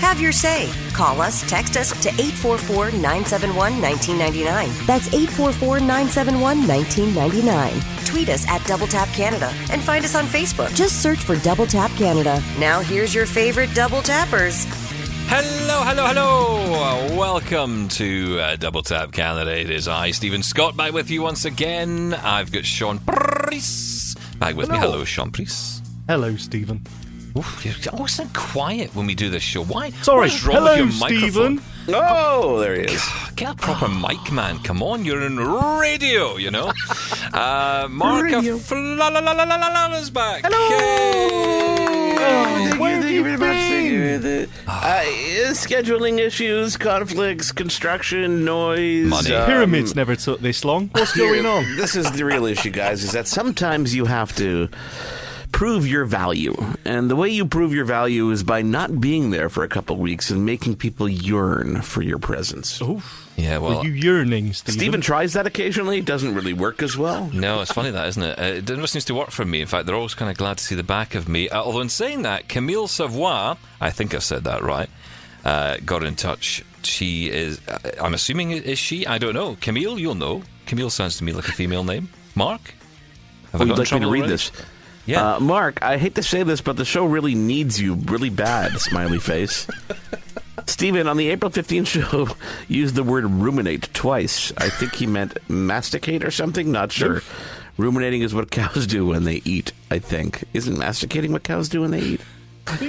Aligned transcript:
Have 0.00 0.20
your 0.20 0.32
say. 0.32 0.70
Call 0.92 1.20
us, 1.20 1.48
text 1.48 1.76
us 1.76 1.90
to 2.02 2.08
844 2.10 2.92
971 2.92 3.80
1999. 3.80 4.86
That's 4.86 5.08
844 5.08 5.80
971 5.80 6.68
1999. 6.68 8.04
Tweet 8.06 8.28
us 8.28 8.46
at 8.48 8.64
Double 8.66 8.86
Tap 8.86 9.08
Canada 9.08 9.52
and 9.70 9.82
find 9.82 10.04
us 10.04 10.14
on 10.14 10.24
Facebook. 10.26 10.74
Just 10.74 11.02
search 11.02 11.18
for 11.18 11.36
Double 11.36 11.66
Tap 11.66 11.90
Canada. 11.92 12.42
Now, 12.58 12.80
here's 12.80 13.14
your 13.14 13.26
favorite 13.26 13.74
double 13.74 14.02
tappers. 14.02 14.66
Hello, 15.30 15.82
hello, 15.84 16.06
hello. 16.06 17.16
Welcome 17.18 17.88
to 17.88 18.38
uh, 18.40 18.56
Double 18.56 18.82
Tap 18.82 19.12
Canada. 19.12 19.54
It 19.58 19.68
is 19.68 19.88
I, 19.88 20.12
Stephen 20.12 20.42
Scott, 20.42 20.76
back 20.76 20.92
with 20.92 21.10
you 21.10 21.22
once 21.22 21.44
again. 21.44 22.14
I've 22.14 22.50
got 22.50 22.64
Sean 22.64 22.98
Priest 23.00 24.18
back 24.38 24.56
with 24.56 24.70
me. 24.70 24.78
Hello. 24.78 24.92
Hello, 24.92 25.04
Sean 25.04 25.30
Priest. 25.30 25.84
Hello, 26.08 26.36
Stephen. 26.36 26.86
Oof, 27.38 27.64
you're 27.64 27.94
always 27.94 28.14
so 28.14 28.26
quiet 28.34 28.92
when 28.96 29.06
we 29.06 29.14
do 29.14 29.30
this 29.30 29.44
show. 29.44 29.62
Why? 29.62 29.90
Sorry. 30.02 30.22
What's 30.28 30.42
wrong 30.44 30.56
Hello, 30.56 30.70
with 30.70 30.78
your 30.78 30.88
microphone? 31.00 31.58
Stephen. 31.58 31.94
Oh, 31.94 32.58
there 32.58 32.74
he 32.74 32.80
is. 32.82 33.02
Get 33.36 33.52
a 33.52 33.54
proper 33.54 33.86
mic, 33.88 34.32
man. 34.32 34.58
Come 34.58 34.82
on, 34.82 35.04
you're 35.04 35.22
in 35.22 35.38
radio, 35.38 36.36
you 36.36 36.50
know. 36.50 36.72
Uh, 37.30 37.86
Mark 37.90 38.24
Radio. 38.24 38.56
is 38.56 38.68
back. 40.10 40.42
Thank 40.42 40.54
Where 42.80 42.90
you, 42.90 42.96
have 42.96 43.02
thank 43.02 43.04
you 43.04 43.10
you 43.10 43.22
very 43.22 43.36
much. 43.36 43.56
Thank 43.56 43.92
you. 43.92 44.48
Uh, 44.66 45.02
scheduling 45.52 46.18
issues, 46.18 46.76
conflicts, 46.76 47.52
construction, 47.52 48.44
noise. 48.44 49.06
Money. 49.06 49.34
um, 49.34 49.46
Pyramids 49.46 49.94
never 49.94 50.16
took 50.16 50.40
this 50.40 50.64
long. 50.64 50.88
What's 50.92 51.16
going 51.16 51.46
on? 51.46 51.64
This 51.76 51.94
is 51.96 52.10
the 52.12 52.24
real 52.24 52.46
issue, 52.46 52.70
guys, 52.70 53.04
is 53.04 53.12
that 53.12 53.28
sometimes 53.28 53.94
you 53.94 54.06
have 54.06 54.34
to 54.36 54.68
prove 55.52 55.86
your 55.86 56.04
value. 56.04 56.54
And 56.84 57.10
the 57.10 57.16
way 57.16 57.28
you 57.28 57.46
prove 57.46 57.72
your 57.72 57.84
value 57.84 58.30
is 58.30 58.42
by 58.42 58.62
not 58.62 59.00
being 59.00 59.30
there 59.30 59.48
for 59.48 59.64
a 59.64 59.68
couple 59.68 59.96
weeks 59.96 60.30
and 60.30 60.44
making 60.46 60.76
people 60.76 61.08
yearn 61.08 61.82
for 61.82 62.02
your 62.02 62.18
presence. 62.18 62.80
Oh, 62.82 63.02
Yeah, 63.36 63.58
well, 63.58 63.78
were 63.78 63.84
you 63.84 63.92
yearning, 63.92 64.52
Stephen? 64.52 64.78
Stephen 64.78 65.00
tries 65.00 65.32
that 65.34 65.46
occasionally, 65.46 65.98
It 65.98 66.04
doesn't 66.04 66.34
really 66.34 66.52
work 66.52 66.82
as 66.82 66.96
well. 66.96 67.30
No, 67.32 67.60
it's 67.60 67.72
funny 67.72 67.90
that, 67.90 68.08
isn't 68.08 68.22
it? 68.22 68.38
Uh, 68.38 68.42
it 68.42 68.68
never 68.68 68.86
seems 68.86 69.04
to 69.06 69.14
work 69.14 69.30
for 69.30 69.44
me. 69.44 69.60
In 69.60 69.66
fact, 69.66 69.86
they're 69.86 69.96
always 69.96 70.14
kind 70.14 70.30
of 70.30 70.36
glad 70.36 70.58
to 70.58 70.64
see 70.64 70.74
the 70.74 70.82
back 70.82 71.14
of 71.14 71.28
me. 71.28 71.48
Uh, 71.48 71.62
although, 71.62 71.80
in 71.80 71.88
saying 71.88 72.22
that, 72.22 72.48
Camille 72.48 72.88
Savoy, 72.88 73.54
I 73.80 73.90
think 73.90 74.14
I 74.14 74.18
said 74.18 74.44
that 74.44 74.62
right, 74.62 74.90
uh, 75.44 75.76
got 75.84 76.04
in 76.04 76.14
touch. 76.16 76.64
She 76.82 77.28
is, 77.30 77.60
uh, 77.68 77.78
I'm 78.00 78.14
assuming, 78.14 78.50
it 78.52 78.64
is 78.64 78.78
she? 78.78 79.06
I 79.06 79.18
don't 79.18 79.34
know. 79.34 79.56
Camille, 79.60 79.98
you'll 79.98 80.14
know. 80.14 80.42
Camille 80.66 80.90
sounds 80.90 81.16
to 81.18 81.24
me 81.24 81.32
like 81.32 81.48
a 81.48 81.52
female 81.52 81.84
name. 81.84 82.08
Mark? 82.34 82.74
Have 83.52 83.60
I 83.62 83.64
Would 83.64 83.68
you 83.68 83.72
in 83.74 83.78
like 83.78 83.92
me 83.92 84.00
to 84.00 84.06
read 84.10 84.18
already? 84.20 84.32
this? 84.32 84.52
Yeah. 85.08 85.36
Uh, 85.36 85.40
Mark, 85.40 85.82
I 85.82 85.96
hate 85.96 86.16
to 86.16 86.22
say 86.22 86.42
this, 86.42 86.60
but 86.60 86.76
the 86.76 86.84
show 86.84 87.06
really 87.06 87.34
needs 87.34 87.80
you 87.80 87.94
really 87.94 88.28
bad, 88.28 88.78
smiley 88.78 89.18
face. 89.18 89.66
Steven, 90.66 91.08
on 91.08 91.16
the 91.16 91.30
April 91.30 91.50
15th 91.50 91.86
show, 91.86 92.28
used 92.68 92.94
the 92.94 93.02
word 93.02 93.24
ruminate 93.24 93.88
twice. 93.94 94.52
I 94.58 94.68
think 94.68 94.94
he 94.94 95.06
meant 95.06 95.38
masticate 95.48 96.22
or 96.22 96.30
something, 96.30 96.70
not 96.70 96.92
sure. 96.92 97.22
Ruminating 97.78 98.20
is 98.20 98.34
what 98.34 98.50
cows 98.50 98.86
do 98.86 99.06
when 99.06 99.24
they 99.24 99.40
eat, 99.46 99.72
I 99.90 99.98
think. 99.98 100.44
Isn't 100.52 100.76
masticating 100.76 101.32
what 101.32 101.42
cows 101.42 101.70
do 101.70 101.80
when 101.80 101.90
they 101.90 102.00
eat? 102.00 102.20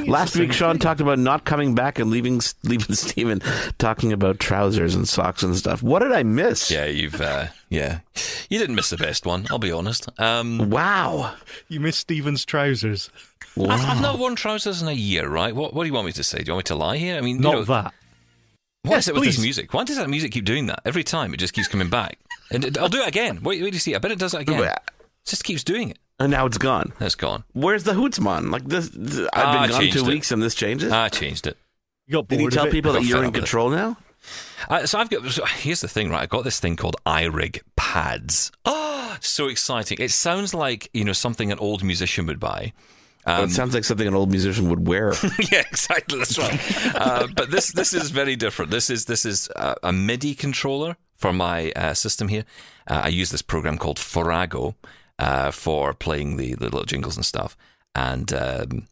Last 0.08 0.36
week, 0.36 0.52
Sean 0.54 0.80
talked 0.80 1.02
about 1.02 1.20
not 1.20 1.46
coming 1.46 1.76
back 1.76 2.00
and 2.00 2.10
leaving 2.10 2.42
leaving 2.64 2.96
Steven 2.96 3.42
talking 3.78 4.12
about 4.14 4.40
trousers 4.40 4.96
and 4.96 5.08
socks 5.08 5.44
and 5.44 5.56
stuff. 5.56 5.82
What 5.84 6.00
did 6.00 6.12
I 6.12 6.24
miss? 6.24 6.70
yeah, 6.72 6.86
you've, 6.86 7.20
uh, 7.22 7.48
yeah. 7.70 8.00
You 8.50 8.60
didn't 8.60 8.76
miss 8.76 8.90
the 8.90 8.98
best 8.98 9.26
one, 9.26 9.46
I'll 9.50 9.60
be 9.60 9.72
honest. 9.72 10.10
Um, 10.20 10.70
Wow. 10.70 11.36
You 11.68 11.80
missed 11.80 12.00
Stephen's 12.00 12.46
trousers. 12.46 13.10
wow. 13.56 13.68
I've, 13.70 13.86
I've 13.98 14.02
not 14.02 14.20
worn 14.20 14.36
trousers 14.36 14.82
in 14.82 14.88
a 14.88 14.94
year, 14.94 15.28
right? 15.28 15.56
What, 15.56 15.74
what 15.74 15.84
do 15.84 15.88
you 15.88 15.94
want 15.94 16.06
me 16.08 16.12
to 16.14 16.24
say? 16.24 16.40
Do 16.40 16.46
you 16.46 16.54
want 16.54 16.66
me 16.66 16.68
to 16.70 16.76
lie 16.76 16.98
here? 16.98 17.18
I 17.18 17.22
mean, 17.22 17.38
you 17.38 17.42
Not 17.42 17.54
know, 17.54 17.64
that. 17.66 17.94
What 18.84 18.92
Yes, 18.92 19.04
is 19.04 19.08
it 19.10 19.16
with 19.16 19.24
this 19.26 19.40
music? 19.42 19.74
Why 19.74 19.84
does 19.84 19.98
that 19.98 20.10
music 20.10 20.32
keep 20.32 20.46
doing 20.46 20.68
that? 20.68 20.82
Every 20.86 21.04
time 21.04 21.34
it 21.34 21.38
just 21.38 21.54
keeps 21.54 21.68
coming 21.68 21.90
back. 21.90 22.18
And 22.52 22.64
it- 22.66 22.78
I'll 22.78 22.90
do 22.90 23.02
it 23.02 23.08
again. 23.08 23.42
Wait, 23.44 23.62
wait, 23.62 23.72
do 23.72 23.76
you 23.76 23.80
see? 23.80 23.94
I 23.96 24.00
bet 24.00 24.12
it 24.12 24.20
does 24.20 24.34
it 24.34 24.42
again. 24.42 24.64
It 24.64 24.80
just 25.26 25.44
keeps 25.44 25.64
doing 25.64 25.90
it. 25.92 26.00
And 26.20 26.32
now 26.32 26.46
it's 26.46 26.58
gone. 26.58 26.92
It's 27.00 27.16
gone. 27.16 27.44
Where's 27.54 27.84
the 27.84 27.94
Hootsman? 27.94 28.52
Like 28.52 28.66
this, 28.66 28.90
th- 28.90 29.28
Ah, 29.34 29.40
I've 29.40 29.48
I 29.48 29.62
been 29.68 29.70
gone 29.72 29.90
two 29.92 30.06
it. 30.06 30.08
weeks 30.14 30.32
and 30.32 30.42
this 30.44 30.54
changes. 30.56 30.92
I 30.92 31.08
changed 31.10 31.48
it. 31.48 31.58
You 32.08 32.14
got 32.16 32.28
Did 32.28 32.42
you 32.42 32.50
tell 32.50 32.64
of 32.64 32.70
it? 32.70 32.72
people 32.72 32.94
that 32.94 33.04
you're 33.04 33.20
in 33.20 33.26
up 33.26 33.34
with 33.34 33.38
it. 33.38 33.40
control 33.46 33.70
now? 33.70 33.98
Uh, 34.70 34.86
so 34.86 35.00
I've 35.00 35.10
got. 35.10 35.24
So 35.32 35.46
here's 35.46 35.80
the 35.82 35.88
thing, 35.88 36.10
right? 36.10 36.22
I 36.24 36.26
got 36.26 36.44
this 36.44 36.60
thing 36.60 36.76
called 36.76 36.98
iRig 37.06 37.62
pads. 37.78 38.52
Oh, 38.66 39.16
so 39.22 39.48
exciting! 39.48 39.98
It 40.02 40.12
sounds 40.12 40.54
like 40.54 40.90
you 40.94 41.06
know 41.06 41.14
something 41.14 41.52
an 41.52 41.60
old 41.60 41.84
musician 41.84 42.26
would 42.28 42.40
buy. 42.40 42.74
Well, 43.26 43.44
it 43.44 43.52
sounds 43.52 43.74
like 43.76 43.84
something 43.84 44.08
an 44.08 44.16
old 44.16 44.32
musician 44.32 44.70
would 44.70 44.88
wear. 44.88 45.14
yeah, 45.52 45.60
exactly. 45.70 46.18
That's 46.18 46.38
right. 46.40 46.96
uh, 46.96 47.28
but 47.36 47.52
this 47.52 47.72
this 47.72 47.94
is 47.94 48.10
very 48.10 48.36
different. 48.36 48.72
This 48.72 48.90
is 48.90 49.06
this 49.06 49.24
is 49.24 49.50
uh, 49.56 49.76
a 49.84 49.94
MIDI 49.94 50.34
controller 50.36 50.98
for 51.16 51.32
my 51.32 51.72
uh, 51.76 51.94
system 51.94 52.28
here. 52.28 52.44
Uh, 52.88 53.02
I 53.06 53.08
use 53.10 53.30
this 53.30 53.42
program 53.44 53.78
called 53.78 54.00
Farrago 54.00 54.76
uh, 55.20 55.52
for 55.52 55.94
playing 55.94 56.38
the, 56.38 56.56
the 56.56 56.66
little 56.66 56.84
jingles 56.86 57.16
and 57.16 57.26
stuff. 57.26 57.56
And 57.94 58.34
um, 58.34 58.88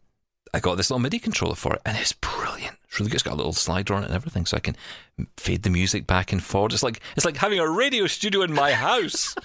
I 0.54 0.60
got 0.60 0.76
this 0.76 0.90
little 0.90 1.00
MIDI 1.00 1.18
controller 1.18 1.54
for 1.54 1.74
it, 1.74 1.82
and 1.84 1.96
it's 1.96 2.12
brilliant. 2.12 2.76
It's 2.84 2.98
really 2.98 3.10
good. 3.10 3.16
It's 3.16 3.22
got 3.22 3.34
a 3.34 3.36
little 3.36 3.52
slider 3.52 3.94
on 3.94 4.02
it 4.02 4.06
and 4.06 4.14
everything, 4.14 4.46
so 4.46 4.56
I 4.56 4.60
can 4.60 4.76
fade 5.36 5.62
the 5.62 5.70
music 5.70 6.06
back 6.06 6.32
and 6.32 6.42
forward. 6.42 6.72
It's 6.72 6.82
like 6.82 7.00
it's 7.16 7.24
like 7.24 7.36
having 7.36 7.58
a 7.58 7.68
radio 7.68 8.06
studio 8.06 8.42
in 8.42 8.52
my 8.52 8.72
house. 8.72 9.34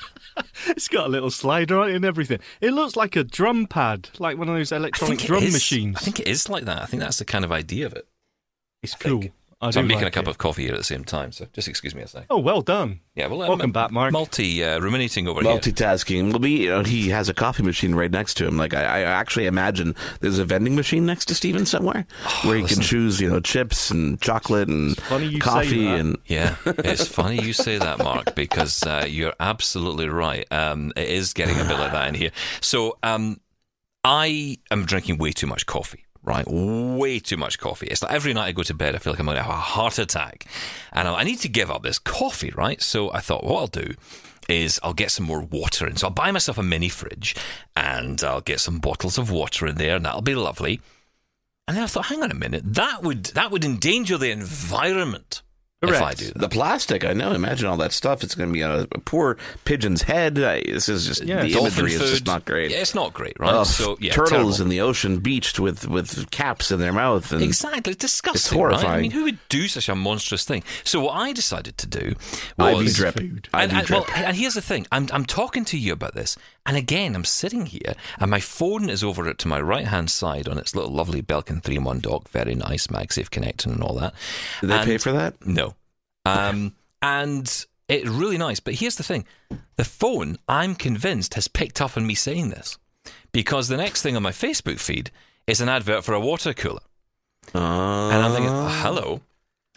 It's 0.66 0.88
got 0.88 1.05
a 1.05 1.09
little 1.09 1.29
slider 1.29 1.77
on 1.77 1.91
it 1.91 1.95
and 1.95 2.03
everything. 2.03 2.39
It 2.59 2.71
looks 2.71 2.95
like 2.95 3.15
a 3.15 3.23
drum 3.23 3.67
pad, 3.67 4.09
like 4.17 4.35
one 4.35 4.50
of 4.50 4.55
those 4.55 4.71
electronic 4.71 5.19
drum 5.19 5.44
is. 5.44 5.53
machines. 5.53 5.95
I 5.95 6.00
think 6.00 6.19
it 6.21 6.27
is 6.27 6.50
like 6.50 6.65
that. 6.65 6.81
I 6.81 6.85
think 6.88 7.03
that's 7.03 7.19
the 7.19 7.25
kind 7.25 7.45
of 7.45 7.51
idea 7.51 7.85
of 7.85 7.94
it. 7.94 8.07
it's 8.81 8.95
think. 8.95 9.21
cool. 9.21 9.31
I 9.63 9.72
So 9.72 9.79
I'm 9.79 9.88
do 9.88 9.94
making 9.94 10.07
a 10.07 10.12
cup 10.12 10.25
it. 10.25 10.29
of 10.29 10.38
coffee 10.38 10.63
here 10.63 10.74
at 10.74 10.78
the 10.78 10.84
same 10.84 11.03
time. 11.03 11.31
So 11.31 11.47
just 11.53 11.68
excuse 11.68 11.96
me 11.96 12.01
a 12.01 12.07
sec. 12.07 12.25
Oh, 12.29 12.40
well 12.40 12.62
done. 12.62 13.00
Yeah, 13.16 13.28
well, 13.28 13.40
Welcome 13.40 13.72
back, 13.72 13.91
Mark. 13.91 14.12
Multi 14.12 14.63
uh, 14.63 14.79
ruminating 14.79 15.28
over 15.28 15.41
here. 15.41 15.51
Multitasking. 15.51 16.31
Well, 16.31 16.40
be, 16.40 16.63
you 16.63 16.69
know, 16.69 16.84
he 16.84 17.09
has 17.09 17.29
a 17.29 17.34
coffee 17.34 17.63
machine 17.63 17.94
right 17.96 18.09
next 18.12 18.34
to 18.35 18.47
him. 18.47 18.57
Like 18.57 18.74
I, 18.74 18.84
I 18.84 19.01
actually 19.01 19.46
imagine 19.46 19.96
there's 20.19 20.40
a 20.40 20.46
vending 20.46 20.75
machine 20.75 21.06
next 21.06 21.25
to 21.25 21.35
Steven 21.35 21.66
somewhere 21.66 22.06
where 22.44 22.56
he 22.56 22.63
listen. 22.63 22.78
can 22.78 22.84
choose, 22.84 23.22
you 23.22 23.29
know, 23.29 23.40
chips 23.40 23.91
and 23.91 24.19
chocolate 24.22 24.68
and 24.68 24.97
funny 24.97 25.25
you 25.25 25.34
say 25.34 25.40
coffee 25.40 25.85
that. 25.85 26.00
and 26.00 26.18
Yeah, 26.25 26.56
it's 26.66 27.07
funny 27.07 27.41
you 27.41 27.53
say 27.53 27.78
that, 27.78 28.00
Mark, 28.00 28.35
because 28.35 28.84
uh, 28.84 29.06
you're 29.07 29.34
absolutely 29.40 30.09
right. 30.09 30.45
Um, 30.51 30.91
it 30.95 31.07
is 31.07 31.34
getting 31.34 31.59
a 31.59 31.63
bit 31.63 31.78
like 31.80 31.91
that 31.91 32.07
in 32.09 32.16
here. 32.16 32.31
So 32.62 32.97
um, 33.03 33.40
I 34.03 34.57
am 34.72 34.85
drinking 34.85 35.18
way 35.19 35.31
too 35.31 35.47
much 35.47 35.66
coffee. 35.66 36.03
Right, 36.25 36.45
way 36.47 37.19
too 37.19 37.35
much 37.35 37.59
coffee. 37.59 37.88
It's 37.88 38.01
like 38.01 38.13
every 38.13 38.34
night 38.34 38.47
I 38.47 38.51
go 38.53 38.63
to 38.63 38.73
bed, 38.73 38.95
I 38.95 39.00
feel 39.00 39.11
like 39.11 39.19
I'm 39.19 39.25
going 39.25 39.35
to 39.35 39.44
have 39.44 39.51
a 39.51 39.57
heart 39.57 40.00
attack, 40.00 40.45
and 40.94 41.07
I 41.07 41.23
need 41.23 41.39
to 41.39 41.50
give 41.50 41.69
up 41.69 41.84
this 41.84 42.00
coffee. 42.00 42.51
Right, 42.56 42.81
so 42.81 43.11
I 43.11 43.19
thought 43.19 43.44
what 43.44 43.59
I'll 43.59 43.67
do 43.67 43.95
is 44.47 44.79
I'll 44.83 44.94
get 44.94 45.12
some 45.12 45.25
more 45.25 45.41
water 45.41 45.85
in. 45.88 45.97
So 45.97 46.07
I'll 46.07 46.13
buy 46.13 46.31
myself 46.31 46.57
a 46.57 46.63
mini 46.63 46.88
fridge, 46.88 47.35
and 47.75 48.23
I'll 48.23 48.41
get 48.41 48.62
some 48.62 48.79
bottles 48.79 49.17
of 49.17 49.31
water 49.31 49.67
in 49.67 49.75
there, 49.75 49.97
and 49.97 50.06
that'll 50.06 50.22
be 50.22 50.35
lovely. 50.35 50.79
And 51.67 51.78
then 51.78 51.83
I 51.83 51.88
thought, 51.88 52.06
hang 52.06 52.23
on 52.23 52.31
a 52.31 52.35
minute, 52.35 52.73
that 52.73 53.03
would 53.03 53.25
that 53.25 53.51
would 53.51 53.66
endanger 53.66 54.17
the 54.17 54.31
environment 54.31 55.41
if 55.89 56.01
I 56.01 56.13
do 56.13 56.25
that. 56.27 56.38
the 56.39 56.49
plastic. 56.49 57.03
I 57.05 57.13
know. 57.13 57.31
Imagine 57.31 57.67
all 57.67 57.77
that 57.77 57.91
stuff. 57.94 58.23
It's 58.23 58.35
going 58.35 58.49
to 58.49 58.53
be 58.53 58.63
on 58.63 58.71
a, 58.71 58.81
a 58.94 58.99
poor 58.99 59.38
pigeon's 59.66 60.03
head. 60.03 60.39
I, 60.39 60.61
this 60.61 60.89
is 60.89 61.05
just 61.07 61.23
Yeah. 61.23 61.44
the 61.44 61.51
Dolphin 61.53 61.85
imagery 61.85 61.94
is 62.03 62.11
just 62.11 62.25
not 62.25 62.45
great. 62.45 62.71
Yeah, 62.71 62.77
it's 62.77 62.95
not 62.95 63.13
great, 63.13 63.39
right? 63.39 63.53
Ugh, 63.53 63.65
so 63.65 63.97
yeah, 64.00 64.12
turtles 64.13 64.31
terrible. 64.57 64.62
in 64.62 64.69
the 64.69 64.81
ocean 64.81 65.19
beached 65.19 65.59
with 65.59 65.88
with 65.88 66.30
caps 66.31 66.71
in 66.71 66.80
their 66.80 66.94
mouth 66.94 67.31
and 67.31 67.41
Exactly, 67.44 67.91
it's 67.94 68.01
disgusting. 68.01 68.59
It's 68.59 68.83
Right? 68.83 68.85
I 68.85 69.01
mean, 69.01 69.12
who 69.12 69.24
would 69.24 69.39
do 69.50 69.68
such 69.68 69.89
a 69.89 69.95
monstrous 69.95 70.45
thing? 70.45 70.63
So 70.83 71.01
what 71.01 71.13
I 71.15 71.33
decided 71.33 71.77
to 71.80 71.88
do 71.88 72.13
was 72.57 72.81
IV 72.91 72.95
drip. 72.95 73.15
food. 73.15 73.50
And, 73.53 73.71
IV 73.71 73.77
and, 73.77 73.89
well, 73.89 74.06
and 74.15 74.38
here's 74.38 74.53
the 74.53 74.62
thing: 74.62 74.86
I'm 74.91 75.07
I'm 75.12 75.25
talking 75.25 75.65
to 75.65 75.77
you 75.77 75.94
about 75.94 76.13
this, 76.15 76.38
and 76.65 76.77
again, 76.77 77.15
I'm 77.15 77.25
sitting 77.25 77.65
here, 77.65 77.94
and 78.19 78.29
my 78.31 78.39
phone 78.39 78.89
is 78.89 79.03
over 79.03 79.33
to 79.33 79.47
my 79.47 79.59
right 79.59 79.88
hand 79.88 80.09
side 80.12 80.47
on 80.47 80.57
its 80.57 80.75
little 80.75 80.91
lovely 80.91 81.21
Belkin 81.21 81.62
three 81.62 81.75
in 81.77 81.83
one 81.83 82.00
dock, 82.00 82.29
very 82.29 82.56
nice, 82.56 82.88
MagSafe 82.88 83.29
connecting 83.29 83.71
and 83.74 83.83
all 83.83 83.95
that. 83.95 84.13
Did 84.62 84.69
they 84.69 84.86
pay 84.86 84.97
for 84.97 85.12
that? 85.12 85.45
No. 85.45 85.73
Um, 86.25 86.75
and 87.02 87.66
it's 87.90 88.08
really 88.10 88.38
nice. 88.38 88.60
But 88.60 88.75
here's 88.75 88.96
the 88.96 89.04
thing 89.04 89.25
the 89.75 89.84
phone, 89.84 90.38
I'm 90.48 90.75
convinced, 90.75 91.34
has 91.36 91.48
picked 91.48 91.81
up 91.81 91.98
on 91.98 92.06
me 92.08 92.16
saying 92.16 92.50
this 92.50 92.78
because 93.31 93.68
the 93.68 93.78
next 93.78 94.02
thing 94.02 94.16
on 94.16 94.24
my 94.24 94.31
Facebook 94.31 94.80
feed 94.80 95.12
is 95.48 95.60
an 95.62 95.70
advert 95.70 96.04
for 96.04 96.14
a 96.14 96.20
water 96.20 96.54
cooler. 96.54 96.81
Uh, 97.54 97.60
And 98.10 98.24
I'm 98.24 98.31
thinking, 98.31 98.50
oh, 98.50 98.68
hello. 98.81 99.22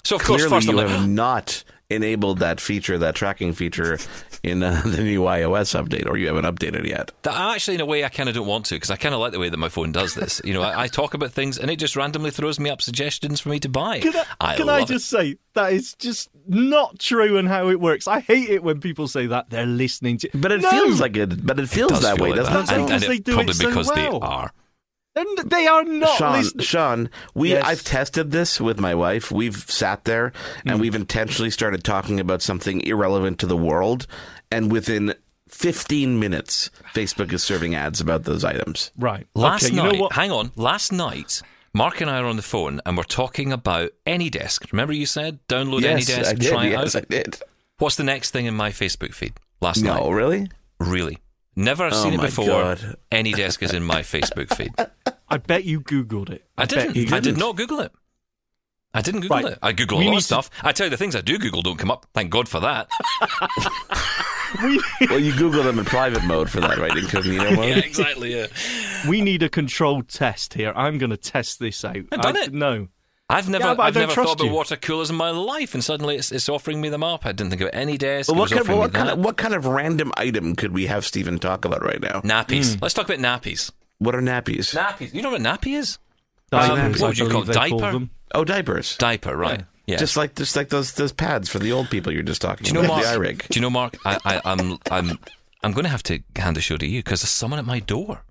So, 0.05 0.17
of 0.17 0.23
course, 0.23 0.43
first 0.45 0.69
I'm 0.69 0.75
you 0.75 0.81
like, 0.81 0.89
have 0.89 1.09
not 1.09 1.65
enabled 1.88 2.38
that 2.41 2.61
feature, 2.61 2.99
that 2.99 3.15
tracking 3.15 3.53
feature, 3.53 3.99
in 4.43 4.62
uh, 4.62 4.83
the 4.85 5.03
new 5.03 5.21
iOS 5.23 5.81
update, 5.81 6.06
or 6.09 6.17
you 6.17 6.27
haven't 6.29 6.44
updated 6.44 6.87
yet. 6.87 7.12
That 7.23 7.35
actually, 7.55 7.77
in 7.77 7.81
a 7.81 7.87
way, 7.87 8.05
I 8.05 8.09
kind 8.09 8.29
of 8.29 8.35
don't 8.35 8.47
want 8.47 8.67
to 8.67 8.75
because 8.75 8.91
I 8.91 8.97
kind 8.97 9.15
of 9.15 9.21
like 9.21 9.33
the 9.33 9.38
way 9.38 9.49
that 9.49 9.56
my 9.56 9.69
phone 9.69 9.93
does 9.93 10.15
this. 10.15 10.41
You 10.44 10.55
know, 10.55 10.62
I, 10.62 10.83
I 10.85 10.87
talk 10.88 11.15
about 11.15 11.33
things 11.33 11.59
and 11.59 11.71
it 11.71 11.77
just 11.77 11.97
randomly 11.97 12.31
throws 12.31 12.59
me 12.61 12.71
up 12.71 12.83
suggestions 12.83 13.41
for 13.41 13.49
me 13.50 13.59
to 13.61 13.69
buy. 13.69 14.00
Can 14.00 14.15
I, 14.41 14.56
can 14.56 14.69
I 14.69 14.81
love 14.81 14.91
it. 14.91 14.94
just 14.94 15.09
say 15.09 15.37
that 15.55 15.73
is 15.73 15.94
just 15.94 16.29
not 16.47 16.99
true 16.99 17.38
and 17.38 17.49
how 17.49 17.69
it 17.69 17.81
works? 17.81 18.06
I 18.09 18.21
hate 18.21 18.49
it 18.50 18.62
when 18.62 18.81
people 18.81 19.09
say 19.09 19.27
that 19.27 19.50
they're 19.50 19.67
listening 19.67 20.19
to. 20.19 20.31
But 20.35 20.53
it 20.53 20.62
No! 20.62 20.71
feels 20.71 21.00
like 21.00 21.17
it. 21.17 21.44
But 21.47 21.59
it 21.61 21.69
feels 21.69 21.91
does 21.93 22.03
that 22.03 22.17
feel 22.17 22.25
way, 22.25 22.31
like 22.33 22.41
doesn't 22.41 22.67
that. 22.67 22.73
it? 22.73 22.77
And, 22.79 22.87
Because 22.87 23.03
and 23.03 23.11
they 23.12 23.17
it, 23.17 23.25
do 23.25 23.41
it 23.41 23.55
so 23.55 23.69
because 23.69 23.88
they 23.93 24.09
well. 24.09 24.25
are. 24.25 24.53
And 25.17 25.51
they 25.51 25.67
are 25.67 25.83
not 25.83 26.19
Sean, 26.19 26.33
listening. 26.35 26.65
Sean, 26.65 27.11
we 27.35 27.51
Yes. 27.51 27.65
I've 27.65 27.83
tested 27.85 28.31
this 28.31 28.61
with 28.61 28.79
my 28.79 28.95
wife. 28.95 29.31
We've 29.31 29.57
sat 29.57 30.05
there 30.05 30.33
and 30.67 30.79
mm. 30.79 30.81
we've 30.81 30.95
intentionally 30.95 31.51
started 31.51 31.83
talking 31.83 32.21
about 32.21 32.43
something 32.43 32.83
irrelevant 32.83 33.39
to 33.41 33.47
the 33.47 33.57
world, 33.57 34.07
and 34.51 34.71
within 34.71 35.15
15 35.49 36.19
minutes, 36.19 36.71
Facebook 36.95 37.33
is 37.33 37.43
serving 37.43 37.75
ads 37.75 38.01
about 38.01 38.25
those 38.25 38.45
items. 38.45 38.91
Right. 38.99 39.27
Last 39.35 39.67
okay, 39.67 39.77
night, 39.77 39.87
you 39.87 39.93
know 39.93 40.03
what? 40.03 40.13
hang 40.13 40.31
on. 40.31 40.53
Last 40.57 40.93
night, 40.93 41.41
Mark 41.73 42.01
and 42.01 42.11
I 42.11 42.19
are 42.19 42.27
on 42.27 42.37
the 42.37 42.43
phone 42.43 42.81
and 42.85 42.97
we're 42.97 43.05
talking 43.05 43.53
about 43.53 43.91
AnyDesk. 44.07 44.71
Remember 44.73 44.93
you 44.93 45.07
said 45.07 45.39
download 45.49 45.83
yes, 45.83 46.11
AnyDesk, 46.11 46.27
I 46.27 46.33
did. 46.35 46.51
try 46.51 46.67
it 46.67 46.71
yes, 46.73 46.97
out. 46.97 47.03
I 47.03 47.07
did. 47.09 47.39
What's 47.79 47.97
the 47.97 48.05
next 48.05 48.31
thing 48.33 48.47
in 48.47 48.55
my 48.55 48.71
Facebook 48.71 49.15
feed? 49.15 49.35
Last 49.61 49.83
No, 49.83 49.95
night, 49.95 50.11
really? 50.12 50.49
really. 50.81 51.19
Never 51.56 51.87
Oh 51.87 51.91
seen 52.03 52.12
it 52.14 52.20
before. 52.20 52.47
God. 52.47 52.97
AnyDesk 53.11 53.62
is 53.62 53.73
in 53.73 53.82
my 53.82 54.03
Facebook 54.03 54.55
feed. 54.55 54.73
I 55.29 55.38
bet 55.38 55.64
you 55.64 55.81
Googled 55.81 56.31
it. 56.31 56.44
I 56.58 56.62
bet 56.67 56.69
didn't. 56.70 56.97
you 56.97 57.03
I 57.06 57.20
did 57.20 57.37
didn't. 57.37 57.56
Google 57.56 57.81
it. 57.81 57.93
I 58.94 59.00
didn't 59.03 59.20
Google 59.23 59.37
Right. 59.37 59.53
it. 59.53 59.58
I 59.62 59.73
Google 59.73 59.99
a 59.99 60.00
lot 60.00 60.05
need 60.11 60.17
of 60.17 60.20
to- 60.20 60.25
stuff. 60.25 60.50
I 60.62 60.73
tell 60.73 60.87
you, 60.87 60.91
the 60.91 60.97
things 60.97 61.17
I 61.17 61.20
do 61.23 61.38
Google 61.38 61.62
don't 61.62 61.76
come 61.79 61.91
up. 61.91 62.06
Thank 62.14 62.31
God 62.31 62.49
for 62.49 62.61
that. 62.61 62.88
We, 64.62 64.81
Well, 65.11 65.19
you 65.19 65.35
Google 65.37 65.64
them 65.64 65.79
in 65.81 65.85
private 65.85 66.23
mode 66.23 66.49
for 66.49 66.61
that, 66.61 66.79
right? 66.79 66.97
Incognito 66.97 67.56
mode. 67.56 67.69
yeah, 67.69 67.79
exactly. 67.79 68.35
Yeah. 68.35 68.47
we 69.09 69.20
need 69.20 69.43
a 69.43 69.49
controlled 69.49 70.09
test 70.09 70.55
here. 70.55 70.73
I'm 70.76 70.99
going 70.99 71.11
to 71.11 71.17
test 71.17 71.59
this 71.59 71.85
out. 71.85 71.97
I've 72.12 72.23
done 72.23 72.37
I- 72.37 72.41
it. 72.43 72.52
No. 72.55 72.88
I've 73.28 73.49
never, 73.49 73.64
Yeah, 73.64 73.75
I 73.78 73.87
I've 73.88 73.94
never 73.94 74.12
trust 74.12 74.28
thought 74.28 74.40
about 74.40 74.44
you. 74.46 74.52
water 74.55 74.76
coolers 74.76 75.11
in 75.11 75.17
my 75.17 75.31
life, 75.31 75.75
and 75.75 75.82
suddenly 75.82 76.17
it's, 76.17 76.31
it's 76.31 76.49
offering 76.49 76.81
me 76.81 76.88
them 76.90 77.02
up. 77.02 77.26
I 77.26 77.32
didn't 77.32 77.50
think 77.50 77.62
of 77.62 77.70
any 77.73 77.99
desk. 77.99 78.28
Well, 78.28 78.37
it 78.37 78.38
what 78.38 78.50
was 78.50 78.52
kind, 78.52 78.70
of, 78.70 78.78
what, 78.78 78.93
kind 78.93 79.11
of, 79.11 79.19
what 79.19 79.37
kind 79.37 79.55
of 79.55 79.67
random 79.67 80.12
item 80.17 80.55
could 80.55 80.73
we 80.73 80.87
have 80.87 81.05
Stephen 81.05 81.38
talk 81.38 81.64
about 81.64 81.82
right 81.82 82.00
now? 82.00 82.20
nappies? 82.20 82.75
Hmm. 82.75 82.78
Let's 82.82 82.94
talk 82.94 83.08
about 83.11 83.19
nappies. 83.19 83.73
What 83.99 84.14
are 84.14 84.20
nappies? 84.20 84.76
Nappies. 84.76 85.12
You 85.12 85.23
know 85.23 85.31
what 85.32 85.40
a 85.40 85.44
nappy 85.44 85.76
is? 85.76 85.99
Diapers, 86.52 87.00
what 87.00 87.06
I 87.06 87.08
would 87.08 87.19
you 87.19 87.28
call 87.28 87.43
it? 87.43 87.52
Diaper? 87.52 87.93
them. 87.93 88.11
Oh, 88.32 88.44
diapers. 88.44 88.96
Diaper, 88.99 89.37
right? 89.37 89.64
Yeah. 89.87 89.96
Just 89.96 90.17
like 90.17 90.34
just 90.34 90.55
like 90.56 90.69
those 90.69 90.93
those 90.94 91.12
pads 91.12 91.49
for 91.49 91.58
the 91.58 91.73
old 91.73 91.90
people 91.90 92.12
you're 92.12 92.23
just 92.23 92.43
talking 92.43 92.64
do 92.64 92.69
you 92.70 92.75
know, 92.75 92.81
about. 92.84 93.02
Mark? 93.02 93.05
The 93.05 93.19
iRig. 93.19 93.49
Do 93.49 93.58
you 93.58 93.62
know, 93.62 93.70
Mark? 93.70 93.96
I, 94.05 94.19
I, 94.25 94.40
I'm, 94.44 94.78
I'm, 94.90 95.19
I'm 95.62 95.73
going 95.73 95.84
to 95.84 95.90
have 95.90 96.02
to 96.05 96.20
hand 96.37 96.56
the 96.56 96.61
show 96.61 96.76
to 96.76 96.87
you 96.87 97.00
because 97.00 97.23
there's 97.23 97.31
someone 97.31 97.58
at 97.58 97.64
my 97.67 97.81
door. 97.81 98.23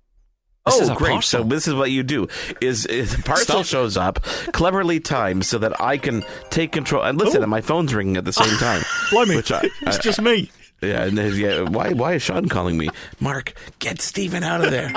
This 0.65 0.75
oh, 0.79 0.81
is 0.81 0.89
oh, 0.89 0.95
great! 0.95 1.11
parcel. 1.11 1.43
So 1.43 1.47
this 1.47 1.67
is 1.67 1.75
what 1.75 1.91
you 1.91 2.01
do: 2.01 2.27
is, 2.59 2.87
is 2.87 3.15
the 3.15 3.21
parcel 3.21 3.61
shows 3.61 3.97
up, 3.97 4.23
cleverly 4.51 4.99
timed 4.99 5.45
so 5.45 5.59
that 5.59 5.79
I 5.79 5.97
can 5.99 6.23
take 6.49 6.71
control. 6.71 7.03
And 7.03 7.19
listen, 7.19 7.41
Oh. 7.41 7.43
and 7.43 7.51
my 7.51 7.61
phone's 7.61 7.93
ringing 7.93 8.17
at 8.17 8.25
the 8.25 8.33
same 8.33 8.57
time. 8.57 8.81
Blimey, 9.11 9.35
Which 9.35 9.51
I- 9.51 9.61
it's 9.81 9.97
I- 9.97 10.01
just 10.01 10.19
me. 10.21 10.49
Yeah, 10.81 11.03
and 11.03 11.17
yeah. 11.37 11.61
Why? 11.61 11.93
Why 11.93 12.13
is 12.13 12.23
Sean 12.23 12.49
calling 12.49 12.77
me? 12.77 12.89
Mark, 13.19 13.53
get 13.79 14.01
Steven 14.01 14.43
out 14.43 14.63
of 14.65 14.71
there. 14.71 14.91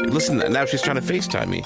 Listen, 0.00 0.38
now 0.52 0.64
she's 0.64 0.82
trying 0.82 0.96
to 0.96 1.02
FaceTime 1.02 1.48
me. 1.48 1.64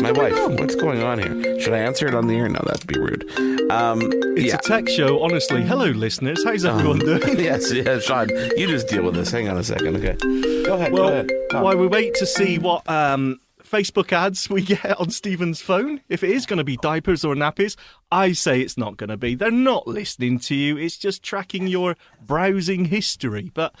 My 0.00 0.12
wife. 0.12 0.34
What's 0.58 0.74
going 0.74 1.02
on 1.02 1.18
here? 1.18 1.60
Should 1.60 1.72
I 1.72 1.78
answer 1.78 2.06
it 2.06 2.14
on 2.14 2.26
the 2.26 2.34
air? 2.36 2.48
No, 2.48 2.60
that'd 2.66 2.86
be 2.86 2.98
rude. 2.98 3.24
Um, 3.70 4.00
It's 4.36 4.46
yeah. 4.46 4.56
a 4.56 4.58
tech 4.58 4.88
show, 4.88 5.22
honestly. 5.22 5.62
Hello, 5.62 5.86
listeners. 5.86 6.42
How's 6.44 6.64
everyone 6.64 6.98
doing? 7.00 7.22
yes, 7.38 7.72
yeah, 7.72 7.98
Sean, 7.98 8.28
you 8.56 8.66
just 8.66 8.88
deal 8.88 9.02
with 9.04 9.14
this. 9.14 9.30
Hang 9.30 9.48
on 9.48 9.56
a 9.56 9.64
second, 9.64 9.96
okay? 9.96 10.16
Go 10.64 10.74
ahead. 10.74 10.92
go 10.92 11.08
ahead. 11.08 11.30
While 11.52 11.76
we 11.76 11.86
wait 11.86 12.14
to 12.16 12.26
see 12.26 12.58
what 12.58 12.88
um, 12.88 13.40
Facebook 13.62 14.12
ads 14.12 14.50
we 14.50 14.62
get 14.62 14.98
on 15.00 15.10
Stephen's 15.10 15.60
phone, 15.60 16.00
if 16.08 16.22
it 16.24 16.30
is 16.30 16.46
going 16.46 16.58
to 16.58 16.64
be 16.64 16.76
diapers 16.78 17.24
or 17.24 17.34
nappies, 17.34 17.76
I 18.10 18.32
say 18.32 18.60
it's 18.60 18.76
not 18.76 18.96
going 18.96 19.10
to 19.10 19.16
be. 19.16 19.34
They're 19.34 19.50
not 19.50 19.86
listening 19.86 20.38
to 20.40 20.54
you. 20.54 20.76
It's 20.76 20.98
just 20.98 21.22
tracking 21.22 21.66
your 21.66 21.96
browsing 22.26 22.86
history. 22.86 23.50
But 23.54 23.74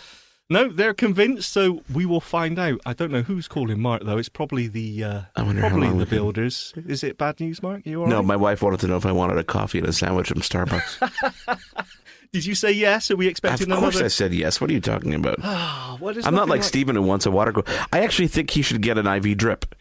no, 0.50 0.68
they're 0.68 0.94
convinced, 0.94 1.52
so 1.52 1.82
we 1.92 2.04
will 2.06 2.20
find 2.20 2.58
out. 2.58 2.80
I 2.84 2.92
don't 2.92 3.10
know 3.10 3.22
who's 3.22 3.48
calling 3.48 3.80
Mark 3.80 4.02
though. 4.04 4.18
It's 4.18 4.28
probably 4.28 4.68
the 4.68 5.02
uh, 5.04 5.20
I 5.36 5.42
wonder 5.42 5.62
how 5.62 5.68
probably 5.70 5.88
the 5.88 5.94
we 5.94 6.04
can- 6.06 6.16
builders. 6.18 6.72
Is 6.86 7.02
it 7.02 7.16
bad 7.18 7.40
news, 7.40 7.62
Mark? 7.62 7.82
You 7.86 8.02
all 8.02 8.06
No, 8.08 8.16
right? 8.18 8.24
my 8.26 8.36
wife 8.36 8.62
wanted 8.62 8.80
to 8.80 8.86
know 8.88 8.96
if 8.96 9.06
I 9.06 9.12
wanted 9.12 9.38
a 9.38 9.44
coffee 9.44 9.78
and 9.78 9.88
a 9.88 9.92
sandwich 9.92 10.28
from 10.28 10.40
Starbucks. 10.40 11.58
Did 12.32 12.44
you 12.46 12.54
say 12.56 12.72
yes? 12.72 13.10
Are 13.10 13.16
we 13.16 13.28
expecting? 13.28 13.70
of 13.70 13.78
expecting 13.78 13.82
course, 13.84 13.94
another? 13.94 14.04
I 14.06 14.08
said 14.08 14.34
yes. 14.34 14.60
What 14.60 14.68
are 14.68 14.72
you 14.72 14.80
talking 14.80 15.14
about? 15.14 15.36
Oh, 15.42 15.96
what 16.00 16.16
is 16.16 16.26
I'm 16.26 16.34
not 16.34 16.42
nothing 16.48 16.50
like 16.50 16.62
Steven 16.64 16.96
who 16.96 17.02
wants 17.02 17.26
a 17.26 17.30
water. 17.30 17.52
Go- 17.52 17.64
I 17.92 18.00
actually 18.04 18.28
think 18.28 18.50
he 18.50 18.62
should 18.62 18.82
get 18.82 18.98
an 18.98 19.06
IV 19.06 19.36
drip. 19.38 19.74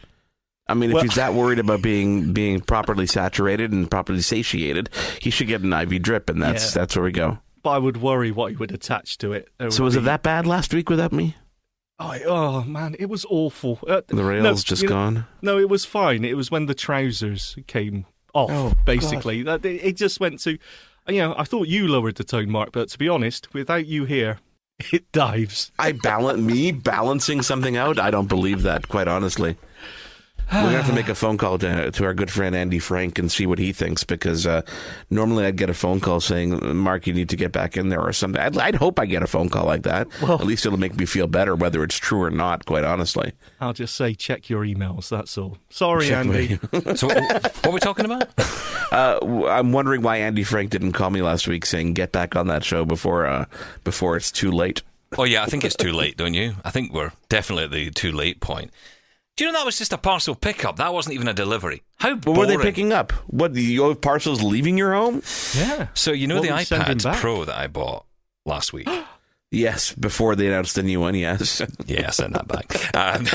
I 0.68 0.76
mean, 0.76 0.92
if 0.92 0.94
Well- 0.94 1.04
he's 1.04 1.16
that 1.16 1.34
worried 1.34 1.60
about 1.60 1.82
being 1.82 2.32
being 2.32 2.62
properly 2.62 3.06
saturated 3.08 3.72
and 3.74 3.90
properly 3.92 4.22
satiated, 4.22 4.90
he 5.20 5.30
should 5.30 5.48
get 5.48 5.62
an 5.62 5.74
IV 5.74 6.02
drip, 6.04 6.30
and 6.30 6.42
that's 6.42 6.68
Yeah. 6.74 6.82
that's 6.82 6.96
where 6.96 7.04
we 7.04 7.12
go. 7.12 7.40
But 7.64 7.70
I 7.72 7.78
would 7.80 7.98
worry 7.98 8.30
what 8.32 8.52
he 8.52 8.58
would 8.58 8.72
attach 8.72 9.18
to 9.20 9.32
it. 9.34 9.48
There 9.58 9.72
So 9.72 9.84
would 9.84 9.86
was 9.86 9.96
it 9.96 10.04
that 10.04 10.22
bad 10.22 10.46
last 10.46 10.74
week 10.74 10.90
without 10.90 11.14
me? 11.14 11.36
Oh, 12.00 12.18
oh, 12.26 12.64
man, 12.64 12.96
it 13.00 13.06
was 13.06 13.26
awful. 13.30 13.80
Uh, 13.88 14.02
The 14.08 14.16
no, 14.18 14.24
rails 14.24 14.64
just 14.64 14.82
you 14.82 14.90
know- 14.90 14.96
gone. 14.96 15.26
No, 15.42 15.58
it 15.58 15.70
was 15.70 15.86
fine. 15.86 16.26
It 16.26 16.36
was 16.36 16.52
when 16.52 16.66
the 16.66 16.74
trousers 16.76 17.56
came 17.68 18.06
off, 18.34 18.50
Oh, 18.52 18.74
basically. 18.86 19.44
That 19.44 19.66
it, 19.66 19.84
it 19.84 19.96
just 19.96 20.20
went 20.20 20.40
to, 20.42 20.58
you 21.08 21.18
know, 21.20 21.36
I 21.38 21.46
thought 21.46 21.68
you 21.68 21.88
lowered 21.88 22.16
the 22.16 22.24
tone, 22.26 22.50
Mark, 22.50 22.72
but 22.74 22.90
to 22.90 22.98
be 22.98 23.08
honest, 23.08 23.54
without 23.54 23.86
you 23.86 24.04
here, 24.06 24.40
it 24.92 25.10
dives. 25.14 25.72
I 25.80 25.94
balance 25.94 26.42
me 26.42 26.72
balancing 26.74 27.42
something 27.44 27.78
out. 27.78 28.00
I 28.00 28.12
don't 28.12 28.28
believe 28.28 28.64
that, 28.64 28.90
quite 28.90 29.08
honestly. 29.08 29.56
We're 30.54 30.62
gonna 30.62 30.78
have 30.78 30.88
to 30.88 30.94
make 31.02 31.10
a 31.10 31.16
phone 31.16 31.38
call 31.38 31.58
to, 31.60 31.90
to 31.92 32.06
our 32.06 32.14
good 32.14 32.30
friend 32.32 32.56
Andy 32.56 32.80
Frank 32.80 33.18
and 33.20 33.32
see 33.32 33.46
what 33.46 33.60
he 33.60 33.74
thinks 33.74 34.04
because 34.04 34.46
uh, 34.46 34.62
normally 35.10 35.46
I'd 35.46 35.56
get 35.58 35.70
a 35.70 35.74
phone 35.74 36.00
call 36.00 36.20
saying, 36.20 36.76
"Mark, 36.78 37.08
you 37.08 37.14
need 37.14 37.30
to 37.30 37.36
get 37.36 37.52
back 37.52 37.76
in 37.78 37.90
there" 37.90 38.02
or 38.02 38.14
something. 38.14 38.42
I'd, 38.42 38.58
I'd 38.58 38.76
hope 38.76 39.00
I 39.00 39.06
get 39.06 39.24
a 39.24 39.28
phone 39.28 39.50
call 39.50 39.66
like 39.66 39.84
that. 39.84 40.08
Well- 40.22 40.34
At 40.40 40.46
least 40.46 40.66
it'll 40.66 40.80
make 40.80 40.96
me 40.96 41.06
feel 41.06 41.28
better, 41.28 41.56
whether 41.56 41.84
it's 41.84 41.98
true 41.98 42.22
or 42.22 42.30
not. 42.32 42.66
Quite 42.66 42.84
honestly, 42.84 43.34
I'll 43.60 43.74
just 43.74 43.96
say, 43.96 44.14
check 44.14 44.50
your 44.50 44.64
emails. 44.64 45.10
That's 45.10 45.38
all. 45.38 45.58
Sorry, 45.70 46.08
Check 46.08 46.26
Andy. 46.28 46.60
So, 46.96 47.08
what, 47.08 47.18
what 47.44 47.66
are 47.68 47.72
we 47.72 47.80
talking 47.80 48.06
about? 48.06 48.30
uh, 48.92 49.20
w- 49.20 49.48
I'm 49.48 49.72
wondering 49.72 50.02
why 50.02 50.18
Andy 50.18 50.44
Frank 50.44 50.70
didn't 50.70 50.92
call 50.94 51.10
me 51.10 51.22
last 51.22 51.48
week 51.48 51.66
saying, 51.66 51.94
"Get 51.94 52.12
back 52.12 52.36
on 52.36 52.48
that 52.48 52.64
show 52.64 52.86
before 52.86 53.26
uh, 53.26 53.46
before 53.84 54.16
it's 54.18 54.32
too 54.32 54.52
late." 54.52 54.82
Oh 55.18 55.24
yeah, 55.26 55.44
I 55.44 55.46
think 55.46 55.64
it's 55.64 55.76
too 55.76 55.94
late, 55.94 56.18
don't 56.18 56.34
you? 56.34 56.56
I 56.64 56.72
think 56.72 56.92
we're 56.92 57.12
definitely 57.30 57.64
at 57.66 57.72
the 57.72 57.92
too 57.92 58.12
late 58.12 58.40
point. 58.40 58.72
Do 59.36 59.46
you 59.46 59.52
know 59.52 59.58
that 59.58 59.66
was 59.66 59.80
just 59.80 59.92
a 59.94 59.98
parcel 59.98 60.36
pickup? 60.36 60.76
That 60.76 60.94
wasn't 60.94 61.16
even 61.16 61.28
a 61.28 61.34
delivery. 61.34 61.82
How 61.98 62.16
What 62.18 62.38
were 62.38 62.46
they 62.46 62.58
picking 62.58 62.94
up? 62.94 63.12
What 63.28 63.56
you 63.56 63.88
have 63.88 64.00
parcels 64.00 64.44
leaving 64.44 64.78
your 64.78 64.94
home? 64.94 65.24
Yeah. 65.56 65.88
So 65.96 66.12
you 66.12 66.28
know 66.28 66.36
What 66.36 66.44
the 66.44 66.52
were 66.52 66.58
iPad? 66.58 67.16
Pro 67.16 67.44
that 67.46 67.58
I 67.58 67.68
bought 67.68 68.06
last 68.46 68.74
week? 68.74 68.88
Yes, 69.56 69.94
before 69.94 70.36
they 70.36 70.48
announced 70.48 70.74
the 70.74 70.82
new 70.82 71.00
one. 71.00 71.14
Yes. 71.14 71.62
yeah, 71.86 72.08
I 72.08 72.10
sent 72.10 72.34
that 72.34 72.48
back. 72.48 72.74
Um, 72.96 73.28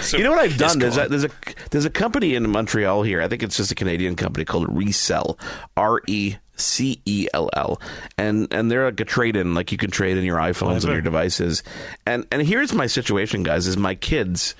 so 0.00 0.16
you 0.16 0.22
know 0.22 0.30
what 0.30 0.38
I've 0.38 0.56
done? 0.56 0.78
There's 0.78 0.96
a, 0.96 1.08
there's 1.08 1.24
a 1.24 1.30
there's 1.70 1.84
a 1.84 1.90
company 1.90 2.36
in 2.36 2.48
Montreal 2.48 3.02
here. 3.02 3.20
I 3.20 3.26
think 3.26 3.42
it's 3.42 3.56
just 3.56 3.72
a 3.72 3.74
Canadian 3.74 4.14
company 4.14 4.44
called 4.44 4.68
Recell, 4.68 5.36
R 5.76 6.00
E 6.06 6.36
C 6.60 7.00
E 7.04 7.28
L 7.34 7.50
L, 7.54 7.80
and 8.16 8.52
and 8.52 8.70
they're 8.70 8.86
like 8.86 9.00
a 9.00 9.04
trade 9.04 9.36
in. 9.36 9.54
Like 9.54 9.72
you 9.72 9.78
can 9.78 9.90
trade 9.90 10.16
in 10.16 10.24
your 10.24 10.38
iPhones 10.38 10.84
and 10.84 10.92
your 10.92 11.00
devices. 11.00 11.62
And 12.06 12.26
and 12.30 12.42
here's 12.42 12.72
my 12.72 12.86
situation, 12.86 13.42
guys: 13.42 13.66
is 13.66 13.76
my 13.76 13.94
kids, 13.94 14.54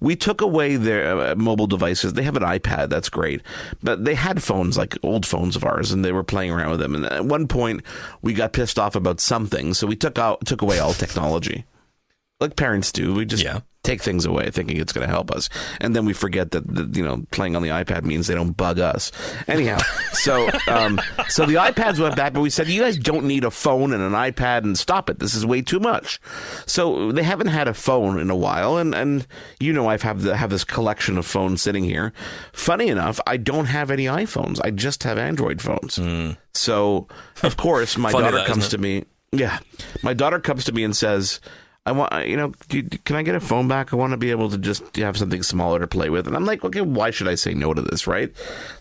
we 0.00 0.16
took 0.16 0.40
away 0.40 0.76
their 0.76 1.18
uh, 1.18 1.34
mobile 1.34 1.66
devices. 1.66 2.12
They 2.12 2.22
have 2.22 2.36
an 2.36 2.42
iPad, 2.42 2.88
that's 2.88 3.08
great, 3.08 3.42
but 3.82 4.04
they 4.04 4.14
had 4.14 4.42
phones 4.42 4.76
like 4.76 4.96
old 5.02 5.26
phones 5.26 5.56
of 5.56 5.64
ours, 5.64 5.92
and 5.92 6.04
they 6.04 6.12
were 6.12 6.24
playing 6.24 6.50
around 6.50 6.70
with 6.70 6.80
them. 6.80 6.94
And 6.94 7.06
at 7.06 7.24
one 7.24 7.48
point, 7.48 7.82
we 8.22 8.34
got 8.34 8.52
pissed 8.52 8.78
off 8.78 8.94
about 8.94 9.20
something, 9.20 9.74
so 9.74 9.86
we 9.86 9.96
took 9.96 10.18
out 10.18 10.44
took 10.46 10.62
away 10.62 10.78
all 10.78 10.92
technology 10.92 11.64
like 12.40 12.56
parents 12.56 12.92
do. 12.92 13.14
We 13.14 13.24
just 13.24 13.42
Yeah. 13.42 13.60
Take 13.84 14.02
things 14.02 14.24
away 14.24 14.50
thinking 14.50 14.78
it's 14.78 14.92
going 14.92 15.06
to 15.06 15.12
help 15.12 15.30
us. 15.30 15.48
And 15.80 15.94
then 15.94 16.04
we 16.04 16.12
forget 16.12 16.50
that, 16.52 16.66
that, 16.74 16.96
you 16.96 17.04
know, 17.04 17.24
playing 17.30 17.54
on 17.54 17.62
the 17.62 17.68
iPad 17.68 18.02
means 18.02 18.26
they 18.26 18.34
don't 18.34 18.56
bug 18.56 18.80
us. 18.80 19.12
Anyhow, 19.46 19.78
so, 20.12 20.48
um, 20.66 21.00
so 21.28 21.46
the 21.46 21.54
iPads 21.54 22.00
went 22.00 22.16
back, 22.16 22.32
but 22.32 22.40
we 22.40 22.50
said, 22.50 22.66
you 22.68 22.82
guys 22.82 22.96
don't 22.96 23.26
need 23.26 23.44
a 23.44 23.50
phone 23.50 23.92
and 23.92 24.02
an 24.02 24.12
iPad 24.12 24.64
and 24.64 24.76
stop 24.76 25.08
it. 25.08 25.18
This 25.18 25.34
is 25.34 25.46
way 25.46 25.62
too 25.62 25.78
much. 25.78 26.20
So 26.66 27.12
they 27.12 27.22
haven't 27.22 27.48
had 27.48 27.68
a 27.68 27.74
phone 27.74 28.18
in 28.18 28.30
a 28.30 28.36
while. 28.36 28.78
And, 28.78 28.94
and 28.94 29.26
you 29.60 29.72
know, 29.72 29.88
I've 29.88 30.02
have, 30.02 30.22
the, 30.22 30.36
have 30.36 30.50
this 30.50 30.64
collection 30.64 31.18
of 31.18 31.26
phones 31.26 31.62
sitting 31.62 31.84
here. 31.84 32.12
Funny 32.52 32.88
enough, 32.88 33.20
I 33.26 33.36
don't 33.36 33.66
have 33.66 33.90
any 33.90 34.06
iPhones. 34.06 34.60
I 34.64 34.70
just 34.70 35.02
have 35.04 35.18
Android 35.18 35.60
phones. 35.60 35.98
So, 36.54 37.08
of 37.42 37.56
course, 37.56 37.98
my 37.98 38.12
daughter 38.22 38.38
that, 38.38 38.46
comes 38.46 38.68
to 38.68 38.78
me. 38.78 39.04
Yeah. 39.32 39.58
My 40.02 40.14
daughter 40.14 40.38
comes 40.38 40.64
to 40.64 40.72
me 40.72 40.84
and 40.84 40.96
says, 40.96 41.40
I 41.86 41.92
want, 41.92 42.26
you 42.26 42.36
know, 42.38 42.50
can 43.04 43.14
I 43.16 43.22
get 43.22 43.34
a 43.34 43.40
phone 43.40 43.68
back? 43.68 43.92
I 43.92 43.96
want 43.96 44.12
to 44.12 44.16
be 44.16 44.30
able 44.30 44.48
to 44.48 44.56
just 44.56 44.96
have 44.96 45.18
something 45.18 45.42
smaller 45.42 45.78
to 45.80 45.86
play 45.86 46.08
with. 46.08 46.26
And 46.26 46.34
I'm 46.34 46.46
like, 46.46 46.64
okay, 46.64 46.80
why 46.80 47.10
should 47.10 47.28
I 47.28 47.34
say 47.34 47.52
no 47.52 47.74
to 47.74 47.82
this, 47.82 48.06
right? 48.06 48.32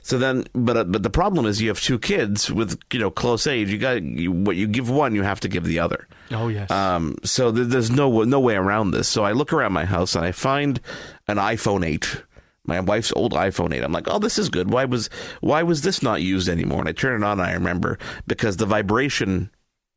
So 0.04 0.18
then, 0.18 0.46
but 0.54 0.78
uh, 0.78 0.84
but 0.86 1.04
the 1.04 1.10
problem 1.10 1.46
is 1.46 1.62
you 1.62 1.68
have 1.68 1.82
two 1.82 2.00
kids 2.00 2.50
with 2.50 2.80
you 2.94 3.00
know 3.00 3.12
close 3.12 3.46
age. 3.46 3.70
You 3.70 3.78
got 3.78 4.02
you, 4.02 4.32
what 4.32 4.56
you 4.56 4.68
give 4.68 4.90
one, 4.90 5.16
you 5.16 5.24
have 5.24 5.42
to 5.42 5.50
give 5.50 5.66
the 5.66 5.80
other. 5.80 6.08
Oh 6.32 6.48
yes. 6.48 6.72
Um, 6.72 7.18
so 7.26 7.52
th- 7.52 7.68
there's 7.68 7.92
no 7.92 8.24
no 8.24 8.40
way 8.40 8.56
around 8.56 8.92
this. 8.92 9.10
So 9.10 9.26
I 9.26 9.34
look 9.34 9.52
around 9.52 9.74
my 9.74 9.84
house 9.86 10.16
and 10.16 10.24
I 10.24 10.32
find 10.32 10.80
an 11.28 11.36
iPhone 11.38 11.86
8, 11.86 12.24
my 12.66 12.80
wife's 12.80 13.12
old 13.18 13.34
iPhone 13.34 13.74
8. 13.74 13.84
I'm 13.84 13.92
like, 13.92 14.08
oh, 14.10 14.20
this 14.20 14.40
is 14.40 14.48
good. 14.48 14.72
Why 14.72 14.86
was 14.86 15.10
why 15.42 15.62
was 15.64 15.82
this 15.82 16.02
not 16.02 16.22
used 16.22 16.48
anymore? 16.48 16.80
And 16.80 16.88
I 16.88 16.94
turn 16.94 17.22
it 17.22 17.26
on. 17.26 17.42
and 17.42 17.50
I 17.50 17.52
remember 17.52 18.00
because 18.28 18.56
the 18.56 18.66
vibration 18.66 19.50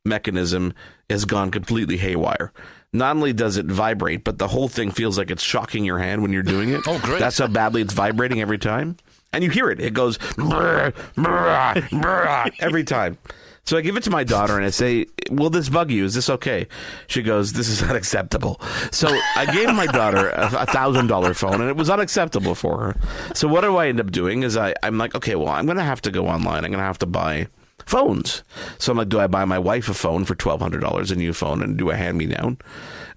mechanism 0.04 0.72
has 1.10 1.24
gone 1.24 1.50
completely 1.50 1.96
haywire. 1.98 2.52
Not 2.96 3.16
only 3.16 3.32
does 3.32 3.56
it 3.56 3.66
vibrate, 3.66 4.24
but 4.24 4.38
the 4.38 4.48
whole 4.48 4.68
thing 4.68 4.90
feels 4.90 5.18
like 5.18 5.30
it's 5.30 5.42
shocking 5.42 5.84
your 5.84 5.98
hand 5.98 6.22
when 6.22 6.32
you're 6.32 6.42
doing 6.42 6.70
it. 6.70 6.82
Oh, 6.88 7.00
great. 7.00 7.18
That's 7.18 7.38
how 7.38 7.48
badly 7.48 7.82
it's 7.82 7.92
vibrating 7.92 8.40
every 8.40 8.58
time. 8.58 8.96
And 9.32 9.42
you 9.42 9.50
hear 9.50 9.70
it. 9.70 9.80
It 9.80 9.92
goes 9.92 10.18
brr, 10.36 10.92
brr, 11.16 11.74
brr, 11.90 12.46
every 12.60 12.84
time. 12.84 13.18
So 13.64 13.76
I 13.76 13.80
give 13.80 13.96
it 13.96 14.04
to 14.04 14.10
my 14.10 14.22
daughter 14.22 14.56
and 14.56 14.64
I 14.64 14.70
say, 14.70 15.06
Will 15.28 15.50
this 15.50 15.68
bug 15.68 15.90
you? 15.90 16.04
Is 16.04 16.14
this 16.14 16.30
okay? 16.30 16.68
She 17.08 17.22
goes, 17.22 17.52
This 17.52 17.68
is 17.68 17.82
unacceptable. 17.90 18.60
So 18.92 19.08
I 19.34 19.46
gave 19.52 19.74
my 19.74 19.86
daughter 19.86 20.30
a 20.30 20.66
thousand 20.66 21.08
dollar 21.08 21.34
phone 21.34 21.60
and 21.60 21.68
it 21.68 21.76
was 21.76 21.90
unacceptable 21.90 22.54
for 22.54 22.78
her. 22.78 22.96
So 23.34 23.48
what 23.48 23.62
do 23.62 23.76
I 23.76 23.88
end 23.88 23.98
up 23.98 24.12
doing 24.12 24.44
is 24.44 24.56
I, 24.56 24.74
I'm 24.84 24.96
like, 24.98 25.16
okay, 25.16 25.34
well, 25.34 25.48
I'm 25.48 25.66
gonna 25.66 25.82
have 25.82 26.00
to 26.02 26.12
go 26.12 26.28
online. 26.28 26.64
I'm 26.64 26.70
gonna 26.70 26.84
have 26.84 26.98
to 26.98 27.06
buy 27.06 27.48
phones. 27.86 28.42
So 28.78 28.92
I'm 28.92 28.98
like, 28.98 29.08
do 29.08 29.20
I 29.20 29.26
buy 29.26 29.44
my 29.44 29.58
wife 29.58 29.88
a 29.88 29.94
phone 29.94 30.24
for 30.24 30.34
twelve 30.34 30.60
hundred 30.60 30.80
dollars, 30.80 31.10
a 31.10 31.16
new 31.16 31.32
phone, 31.32 31.62
and 31.62 31.76
do 31.76 31.90
a 31.90 31.96
hand 31.96 32.18
me 32.18 32.26
down? 32.26 32.58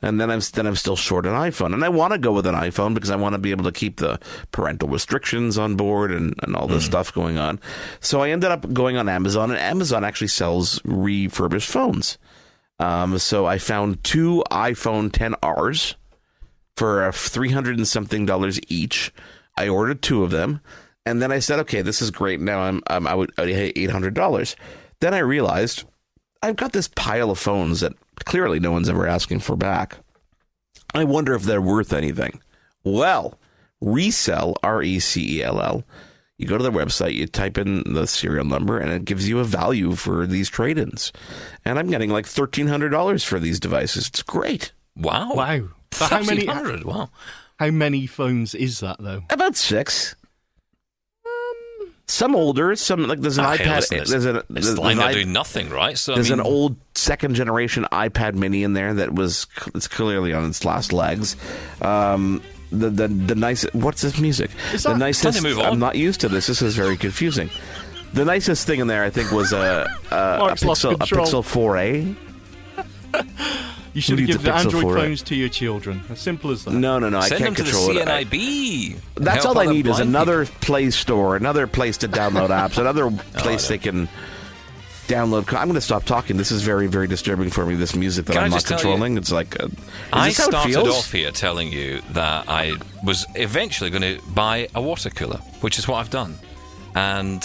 And 0.02 0.22
then 0.22 0.32
I'm 0.32 0.40
then 0.54 0.66
I'm 0.66 0.76
still 0.76 0.96
short 0.96 1.26
an 1.26 1.34
iPhone, 1.34 1.74
and 1.74 1.84
I 1.84 1.90
want 1.90 2.14
to 2.14 2.20
go 2.20 2.32
with 2.32 2.46
an 2.46 2.56
iPhone 2.56 2.94
because 2.94 3.10
I 3.10 3.18
want 3.18 3.34
to 3.34 3.40
be 3.40 3.52
able 3.52 3.66
to 3.66 3.72
keep 3.72 3.98
the 3.98 4.20
parental 4.52 4.88
restrictions 4.88 5.58
on 5.58 5.76
board 5.76 6.12
and, 6.12 6.36
and 6.42 6.56
all 6.56 6.68
this 6.68 6.86
stuff 6.86 7.14
going 7.14 7.38
on. 7.38 7.60
So 8.00 8.22
I 8.22 8.30
ended 8.30 8.52
up 8.52 8.72
going 8.72 8.96
on 8.96 9.10
Amazon, 9.10 9.52
and 9.52 9.60
Amazon 9.60 10.06
actually 10.06 10.28
sells 10.28 10.80
refurbished 10.86 11.70
phones. 11.70 12.18
Um, 12.80 13.18
so 13.18 13.46
I 13.46 13.58
found 13.58 14.02
two 14.06 14.42
iPhone 14.50 15.10
10Rs 15.10 15.96
for 16.78 17.12
three 17.12 17.52
hundred 17.52 17.78
and 17.78 17.88
something 17.88 18.26
dollars 18.26 18.60
each. 18.70 19.12
I 19.58 19.68
ordered 19.68 20.02
two 20.02 20.24
of 20.24 20.32
them, 20.32 20.62
and 21.10 21.22
then 21.22 21.32
I 21.32 21.40
said, 21.40 21.60
"Okay, 21.60 21.82
this 21.82 22.02
is 22.02 22.12
great." 22.12 22.40
Now 22.40 22.62
I'm, 22.62 22.82
I'm 22.88 23.08
I 23.08 23.16
would 23.16 23.32
eight 23.38 23.90
hundred 23.90 24.14
dollars. 24.14 24.56
Then 25.02 25.14
I 25.14 25.20
realized 25.20 25.84
I've 26.42 26.56
got 26.56 26.72
this 26.74 26.88
pile 26.88 27.32
of 27.32 27.40
phones 27.40 27.82
that 27.82 27.94
clearly 28.26 28.60
no 28.60 28.72
one's 28.72 28.90
ever 28.90 29.08
asking 29.08 29.40
for 29.40 29.56
back. 29.56 29.98
I 30.94 31.04
wonder 31.04 31.34
if 31.36 31.44
they're 31.44 31.62
worth 31.62 31.94
anything. 31.94 32.42
Well, 32.84 33.38
Recell 33.84 34.56
R 34.64 34.82
E 34.82 35.00
C 35.00 35.40
E 35.40 35.44
L 35.44 35.62
L. 35.62 35.84
You 36.38 36.48
go 36.48 36.58
to 36.58 36.64
their 36.64 36.72
website, 36.72 37.16
you 37.16 37.28
type 37.28 37.58
in 37.58 37.84
the 37.94 38.08
serial 38.08 38.46
number, 38.46 38.78
and 38.80 38.90
it 38.92 39.04
gives 39.04 39.28
you 39.28 39.40
a 39.40 39.44
value 39.44 39.94
for 39.96 40.26
these 40.26 40.48
trade-ins. 40.50 41.12
And 41.66 41.78
I'm 41.78 41.90
getting 41.90 42.10
like 42.10 42.26
thirteen 42.26 42.68
hundred 42.68 42.90
dollars 42.90 43.24
for 43.26 43.40
these 43.40 43.60
devices. 43.60 44.08
It's 44.08 44.24
great. 44.24 44.72
Wow. 44.96 45.34
wow. 45.34 45.68
So 45.92 46.06
how 46.06 46.24
many 46.24 46.46
Wow. 46.48 47.10
how 47.58 47.72
many 47.72 48.08
phones 48.08 48.56
is 48.56 48.80
that 48.80 48.98
though? 49.00 49.24
About 49.30 49.56
six. 49.58 50.16
Some 52.10 52.36
older, 52.36 52.76
some 52.76 53.08
like 53.08 53.22
there's 53.22 53.38
an 53.38 53.46
Ah, 53.46 53.56
iPad. 53.56 53.78
it's, 53.92 54.10
there's 54.10 54.26
an 54.26 54.38
it's 54.38 54.46
there's, 54.50 54.78
lying 54.80 54.98
an 54.98 55.02
there 55.02 55.08
i- 55.10 55.14
doing 55.14 55.32
nothing, 55.32 55.70
right? 55.70 55.96
So 55.96 56.14
I 56.14 56.16
there's 56.16 56.32
mean, 56.32 56.40
an 56.40 56.46
old 56.46 56.76
second 56.96 57.36
generation 57.36 57.86
iPad 57.92 58.34
Mini 58.34 58.64
in 58.64 58.74
there 58.74 58.96
that 58.96 59.14
was 59.14 59.46
it's 59.76 59.88
clearly 59.88 60.34
on 60.34 60.50
its 60.50 60.66
last 60.66 60.92
legs. 60.92 61.36
Um, 61.84 62.42
the 62.72 62.90
the 62.90 63.08
the 63.08 63.36
nice 63.36 63.62
what's 63.74 64.02
this 64.02 64.18
music? 64.20 64.50
The 64.82 64.98
nicest. 64.98 65.24
Time 65.24 65.44
to 65.44 65.48
move 65.48 65.60
on. 65.60 65.66
I'm 65.74 65.80
not 65.80 65.98
used 65.98 66.22
to 66.22 66.30
this. 66.30 66.48
This 66.48 66.64
is 66.64 66.76
very 66.76 66.98
confusing. 66.98 67.52
The 68.14 68.26
nicest 68.26 68.66
thing 68.66 68.80
in 68.80 68.88
there, 68.88 69.04
I 69.04 69.12
think, 69.12 69.32
was 69.32 69.54
a 69.54 69.88
a, 70.10 70.16
a 70.16 70.56
Pixel 70.56 70.94
a. 70.94 70.98
Pixel 70.98 71.44
4a. 71.44 72.16
You 73.94 74.02
should 74.02 74.20
Who 74.20 74.26
needs 74.26 74.38
give 74.38 74.44
the 74.44 74.54
Android 74.54 74.82
for 74.84 74.98
it? 74.98 75.02
phones 75.02 75.22
to 75.24 75.36
your 75.36 75.50
children. 75.50 76.04
As 76.10 76.20
simple 76.20 76.52
as 76.52 76.64
that. 76.66 76.72
No, 76.72 77.00
no, 77.00 77.10
no. 77.10 77.18
I 77.20 77.28
send 77.28 77.44
can't 77.44 77.56
them 77.58 77.66
to 77.66 77.72
the 77.72 77.78
control 77.78 77.98
it. 77.98 78.08
I- 78.08 78.96
That's 79.16 79.44
Help 79.46 79.58
all 79.58 79.62
I 79.62 79.66
need 79.72 79.88
is 79.88 80.00
another 80.00 80.46
people. 80.46 80.60
Play 80.62 80.92
Store, 80.92 81.36
another 81.36 81.66
place 81.68 81.98
to 81.98 82.08
download 82.08 82.50
apps, 82.50 82.78
another 82.86 83.10
place 83.34 83.64
know. 83.70 83.76
they 83.76 83.78
can 83.80 84.08
download. 85.08 85.48
I'm 85.54 85.68
going 85.68 85.74
to 85.74 85.82
stop 85.82 86.04
talking. 86.04 86.38
This 86.38 86.52
is 86.52 86.62
very, 86.62 86.86
very 86.88 87.08
disturbing 87.08 87.50
for 87.50 87.66
me. 87.66 87.76
This 87.76 87.96
music 87.96 88.26
that 88.28 88.34
Can 88.34 88.42
I 88.44 88.46
I'm 88.46 88.52
not 88.52 88.58
just 88.58 88.68
tell 88.68 88.78
you- 88.78 88.84
controlling. 88.84 89.18
It's 89.18 89.32
like, 89.32 89.60
uh, 89.62 89.66
is 89.66 89.72
I 90.14 90.28
this 90.28 90.38
how 90.38 90.44
it 90.46 90.52
started 90.52 90.74
feels? 90.74 90.88
off 90.90 91.12
here 91.12 91.32
telling 91.32 91.72
you 91.72 92.02
that 92.12 92.46
I 92.48 92.76
was 93.04 93.26
eventually 93.36 93.90
going 93.90 94.04
to 94.04 94.22
buy 94.30 94.68
a 94.76 94.82
water 94.82 95.10
cooler, 95.10 95.38
which 95.62 95.80
is 95.80 95.88
what 95.88 95.98
I've 95.98 96.12
done. 96.12 96.36
And 96.96 97.44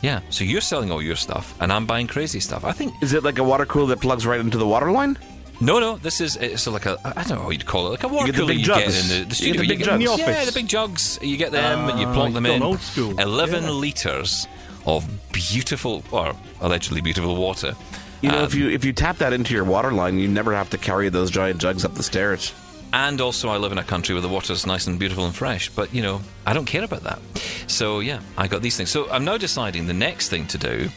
yeah, 0.00 0.20
so 0.30 0.44
you're 0.44 0.60
selling 0.62 0.90
all 0.90 1.02
your 1.02 1.16
stuff, 1.16 1.54
and 1.60 1.72
I'm 1.72 1.86
buying 1.86 2.06
crazy 2.06 2.40
stuff. 2.40 2.64
I 2.64 2.72
think 2.72 2.94
Is 3.02 3.12
it 3.12 3.22
like 3.24 3.38
a 3.38 3.44
water 3.44 3.66
cooler 3.66 3.88
that 3.88 4.00
plugs 4.00 4.26
right 4.26 4.40
into 4.40 4.58
the 4.58 4.66
water 4.66 4.90
line? 4.90 5.18
No, 5.64 5.78
no. 5.78 5.96
This 5.96 6.20
is 6.20 6.36
it's 6.36 6.66
like 6.66 6.86
a 6.86 6.98
I 7.04 7.22
don't 7.22 7.38
know 7.38 7.44
what 7.44 7.50
you'd 7.52 7.66
call 7.66 7.86
it, 7.88 7.90
like 7.90 8.02
a 8.04 8.08
water 8.08 8.26
get 8.26 8.32
the 8.32 8.38
cooler 8.42 8.52
big 8.52 8.58
you 8.60 8.66
jugs. 8.66 9.08
get 9.08 9.20
in 9.20 9.28
the, 9.28 9.34
the 9.34 9.44
You 9.46 9.52
get 9.52 9.60
the 9.60 9.68
big 9.68 9.78
get- 9.78 9.86
jugs. 9.86 10.02
In 10.10 10.10
the 10.10 10.16
Yeah, 10.32 10.44
the 10.44 10.52
big 10.52 10.68
jugs. 10.68 11.18
You 11.22 11.36
get 11.36 11.52
them 11.52 11.88
and 11.88 11.98
you 12.00 12.06
Ah, 12.06 12.14
plonk 12.14 12.34
them 12.34 12.46
in. 12.46 12.62
old 12.62 12.80
school. 12.80 13.18
Eleven 13.20 13.64
Yeah. 13.64 13.70
liters 13.70 14.46
of 14.86 15.04
beautiful 15.32 16.02
or 16.10 16.34
allegedly 16.60 17.00
beautiful 17.00 17.36
water. 17.36 17.74
You 18.20 18.30
know, 18.30 18.38
Um, 18.38 18.44
if 18.44 18.54
you 18.54 18.68
if 18.68 18.84
you 18.84 18.92
tap 18.92 19.18
that 19.18 19.32
into 19.32 19.54
your 19.54 19.64
water 19.64 19.92
line, 19.92 20.18
you 20.18 20.28
never 20.28 20.54
have 20.54 20.70
to 20.70 20.78
carry 20.78 21.08
those 21.08 21.30
giant 21.30 21.58
jugs 21.60 21.84
up 21.84 21.94
the 21.94 22.02
stairs. 22.02 22.52
And 22.94 23.20
also, 23.22 23.48
I 23.48 23.56
live 23.56 23.72
in 23.72 23.78
a 23.78 23.82
country 23.84 24.14
where 24.14 24.20
the 24.20 24.28
water's 24.28 24.66
nice 24.66 24.86
and 24.86 24.98
beautiful 24.98 25.24
and 25.24 25.34
fresh. 25.34 25.70
But, 25.70 25.94
you 25.94 26.02
know, 26.02 26.20
I 26.46 26.52
don't 26.52 26.66
care 26.66 26.84
about 26.84 27.04
that. 27.04 27.20
So, 27.66 28.00
yeah, 28.00 28.18
I 28.36 28.46
got 28.48 28.60
these 28.60 28.76
things. 28.76 28.90
So, 28.90 29.08
I'm 29.10 29.24
now 29.24 29.38
deciding 29.38 29.86
the 29.86 29.94
next 29.94 30.28
thing 30.28 30.46
to 30.48 30.58
do 30.58 30.90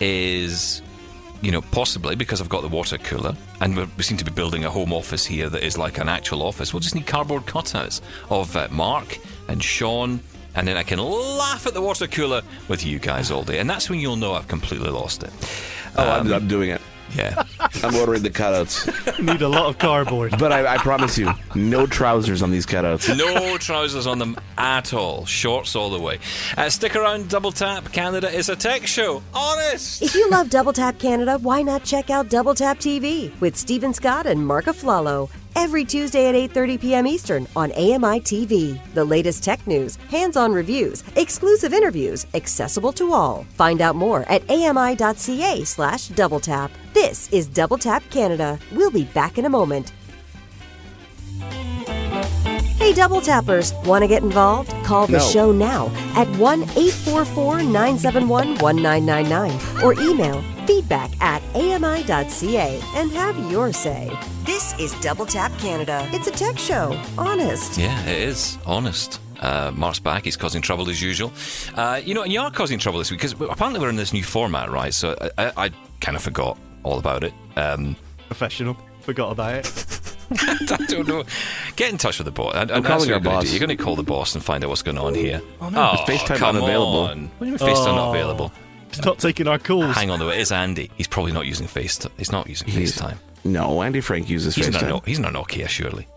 is, 0.00 0.82
you 1.42 1.50
know, 1.50 1.60
possibly 1.60 2.16
because 2.16 2.40
I've 2.40 2.48
got 2.48 2.62
the 2.62 2.68
water 2.68 2.98
cooler 2.98 3.36
and 3.60 3.76
we're, 3.76 3.88
we 3.96 4.02
seem 4.02 4.16
to 4.18 4.24
be 4.24 4.30
building 4.30 4.64
a 4.64 4.70
home 4.70 4.92
office 4.92 5.26
here 5.26 5.48
that 5.50 5.62
is 5.62 5.76
like 5.78 5.98
an 5.98 6.08
actual 6.08 6.42
office, 6.42 6.72
we'll 6.72 6.80
just 6.80 6.94
need 6.94 7.06
cardboard 7.06 7.46
cutouts 7.46 8.00
of 8.30 8.54
uh, 8.56 8.68
Mark 8.70 9.18
and 9.48 9.62
Sean. 9.62 10.20
And 10.54 10.66
then 10.66 10.76
I 10.78 10.82
can 10.82 10.98
laugh 10.98 11.66
at 11.66 11.74
the 11.74 11.82
water 11.82 12.06
cooler 12.06 12.40
with 12.68 12.84
you 12.84 12.98
guys 12.98 13.30
all 13.30 13.42
day. 13.42 13.58
And 13.58 13.68
that's 13.68 13.90
when 13.90 14.00
you'll 14.00 14.16
know 14.16 14.32
I've 14.32 14.48
completely 14.48 14.88
lost 14.88 15.22
it. 15.22 15.30
Oh, 15.96 16.08
I'm, 16.08 16.32
I'm 16.32 16.48
doing 16.48 16.70
it. 16.70 16.80
Yeah. 17.14 17.42
I'm 17.84 17.94
ordering 17.96 18.22
the 18.22 18.30
cutouts. 18.30 19.18
Need 19.22 19.42
a 19.42 19.48
lot 19.48 19.66
of 19.66 19.78
cardboard. 19.78 20.38
But 20.38 20.52
I, 20.52 20.74
I 20.74 20.78
promise 20.78 21.16
you, 21.18 21.32
no 21.54 21.86
trousers 21.86 22.42
on 22.42 22.50
these 22.50 22.66
cutouts. 22.66 23.16
No 23.16 23.56
trousers 23.58 24.06
on 24.06 24.18
them 24.18 24.36
at 24.58 24.92
all. 24.92 25.24
Shorts 25.26 25.76
all 25.76 25.90
the 25.90 26.00
way. 26.00 26.18
Uh, 26.56 26.68
stick 26.68 26.96
around, 26.96 27.28
Double 27.28 27.52
Tap. 27.52 27.92
Canada 27.92 28.30
is 28.30 28.48
a 28.48 28.56
tech 28.56 28.86
show. 28.86 29.22
Honest. 29.34 30.02
If 30.02 30.14
you 30.14 30.28
love 30.30 30.50
Double 30.50 30.72
Tap 30.72 30.98
Canada, 30.98 31.38
why 31.38 31.62
not 31.62 31.84
check 31.84 32.10
out 32.10 32.28
Double 32.28 32.54
Tap 32.54 32.78
TV 32.78 33.38
with 33.40 33.56
Stephen 33.56 33.92
Scott 33.94 34.26
and 34.26 34.46
Mark 34.46 34.66
Aflalo? 34.66 35.30
Every 35.56 35.84
Tuesday 35.84 36.28
at 36.28 36.34
8:30 36.34 36.80
p.m. 36.80 37.06
Eastern 37.06 37.46
on 37.56 37.72
AMI 37.72 38.20
TV. 38.20 38.78
The 38.94 39.04
latest 39.04 39.42
tech 39.42 39.66
news, 39.66 39.96
hands-on 40.10 40.52
reviews, 40.52 41.02
exclusive 41.16 41.72
interviews, 41.72 42.26
accessible 42.34 42.92
to 42.92 43.12
all. 43.12 43.46
Find 43.54 43.80
out 43.80 43.96
more 43.96 44.24
at 44.28 44.48
ami.ca/slash 44.50 46.08
double 46.08 46.40
tap. 46.40 46.70
This 46.92 47.28
is 47.32 47.46
Double 47.48 47.78
Tap 47.78 48.02
Canada. 48.10 48.58
We'll 48.72 48.90
be 48.90 49.04
back 49.04 49.38
in 49.38 49.46
a 49.46 49.48
moment. 49.50 49.92
Hey, 52.78 52.92
Double 52.92 53.20
Tappers, 53.20 53.72
want 53.84 54.02
to 54.02 54.08
get 54.08 54.22
involved? 54.22 54.70
Call 54.84 55.06
the 55.06 55.18
No. 55.18 55.30
show 55.30 55.50
now 55.52 55.90
at 56.14 56.28
1 56.38 56.62
844 56.76 57.62
971 57.62 58.58
1999 58.58 59.82
or 59.82 59.94
email 59.94 60.42
feedback 60.66 61.10
at 61.22 61.42
ami.ca 61.54 62.80
and 62.94 63.10
have 63.12 63.38
your 63.50 63.72
say. 63.72 64.10
This 64.44 64.78
is 64.78 64.92
Double 65.00 65.26
Tap 65.26 65.52
Canada. 65.58 66.06
It's 66.12 66.26
a 66.26 66.30
tech 66.30 66.58
show, 66.58 66.98
honest. 67.18 67.78
Yeah, 67.78 68.00
it 68.06 68.20
is. 68.22 68.58
Honest. 68.66 69.20
Uh, 69.40 69.70
Mark's 69.74 69.98
back. 69.98 70.24
He's 70.24 70.36
causing 70.36 70.62
trouble 70.62 70.88
as 70.88 71.00
usual. 71.02 71.32
Uh, 71.74 72.00
you 72.02 72.14
know, 72.14 72.22
and 72.22 72.32
you 72.32 72.40
are 72.40 72.50
causing 72.50 72.78
trouble 72.78 72.98
this 72.98 73.10
week 73.10 73.20
because 73.20 73.32
apparently 73.32 73.80
we're 73.80 73.90
in 73.90 73.96
this 73.96 74.12
new 74.12 74.22
format, 74.24 74.70
right? 74.70 74.94
So 74.94 75.16
I, 75.20 75.30
I, 75.46 75.66
I 75.66 75.70
kind 76.00 76.16
of 76.16 76.22
forgot 76.22 76.58
all 76.84 76.98
about 76.98 77.22
it. 77.22 77.34
Um, 77.56 77.96
Professional. 78.28 78.76
Forgot 79.00 79.32
about 79.32 79.54
it. 79.56 79.66
I 80.40 80.86
don't 80.88 81.06
know. 81.06 81.22
Get 81.76 81.90
in 81.90 81.98
touch 81.98 82.18
with 82.18 82.24
the 82.24 82.32
boss. 82.32 82.54
And, 82.56 82.70
and 82.72 82.84
calling 82.84 82.84
that's 82.84 83.00
what 83.02 83.08
you're 83.08 83.20
gonna 83.20 83.36
boss. 83.36 83.44
do. 83.44 83.50
You're 83.50 83.64
going 83.64 83.76
to 83.76 83.82
call 83.82 83.94
the 83.94 84.02
boss 84.02 84.34
and 84.34 84.42
find 84.42 84.64
out 84.64 84.70
what's 84.70 84.82
going 84.82 84.98
on 84.98 85.14
here. 85.14 85.40
Oh, 85.60 85.68
no. 85.68 85.92
Is 85.92 86.00
FaceTime 86.00 86.36
come 86.36 86.56
unavailable? 86.56 86.98
on. 87.00 87.26
What 87.38 87.40
do 87.40 87.46
you 87.46 87.50
mean 87.52 87.58
FaceTime 87.58 87.94
not 87.94 88.08
Oh. 88.08 88.10
available? 88.10 88.52
It's 88.96 89.04
not 89.06 89.18
taking 89.18 89.46
our 89.48 89.58
calls. 89.58 89.94
Hang 89.94 90.10
on, 90.10 90.18
though. 90.18 90.30
It 90.30 90.38
is 90.38 90.52
Andy. 90.52 90.90
He's 90.96 91.06
probably 91.06 91.32
not 91.32 91.46
using 91.46 91.66
FaceTime. 91.66 92.10
He's 92.16 92.32
not 92.32 92.48
using 92.48 92.68
He's- 92.68 92.92
FaceTime. 92.98 93.16
No, 93.44 93.80
Andy 93.82 94.00
Frank 94.00 94.28
uses 94.28 94.54
He's 94.56 94.70
not, 94.72 94.82
FaceTime. 94.82 94.88
no, 94.88 95.02
he's 95.06 95.18
not 95.20 95.32
Nokia, 95.32 95.68
surely. 95.68 96.08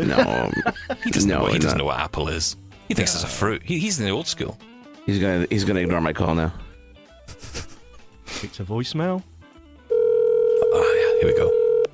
No, 0.00 0.50
He 1.04 1.10
doesn't, 1.10 1.28
No, 1.28 1.36
know, 1.38 1.42
what, 1.44 1.52
he 1.52 1.58
doesn't 1.60 1.78
know 1.78 1.84
what 1.84 2.00
Apple 2.00 2.28
is. 2.28 2.56
He 2.88 2.94
thinks 2.94 3.14
it's 3.14 3.22
a 3.22 3.28
fruit. 3.28 3.62
He, 3.64 3.78
he's 3.78 4.00
in 4.00 4.04
the 4.06 4.10
old 4.10 4.26
school. 4.26 4.58
he's 5.06 5.18
gonna 5.20 5.46
he's 5.48 5.64
gonna 5.64 5.80
ignore 5.80 6.00
my 6.00 6.12
call 6.12 6.34
now. 6.34 6.52
It's 8.42 8.58
a 8.58 8.64
voicemail. 8.64 9.22
Oh, 9.90 11.20
yeah. 11.20 11.28
Here 11.28 11.32
we 11.32 11.38
go. 11.38 11.84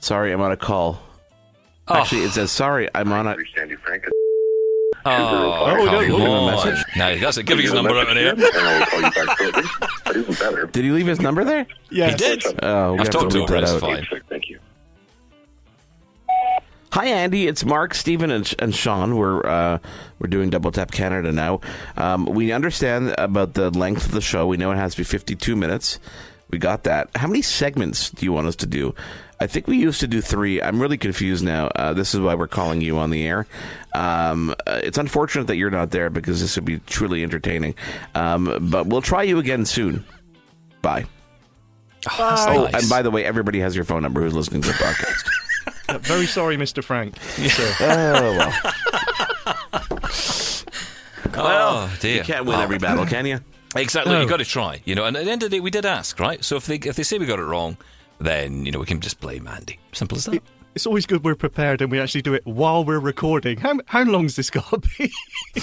Sorry, 0.00 0.32
I'm 0.32 0.40
on 0.42 0.52
a 0.52 0.56
call. 0.56 1.00
Ah. 1.88 2.00
Actually, 2.02 2.24
it 2.24 2.30
says 2.32 2.50
sorry, 2.52 2.88
I'm 2.94 3.10
on 3.12 3.26
a. 3.26 3.36
Andy 3.58 3.76
Frank. 3.76 4.04
Oh, 5.06 5.10
Oh, 5.66 5.76
no, 5.76 5.84
come 5.86 5.98
leave 5.98 6.08
him 6.08 6.20
a 6.20 6.30
on. 6.30 6.50
message. 6.66 6.84
No, 6.96 7.18
that's 7.18 7.36
it. 7.36 7.42
Give 7.46 7.58
his 7.58 7.72
number 7.72 7.90
out 7.98 8.08
in 8.08 8.16
here. 8.16 8.32
And 8.32 8.42
I'll 8.44 8.86
call 8.86 9.00
you 9.02 9.10
back 9.10 9.38
shortly. 9.38 9.62
But 10.04 10.16
even 10.16 10.34
better. 10.34 10.66
Did 10.66 10.84
he 10.84 10.90
leave 10.90 11.06
his 11.06 11.20
number 11.20 11.44
there? 11.44 11.66
Yeah. 11.90 12.10
He 12.10 12.16
did. 12.16 12.42
Oh, 12.62 12.92
we 12.94 12.98
I've 13.00 13.06
have 13.06 13.06
to 13.06 13.12
talked 13.18 13.30
to 13.32 13.38
leave 13.40 13.48
him. 13.48 13.54
that 13.54 13.62
It's 13.64 13.72
out. 13.72 13.80
fine. 13.80 14.06
Thank 14.28 14.48
you. 14.48 14.58
Hi, 16.92 17.06
Andy. 17.06 17.48
It's 17.48 17.64
Mark, 17.64 17.92
Stephen, 17.92 18.30
and, 18.30 18.54
and 18.60 18.72
Sean. 18.74 19.16
We're 19.16 19.44
uh, 19.44 19.78
we're 20.20 20.28
doing 20.28 20.50
Double 20.50 20.70
Tap 20.70 20.92
Canada 20.92 21.32
now. 21.32 21.60
Um, 21.96 22.24
we 22.26 22.52
understand 22.52 23.14
about 23.18 23.54
the 23.54 23.70
length 23.70 24.06
of 24.06 24.12
the 24.12 24.20
show. 24.20 24.46
We 24.46 24.56
know 24.56 24.70
it 24.70 24.76
has 24.76 24.92
to 24.92 24.98
be 24.98 25.04
52 25.04 25.56
minutes. 25.56 25.98
We 26.54 26.58
got 26.58 26.84
that. 26.84 27.10
How 27.16 27.26
many 27.26 27.42
segments 27.42 28.10
do 28.10 28.24
you 28.24 28.32
want 28.32 28.46
us 28.46 28.54
to 28.54 28.66
do? 28.66 28.94
I 29.40 29.48
think 29.48 29.66
we 29.66 29.76
used 29.76 29.98
to 29.98 30.06
do 30.06 30.20
three. 30.20 30.62
I'm 30.62 30.80
really 30.80 30.96
confused 30.96 31.44
now. 31.44 31.66
Uh, 31.66 31.94
this 31.94 32.14
is 32.14 32.20
why 32.20 32.36
we're 32.36 32.46
calling 32.46 32.80
you 32.80 32.96
on 32.98 33.10
the 33.10 33.26
air. 33.26 33.48
Um, 33.92 34.54
uh, 34.64 34.80
it's 34.84 34.96
unfortunate 34.96 35.48
that 35.48 35.56
you're 35.56 35.72
not 35.72 35.90
there 35.90 36.10
because 36.10 36.40
this 36.40 36.54
would 36.54 36.64
be 36.64 36.78
truly 36.78 37.24
entertaining. 37.24 37.74
Um, 38.14 38.68
but 38.70 38.86
we'll 38.86 39.02
try 39.02 39.24
you 39.24 39.40
again 39.40 39.64
soon. 39.64 40.04
Bye. 40.80 41.06
Oh, 42.08 42.16
that's 42.18 42.46
Oh, 42.46 42.64
nice. 42.66 42.74
and 42.82 42.88
by 42.88 43.02
the 43.02 43.10
way, 43.10 43.24
everybody 43.24 43.58
has 43.58 43.74
your 43.74 43.84
phone 43.84 44.02
number 44.04 44.20
who's 44.20 44.32
listening 44.34 44.62
to 44.62 44.68
the 44.68 44.74
podcast. 44.74 45.28
Uh, 45.88 45.98
Very 46.02 46.26
sorry, 46.26 46.56
Mr. 46.56 46.84
Frank. 46.84 47.20
Sir. 47.20 47.74
oh, 47.80 48.38
well. 51.34 51.36
oh, 51.36 51.96
dear. 51.98 52.18
You 52.18 52.22
can't 52.22 52.46
win 52.46 52.60
Oh. 52.60 52.62
every 52.62 52.78
battle, 52.78 53.06
can 53.06 53.26
you? 53.26 53.40
Exactly. 53.76 54.12
No. 54.12 54.20
You've 54.20 54.30
got 54.30 54.38
to 54.38 54.44
try. 54.44 54.80
You 54.84 54.94
know, 54.94 55.04
and 55.04 55.16
at 55.16 55.24
the 55.24 55.30
end 55.30 55.42
of 55.42 55.50
the 55.50 55.56
day, 55.56 55.60
we 55.60 55.70
did 55.70 55.84
ask, 55.86 56.18
right? 56.20 56.44
So 56.44 56.56
if 56.56 56.66
they 56.66 56.76
if 56.76 56.96
they 56.96 57.02
say 57.02 57.18
we 57.18 57.26
got 57.26 57.38
it 57.38 57.44
wrong, 57.44 57.76
then 58.20 58.64
you 58.64 58.72
know 58.72 58.78
we 58.78 58.86
can 58.86 59.00
just 59.00 59.20
blame 59.20 59.46
Andy. 59.48 59.78
Simple 59.92 60.16
as 60.18 60.24
that. 60.26 60.42
It's 60.74 60.86
always 60.86 61.06
good 61.06 61.22
we're 61.24 61.36
prepared 61.36 61.82
and 61.82 61.90
we 61.92 62.00
actually 62.00 62.22
do 62.22 62.34
it 62.34 62.44
while 62.46 62.84
we're 62.84 62.98
recording. 63.00 63.58
How 63.58 63.78
how 63.86 64.04
long's 64.04 64.36
this 64.36 64.50
got 64.50 64.68
to 64.70 64.78
be? 64.98 65.12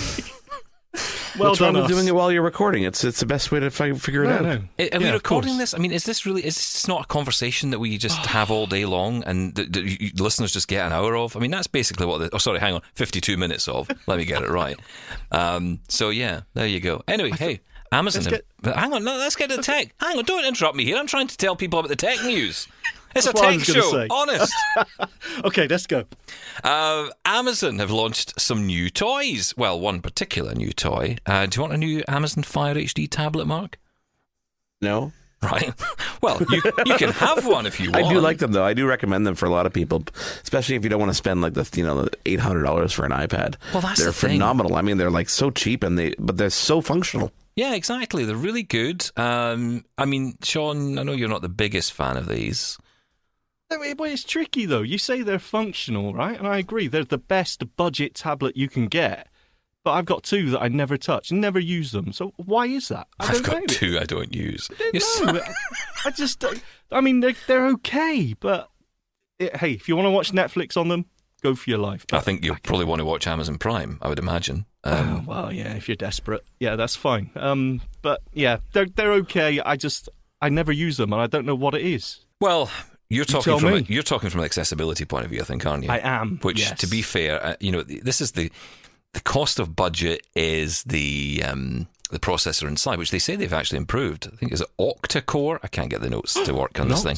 well 1.38 1.50
What's 1.50 1.62
wrong 1.62 1.74
done, 1.74 1.84
with 1.84 1.91
doing 1.91 2.08
it 2.08 2.15
while 2.15 2.32
you're 2.32 2.41
recording? 2.41 2.84
It's 2.84 3.03
it's 3.03 3.20
the 3.22 3.25
best 3.25 3.51
way 3.51 3.60
to 3.62 3.70
fi- 3.72 3.94
figure 3.94 4.24
it 4.25 4.27
No, 4.27 4.36
out. 4.36 4.41
no. 4.44 4.51
Are 4.51 4.60
we 4.77 4.89
Yeah, 4.89 4.98
of 5.10 5.13
recording 5.13 5.58
this? 5.58 5.74
I 5.74 5.77
mean, 5.77 5.91
is 5.94 6.03
this 6.06 6.25
really? 6.25 6.46
Is 6.46 6.56
this 6.56 6.88
not 6.88 7.03
a 7.03 7.08
conversation 7.08 7.70
that 7.72 7.80
we 7.80 7.98
just 7.98 8.18
have 8.25 8.51
all 8.51 8.68
day 8.68 8.84
long, 8.86 9.24
and 9.24 9.56
the, 9.56 9.63
the, 9.65 9.82
you, 9.82 10.12
listeners 10.18 10.51
just 10.51 10.68
get 10.68 10.86
an 10.86 10.91
hour 10.94 11.15
of? 11.15 11.36
I 11.38 11.39
mean, 11.39 11.51
that's 11.51 11.68
basically 11.68 12.06
what. 12.06 12.18
The, 12.20 12.30
oh, 12.34 12.38
sorry, 12.38 12.60
hang 12.60 12.74
on, 12.74 12.82
fifty-two 12.96 13.38
minutes 13.38 13.68
of. 13.70 13.89
Let 14.08 14.18
me 14.18 14.25
get 14.25 14.44
it 14.44 14.50
right. 14.50 14.77
Um, 15.34 15.80
so 15.88 16.10
yeah, 16.10 16.41
there 16.56 16.68
you 16.68 16.82
go. 16.82 17.03
Anyway, 17.08 17.32
hey, 17.32 17.62
Amazon. 17.92 18.24
let's 18.24 18.36
have- 18.36 18.42
but 18.62 18.76
hang 18.76 18.94
on, 18.94 19.04
no, 19.04 19.18
let's 19.18 19.36
get 19.36 19.50
to 19.50 19.58
the 19.58 19.64
tech. 19.64 19.94
Hang 20.00 20.18
on, 20.18 20.24
don't 20.26 20.46
interrupt 20.46 20.76
me 20.76 20.86
here. 20.86 20.98
I'm 20.98 21.08
trying 21.08 21.28
to 21.28 21.38
tell 21.38 21.56
people 21.56 21.80
about 21.80 21.90
the 21.90 21.96
tech 21.96 22.24
news. 22.24 22.68
It's 23.14 23.26
That's 23.26 23.42
a 23.42 23.44
tech 23.44 23.60
show. 23.60 23.92
say. 23.92 24.08
Honest. 24.10 24.54
Okay, 25.44 25.68
let's 25.68 25.86
go. 25.86 26.06
Uh, 26.64 27.10
Amazon 27.26 27.78
have 27.80 27.92
launched 27.92 28.40
some 28.40 28.66
new 28.66 28.90
toys. 28.90 29.54
Well, 29.58 29.78
one 29.82 30.02
particular 30.02 30.56
new 30.56 30.72
toy. 30.72 31.18
Uh, 31.26 31.46
do 31.46 31.58
you 31.58 31.62
want 31.62 31.74
a 31.74 31.78
new 31.78 32.04
Amazon 32.08 32.44
Fire 32.44 32.74
HD 32.76 33.10
tablet, 33.10 33.48
Mark? 33.48 33.78
No, 34.82 35.12
Right. 35.44 35.74
Well, 36.22 36.40
you, 36.52 36.62
you 36.86 36.96
can 36.98 37.10
have 37.14 37.48
one 37.48 37.66
if 37.66 37.80
you 37.80 37.92
want. 37.92 38.06
I 38.06 38.10
do 38.14 38.20
like 38.20 38.38
them 38.38 38.52
though. 38.52 38.64
I 38.64 38.74
do 38.76 38.86
recommend 38.88 39.26
them 39.26 39.34
for 39.34 39.48
a 39.48 39.50
lot 39.50 39.66
of 39.66 39.74
people, 39.74 40.04
especially 40.44 40.76
if 40.76 40.84
you 40.84 40.90
don't 40.90 41.00
want 41.00 41.10
to 41.10 41.16
spend 41.16 41.42
like 41.42 41.56
the 41.56 41.68
you 41.76 41.84
know 41.84 42.04
the 42.04 42.12
eight 42.28 42.40
hundred 42.40 42.62
dollars 42.64 42.94
for 42.94 43.06
an 43.06 43.12
iPad. 43.12 43.56
Well, 43.74 43.82
that's 43.82 43.98
they're 44.00 44.08
the 44.08 44.14
thing. 44.14 44.34
phenomenal. 44.34 44.76
I 44.76 44.84
mean, 44.84 44.98
they're 45.00 45.10
like 45.10 45.28
so 45.30 45.50
cheap 45.50 45.84
and 45.84 45.98
they 45.98 46.14
but 46.20 46.38
they're 46.38 46.52
so 46.52 46.80
functional. 46.80 47.32
Yeah, 47.55 47.74
exactly. 47.74 48.25
They're 48.25 48.36
really 48.36 48.63
good. 48.63 49.10
Um, 49.17 49.84
I 49.98 50.05
mean, 50.05 50.38
Sean, 50.43 50.98
I 50.98 51.03
know 51.03 51.12
you're 51.12 51.29
not 51.29 51.41
the 51.41 51.50
biggest 51.50 51.93
fan 51.93 52.17
of 52.17 52.27
these. 52.27 52.77
Well, 53.70 54.12
it's 54.12 54.24
tricky 54.24 54.65
though. 54.65 54.81
You 54.81 54.98
say 54.98 55.22
they're 55.22 55.39
functional, 55.39 56.13
right? 56.13 56.38
And 56.38 56.48
I 56.48 56.58
agree. 56.58 56.88
They're 56.88 57.05
the 57.05 57.17
best 57.17 57.75
budget 57.77 58.15
tablet 58.15 58.58
you 58.58 58.67
can 58.67 58.88
get. 58.88 59.27
But 59.84 59.93
I've 59.93 60.05
got 60.05 60.24
two 60.24 60.51
that 60.51 60.62
I 60.62 60.67
never 60.67 60.96
touch, 60.96 61.31
never 61.31 61.60
use 61.60 61.91
them. 61.91 62.13
So 62.13 62.34
why 62.38 62.67
is 62.67 62.89
that? 62.89 63.08
I 63.20 63.29
I've 63.29 63.43
got 63.43 63.62
know. 63.62 63.65
two 63.67 63.98
I 64.00 64.03
don't 64.03 64.34
use. 64.36 64.70
I 64.79 65.00
don't 65.00 65.36
know. 65.36 65.41
I 66.05 66.12
just, 66.12 66.46
I 66.91 67.01
mean, 67.01 67.22
they're, 67.22 67.34
they're 67.48 67.67
okay, 67.70 68.36
but 68.39 68.70
it, 69.39 69.55
hey, 69.55 69.72
if 69.72 69.89
you 69.89 69.96
want 69.96 70.05
to 70.05 70.12
watch 70.12 70.31
Netflix 70.34 70.77
on 70.77 70.88
them, 70.88 71.05
go 71.42 71.56
for 71.56 71.70
your 71.70 71.80
life. 71.80 72.06
I 72.12 72.20
think 72.20 72.44
you'll 72.44 72.58
probably 72.64 72.86
want 72.86 73.00
to 73.00 73.06
watch 73.06 73.28
Amazon 73.28 73.58
Prime, 73.58 73.98
I 74.02 74.10
would 74.10 74.20
imagine. 74.20 74.66
Um, 74.84 75.26
Oh, 75.28 75.30
well, 75.30 75.54
yeah, 75.54 75.74
if 75.74 75.88
you're 75.88 75.96
desperate, 75.96 76.44
yeah, 76.60 76.75
that's 76.75 76.96
fine. 76.96 77.30
Um, 77.36 77.82
but 78.01 78.22
yeah, 78.34 78.58
they're 78.74 78.88
they're 78.88 79.14
okay. 79.14 79.60
I 79.60 79.75
just 79.75 80.10
I 80.42 80.50
never 80.50 80.72
use 80.72 80.98
them, 80.98 81.14
and 81.14 81.22
I 81.22 81.27
don't 81.27 81.46
know 81.46 81.56
what 81.56 81.75
it 81.75 81.82
is. 81.82 82.25
well, 82.40 82.70
you're 83.10 83.25
talking 83.25 83.44
tell 83.44 83.60
from 83.60 83.74
a, 83.74 83.80
you're 83.82 84.04
talking 84.04 84.30
from 84.30 84.40
an 84.40 84.46
accessibility 84.46 85.04
point 85.04 85.25
of 85.25 85.32
view, 85.32 85.42
I 85.42 85.44
think, 85.44 85.66
aren't 85.66 85.84
you? 85.84 85.90
I 85.92 85.98
am, 85.98 86.40
Which, 86.44 86.62
yes. 86.62 86.80
to 86.80 86.88
be 86.88 87.01
fair, 87.01 87.46
uh, 87.46 87.56
you 87.60 87.70
know, 87.72 87.84
this 87.84 88.22
is 88.22 88.32
the 88.32 88.50
the 89.14 89.20
cost 89.20 89.60
of 89.60 89.75
budget 89.75 90.25
is 90.34 90.84
the 90.84 91.44
um, 91.46 91.88
the 92.12 92.20
processor 92.20 92.68
inside, 92.68 92.98
which 93.00 93.12
they 93.12 93.20
say 93.20 93.36
they've 93.36 93.52
actually 93.54 93.78
improved. 93.78 94.28
I 94.32 94.36
think 94.36 94.52
it's 94.52 94.62
an 94.62 94.68
octa-core. 94.80 95.60
I 95.64 95.68
can't 95.68 95.90
get 95.90 96.02
the 96.02 96.10
notes 96.10 96.34
to 96.34 96.54
work 96.54 96.80
on 96.80 96.88
this 96.90 97.04
thing, 97.04 97.18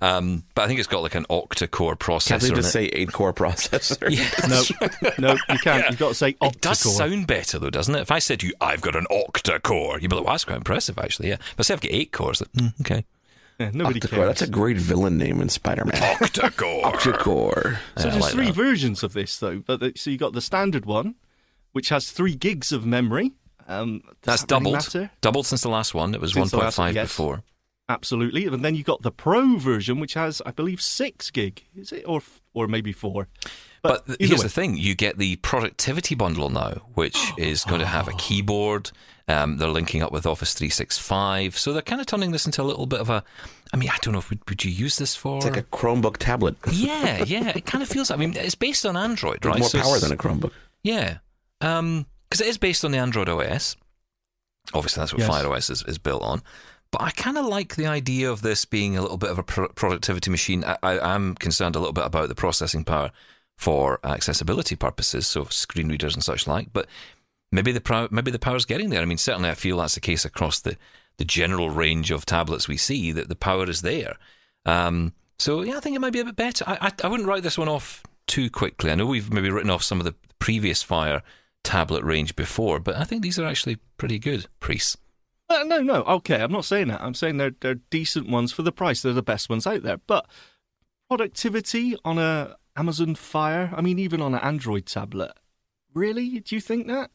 um, 0.00 0.44
but 0.54 0.62
I 0.62 0.66
think 0.66 0.78
it's 0.78 0.88
got 0.88 1.02
like 1.02 1.14
an 1.14 1.26
octa-core 1.28 1.96
processor. 1.96 2.28
Can't 2.28 2.42
they 2.42 2.48
in 2.48 2.54
just 2.54 2.68
it. 2.68 2.72
say 2.72 2.84
eight 2.86 3.12
core 3.12 3.32
processor? 3.32 4.08
No, 5.18 5.34
no, 5.34 5.36
you 5.50 5.58
can't. 5.58 5.88
You've 5.90 5.98
got 5.98 6.08
to 6.10 6.14
say 6.14 6.32
octa-core. 6.34 6.48
It 6.50 6.60
does 6.60 6.78
sound 6.96 7.26
better 7.26 7.58
though, 7.58 7.70
doesn't 7.70 7.94
it? 7.94 8.00
If 8.00 8.10
I 8.10 8.18
said 8.18 8.40
to 8.40 8.46
you, 8.46 8.54
"I've 8.60 8.80
got 8.80 8.96
an 8.96 9.06
octa-core," 9.10 10.00
you'd 10.00 10.08
be 10.10 10.16
like, 10.16 10.24
"Well, 10.24 10.34
that's 10.34 10.44
quite 10.44 10.56
impressive, 10.56 10.98
actually." 10.98 11.28
Yeah, 11.28 11.36
but 11.56 11.66
say 11.66 11.74
I've 11.74 11.80
got 11.80 11.92
eight 11.92 12.12
cores. 12.12 12.40
Like, 12.40 12.52
mm, 12.52 12.80
okay, 12.80 13.04
Yeah, 13.58 13.70
nobody 13.74 14.00
Octa-core. 14.00 14.18
cares. 14.18 14.28
That's 14.28 14.42
a 14.42 14.50
great 14.50 14.76
villain 14.78 15.18
name 15.18 15.40
in 15.40 15.48
Spider-Man. 15.48 15.94
octa-core. 16.00 16.92
Octa-core. 16.92 17.80
So 17.96 18.04
Yeah, 18.04 18.10
there's 18.12 18.22
like 18.22 18.32
three 18.32 18.46
that. 18.46 18.54
versions 18.54 19.02
of 19.02 19.12
this 19.14 19.36
though. 19.38 19.58
But 19.58 19.80
the, 19.80 19.92
so 19.96 20.10
you 20.10 20.16
got 20.18 20.32
the 20.32 20.40
standard 20.40 20.86
one, 20.86 21.16
which 21.72 21.88
has 21.90 22.10
three 22.10 22.34
gigs 22.36 22.72
of 22.72 22.86
memory. 22.86 23.32
Um, 23.68 24.00
does 24.00 24.14
That's 24.22 24.42
that 24.44 24.50
really 24.50 24.64
doubled. 24.64 24.74
matter? 24.74 25.10
Doubled 25.20 25.46
since 25.46 25.60
the 25.62 25.68
last 25.68 25.94
one. 25.94 26.14
It 26.14 26.20
was 26.20 26.32
Since 26.32 26.52
1.5 26.52 26.94
yes. 26.94 27.04
before. 27.08 27.42
Absolutely. 27.90 28.46
And 28.46 28.64
then 28.64 28.74
you 28.74 28.82
got 28.82 29.02
the 29.02 29.10
Pro 29.12 29.56
version, 29.56 30.00
which 30.00 30.14
has, 30.14 30.42
I 30.44 30.50
believe, 30.50 30.80
six 30.80 31.30
gig. 31.30 31.64
Is 31.76 31.92
it 31.92 32.04
or 32.06 32.20
or 32.52 32.66
maybe 32.66 32.92
four? 32.92 33.28
But, 33.82 34.06
th- 34.06 34.18
either 34.20 34.28
here's 34.28 34.40
way. 34.40 34.44
the 34.44 34.50
thing: 34.52 34.76
you 34.76 34.94
get 34.94 35.16
the 35.18 35.36
productivity 35.36 36.14
bundle 36.14 36.50
now, 36.50 36.82
which 36.94 37.16
is 37.38 37.64
going 37.64 37.80
to 37.80 37.86
have 37.86 38.08
a 38.08 38.12
keyboard. 38.12 38.90
Um, 39.26 39.58
they're 39.58 39.68
linking 39.68 40.02
up 40.02 40.10
with 40.10 40.24
Office 40.26 40.54
365, 40.54 41.58
so 41.58 41.74
they're 41.74 41.82
kind 41.82 42.00
of 42.00 42.06
turning 42.06 42.30
this 42.32 42.46
into 42.46 42.62
a 42.62 42.64
little 42.64 42.86
bit 42.86 43.00
of 43.00 43.10
a. 43.10 43.22
I 43.72 43.76
mean, 43.76 43.90
I 43.90 43.96
don't 44.00 44.12
know 44.12 44.18
if 44.20 44.30
would, 44.30 44.40
would 44.48 44.64
you 44.64 44.70
use 44.70 44.96
this 44.96 45.14
for? 45.14 45.36
It's 45.36 45.46
like 45.46 45.56
a 45.58 45.62
Chromebook 45.62 46.16
tablet. 46.16 46.56
yeah, 46.72 47.22
yeah. 47.24 47.52
It 47.54 47.64
kind 47.66 47.82
of 47.82 47.88
feels. 47.88 48.10
I 48.10 48.16
mean, 48.16 48.34
it's 48.36 48.54
based 48.54 48.84
on 48.86 48.96
Android, 48.96 49.44
right? 49.44 49.58
More 49.60 49.68
So 49.68 49.80
power 49.80 49.98
than 49.98 50.12
a 50.12 50.16
Chromebook. 50.16 50.52
Yeah, 50.82 51.18
because 52.28 52.40
it 52.40 52.48
is 52.48 52.58
based 52.58 52.84
on 52.84 52.90
the 52.92 52.98
Android 52.98 53.28
OS. 53.28 53.76
Obviously, 54.74 55.00
that's 55.00 55.12
what 55.12 55.20
Yes. 55.20 55.28
Fire 55.28 55.46
OS 55.52 55.70
is, 55.70 55.82
is 55.84 55.98
built 55.98 56.22
on. 56.22 56.42
But 56.90 57.02
I 57.02 57.10
kind 57.10 57.36
of 57.36 57.46
like 57.46 57.76
the 57.76 57.86
idea 57.86 58.30
of 58.30 58.42
this 58.42 58.64
being 58.64 58.96
a 58.96 59.02
little 59.02 59.18
bit 59.18 59.30
of 59.30 59.38
a 59.38 59.42
pro- 59.42 59.68
productivity 59.68 60.30
machine. 60.30 60.64
I, 60.64 60.76
I 60.82 61.14
am 61.14 61.34
concerned 61.34 61.76
a 61.76 61.78
little 61.78 61.92
bit 61.92 62.06
about 62.06 62.28
the 62.28 62.34
processing 62.34 62.84
power 62.84 63.10
for 63.56 63.98
accessibility 64.04 64.76
purposes, 64.76 65.26
so 65.26 65.44
screen 65.44 65.88
readers 65.88 66.14
and 66.14 66.24
such 66.24 66.46
like. 66.46 66.72
But 66.72 66.86
maybe 67.52 67.72
the 67.72 67.80
pro- 67.80 68.08
maybe 68.10 68.30
the 68.30 68.38
power's 68.38 68.64
getting 68.64 68.90
there. 68.90 69.02
I 69.02 69.06
mean, 69.06 69.18
certainly 69.18 69.50
I 69.50 69.54
feel 69.54 69.78
that's 69.78 69.94
the 69.94 70.00
case 70.00 70.24
across 70.24 70.60
the, 70.60 70.76
the 71.18 71.24
general 71.24 71.68
range 71.68 72.10
of 72.10 72.24
tablets 72.24 72.68
we 72.68 72.76
see 72.76 73.12
that 73.12 73.28
the 73.28 73.36
power 73.36 73.68
is 73.68 73.82
there. 73.82 74.16
Um, 74.64 75.12
so 75.38 75.62
yeah, 75.62 75.76
I 75.76 75.80
think 75.80 75.94
it 75.96 76.00
might 76.00 76.12
be 76.12 76.20
a 76.20 76.24
bit 76.24 76.36
better. 76.36 76.64
I, 76.66 76.78
I 76.80 76.92
I 77.04 77.08
wouldn't 77.08 77.28
write 77.28 77.42
this 77.42 77.58
one 77.58 77.68
off 77.68 78.02
too 78.26 78.48
quickly. 78.48 78.90
I 78.90 78.94
know 78.94 79.06
we've 79.06 79.32
maybe 79.32 79.50
written 79.50 79.70
off 79.70 79.82
some 79.82 79.98
of 79.98 80.04
the 80.04 80.14
previous 80.38 80.82
Fire 80.82 81.22
tablet 81.68 82.02
range 82.02 82.34
before, 82.34 82.80
but 82.80 82.96
I 82.96 83.04
think 83.04 83.22
these 83.22 83.38
are 83.38 83.46
actually 83.46 83.76
pretty 83.98 84.18
good. 84.18 84.46
Priest. 84.58 84.96
Uh, 85.50 85.64
no, 85.64 85.82
no. 85.82 86.02
Okay, 86.04 86.40
I'm 86.40 86.50
not 86.50 86.64
saying 86.64 86.88
that. 86.88 87.02
I'm 87.02 87.12
saying 87.12 87.36
they're 87.36 87.54
they're 87.60 87.74
decent 87.90 88.28
ones 88.28 88.52
for 88.52 88.62
the 88.62 88.72
price. 88.72 89.02
They're 89.02 89.12
the 89.12 89.22
best 89.22 89.50
ones 89.50 89.66
out 89.66 89.82
there. 89.82 89.98
But 90.06 90.26
productivity 91.08 91.94
on 92.06 92.18
a 92.18 92.56
Amazon 92.74 93.14
Fire, 93.14 93.70
I 93.76 93.82
mean, 93.82 93.98
even 93.98 94.22
on 94.22 94.34
an 94.34 94.40
Android 94.40 94.86
tablet, 94.86 95.32
really? 95.92 96.40
Do 96.40 96.54
you 96.54 96.60
think 96.60 96.86
that? 96.86 97.10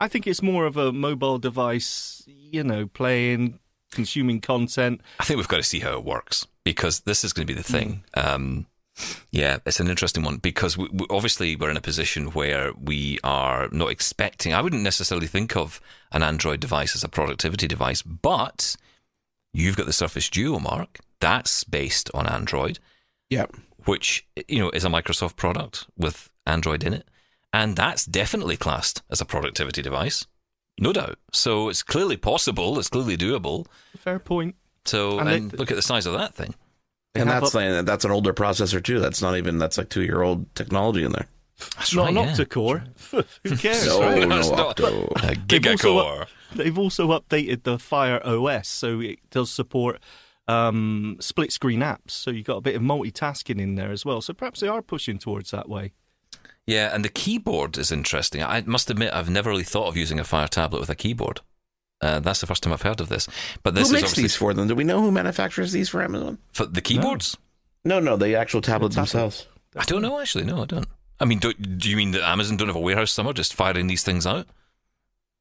I 0.00 0.08
think 0.08 0.26
it's 0.26 0.42
more 0.42 0.64
of 0.64 0.78
a 0.78 0.90
mobile 0.90 1.38
device. 1.38 2.22
You 2.26 2.64
know, 2.64 2.86
playing, 2.86 3.58
consuming 3.92 4.40
content. 4.40 5.02
I 5.20 5.24
think 5.24 5.36
we've 5.36 5.48
got 5.48 5.58
to 5.58 5.62
see 5.62 5.80
how 5.80 5.92
it 5.92 6.04
works 6.04 6.46
because 6.64 7.00
this 7.00 7.24
is 7.24 7.34
going 7.34 7.46
to 7.46 7.52
be 7.52 7.58
the 7.58 7.72
thing. 7.72 8.04
Um, 8.14 8.66
yeah, 9.30 9.58
it's 9.66 9.80
an 9.80 9.88
interesting 9.88 10.22
one 10.22 10.36
because 10.38 10.76
we, 10.78 10.88
we, 10.92 11.06
obviously 11.10 11.56
we're 11.56 11.70
in 11.70 11.76
a 11.76 11.80
position 11.80 12.26
where 12.28 12.72
we 12.80 13.18
are 13.24 13.68
not 13.72 13.90
expecting. 13.90 14.52
I 14.54 14.60
wouldn't 14.62 14.82
necessarily 14.82 15.26
think 15.26 15.56
of 15.56 15.80
an 16.12 16.22
Android 16.22 16.60
device 16.60 16.94
as 16.94 17.04
a 17.04 17.08
productivity 17.08 17.66
device, 17.68 18.02
but 18.02 18.76
you've 19.52 19.76
got 19.76 19.86
the 19.86 19.92
Surface 19.92 20.28
Duo, 20.28 20.58
Mark. 20.58 20.98
That's 21.20 21.64
based 21.64 22.10
on 22.14 22.26
Android, 22.26 22.78
Yep. 23.30 23.54
which 23.84 24.26
you 24.46 24.58
know 24.58 24.70
is 24.70 24.84
a 24.84 24.88
Microsoft 24.88 25.36
product 25.36 25.86
with 25.96 26.30
Android 26.46 26.82
in 26.84 26.92
it, 26.94 27.06
and 27.52 27.76
that's 27.76 28.04
definitely 28.06 28.56
classed 28.56 29.02
as 29.10 29.20
a 29.20 29.24
productivity 29.24 29.82
device, 29.82 30.26
no 30.80 30.92
doubt. 30.92 31.18
So 31.32 31.68
it's 31.68 31.82
clearly 31.82 32.16
possible. 32.16 32.78
It's 32.78 32.88
clearly 32.88 33.16
doable. 33.16 33.66
Fair 33.98 34.18
point. 34.18 34.54
So 34.84 35.18
And 35.18 35.28
and 35.28 35.52
it- 35.52 35.58
look 35.58 35.70
at 35.70 35.74
the 35.76 35.82
size 35.82 36.06
of 36.06 36.12
that 36.14 36.34
thing. 36.34 36.54
They 37.14 37.20
and 37.22 37.30
that's 37.30 37.48
up- 37.48 37.54
like, 37.54 37.86
that's 37.86 38.04
an 38.04 38.10
older 38.10 38.32
processor 38.32 38.82
too. 38.82 39.00
That's 39.00 39.22
not 39.22 39.36
even 39.36 39.58
that's 39.58 39.78
like 39.78 39.88
two 39.88 40.02
year 40.02 40.22
old 40.22 40.54
technology 40.54 41.04
in 41.04 41.12
there. 41.12 41.26
That's 41.76 41.94
not 41.94 42.02
right, 42.04 42.10
an 42.10 42.16
yeah. 42.16 42.32
octa-core. 42.32 42.84
Who 43.44 43.56
cares? 43.56 43.86
No, 43.86 44.00
right? 44.00 44.28
no 44.28 44.36
That's 44.36 44.48
octo. 44.48 45.12
A 45.16 45.34
They've 45.34 45.66
also 45.66 45.88
gigacore. 45.88 46.26
They've 46.54 46.78
also 46.78 47.08
updated 47.08 47.64
the 47.64 47.78
Fire 47.78 48.24
OS, 48.24 48.68
so 48.68 49.00
it 49.00 49.18
does 49.30 49.50
support 49.50 50.00
um, 50.46 51.16
split 51.20 51.52
screen 51.52 51.80
apps. 51.80 52.10
So 52.12 52.30
you've 52.30 52.46
got 52.46 52.56
a 52.56 52.60
bit 52.62 52.76
of 52.76 52.82
multitasking 52.82 53.60
in 53.60 53.74
there 53.74 53.90
as 53.90 54.04
well. 54.04 54.20
So 54.20 54.32
perhaps 54.32 54.60
they 54.60 54.68
are 54.68 54.82
pushing 54.82 55.18
towards 55.18 55.50
that 55.50 55.68
way. 55.68 55.92
Yeah, 56.66 56.94
and 56.94 57.04
the 57.04 57.08
keyboard 57.08 57.78
is 57.78 57.90
interesting. 57.90 58.42
I 58.42 58.62
must 58.66 58.90
admit, 58.90 59.12
I've 59.12 59.30
never 59.30 59.50
really 59.50 59.64
thought 59.64 59.88
of 59.88 59.96
using 59.96 60.20
a 60.20 60.24
Fire 60.24 60.48
tablet 60.48 60.80
with 60.80 60.90
a 60.90 60.94
keyboard. 60.94 61.40
Uh, 62.00 62.20
that's 62.20 62.40
the 62.40 62.46
first 62.46 62.62
time 62.62 62.72
I've 62.72 62.82
heard 62.82 63.00
of 63.00 63.08
this. 63.08 63.28
But 63.62 63.74
this 63.74 63.88
who 63.88 63.96
is 63.96 64.02
makes 64.02 64.12
obviously 64.12 64.22
these 64.24 64.36
for 64.36 64.54
them? 64.54 64.68
Do 64.68 64.74
we 64.74 64.84
know 64.84 65.00
who 65.00 65.10
manufactures 65.10 65.72
these 65.72 65.88
for 65.88 66.02
Amazon? 66.02 66.38
for 66.52 66.66
the 66.66 66.80
keyboards. 66.80 67.36
No, 67.84 68.00
no, 68.00 68.16
the 68.16 68.36
actual 68.36 68.60
tablets 68.60 68.94
tablet. 68.94 69.10
themselves. 69.10 69.46
I 69.76 69.84
don't 69.84 70.02
know 70.02 70.20
actually. 70.20 70.44
No, 70.44 70.62
I 70.62 70.66
don't. 70.66 70.86
I 71.20 71.24
mean, 71.24 71.38
do, 71.38 71.52
do 71.52 71.90
you 71.90 71.96
mean 71.96 72.12
that 72.12 72.22
Amazon 72.22 72.56
don't 72.56 72.68
have 72.68 72.76
a 72.76 72.80
warehouse 72.80 73.10
somewhere 73.10 73.34
just 73.34 73.54
firing 73.54 73.88
these 73.88 74.02
things 74.02 74.26
out? 74.26 74.46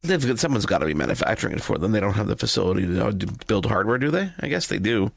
They've 0.02 0.40
someone's 0.40 0.66
got 0.66 0.80
to 0.80 0.86
be 0.86 0.94
manufacturing 0.94 1.54
it 1.54 1.62
for 1.62 1.78
them. 1.78 1.92
They 1.92 2.00
don't 2.00 2.14
have 2.14 2.28
the 2.28 2.36
facility 2.36 2.86
to 2.86 3.08
uh, 3.08 3.12
build 3.48 3.66
hardware, 3.66 3.98
do 3.98 4.12
they? 4.12 4.32
I 4.40 4.48
guess 4.48 4.68
they 4.68 4.80
do. 4.80 5.12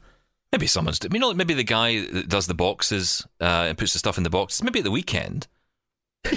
Maybe 0.51 0.67
someone's. 0.67 0.99
I 1.03 1.07
mean, 1.07 1.37
maybe 1.37 1.53
the 1.53 1.63
guy 1.63 2.05
that 2.05 2.27
does 2.27 2.47
the 2.47 2.53
boxes 2.53 3.25
uh, 3.39 3.65
and 3.69 3.77
puts 3.77 3.93
the 3.93 3.99
stuff 3.99 4.17
in 4.17 4.23
the 4.23 4.29
boxes. 4.29 4.63
Maybe 4.63 4.79
at 4.79 4.85
the 4.85 4.91
weekend 4.91 5.47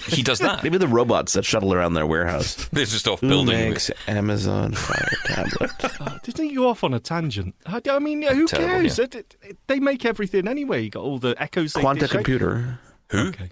he 0.06 0.22
does 0.22 0.38
that. 0.40 0.62
Maybe 0.62 0.78
the 0.78 0.88
robots 0.88 1.34
that 1.34 1.44
shuttle 1.44 1.74
around 1.74 1.94
their 1.94 2.06
warehouse. 2.06 2.68
They're 2.72 2.84
just 2.86 3.06
off 3.06 3.20
building. 3.20 3.38
Who 3.46 3.52
building. 3.52 3.70
makes 3.70 3.90
Amazon 4.08 4.72
Fire 4.72 5.08
tablet? 5.26 5.70
Uh, 6.00 6.18
didn't 6.24 6.48
you 6.50 6.56
go 6.60 6.68
off 6.68 6.82
on 6.84 6.94
a 6.94 7.00
tangent? 7.00 7.54
I, 7.66 7.80
I 7.90 7.98
mean, 7.98 8.22
who 8.22 8.46
Terrible, 8.46 8.74
cares? 8.80 8.98
yeah. 8.98 9.04
It- 9.04 9.14
it- 9.14 9.36
it- 9.42 9.58
they 9.66 9.80
make 9.80 10.04
everything 10.04 10.48
anyway. 10.48 10.82
You 10.82 10.90
got 10.90 11.02
all 11.02 11.18
the 11.18 11.34
echoes. 11.40 11.72
they 11.74 11.80
Quanta. 11.80 12.08
Computer. 12.08 12.78
Who? 13.10 13.28
Okay. 13.28 13.50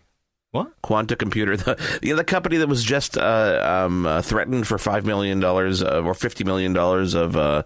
What? 0.53 0.73
Quanta 0.83 1.16
Computer, 1.16 1.57
the 1.59 1.99
the, 2.03 2.12
the 2.12 2.25
company 2.25 2.59
that 2.59 2.68
was 2.68 2.85
just 2.85 3.16
uh, 3.16 3.85
um, 3.87 4.05
uh, 4.05 4.21
threatened 4.21 4.66
for 4.66 4.77
five 4.77 5.07
million 5.07 5.40
dollars 5.40 5.83
uh, 5.83 6.03
or 6.03 6.12
fifty 6.12 6.45
million 6.45 6.73
dollars 6.75 7.14
of 7.14 7.37
uh, 7.38 7.62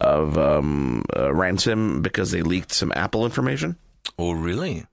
of 0.00 0.36
um, 0.36 1.04
uh, 1.16 1.32
ransom 1.32 2.02
because 2.02 2.32
they 2.32 2.42
leaked 2.42 2.72
some 2.72 2.92
Apple 2.96 3.24
information. 3.24 3.76
Oh, 4.18 4.32
really? 4.32 4.84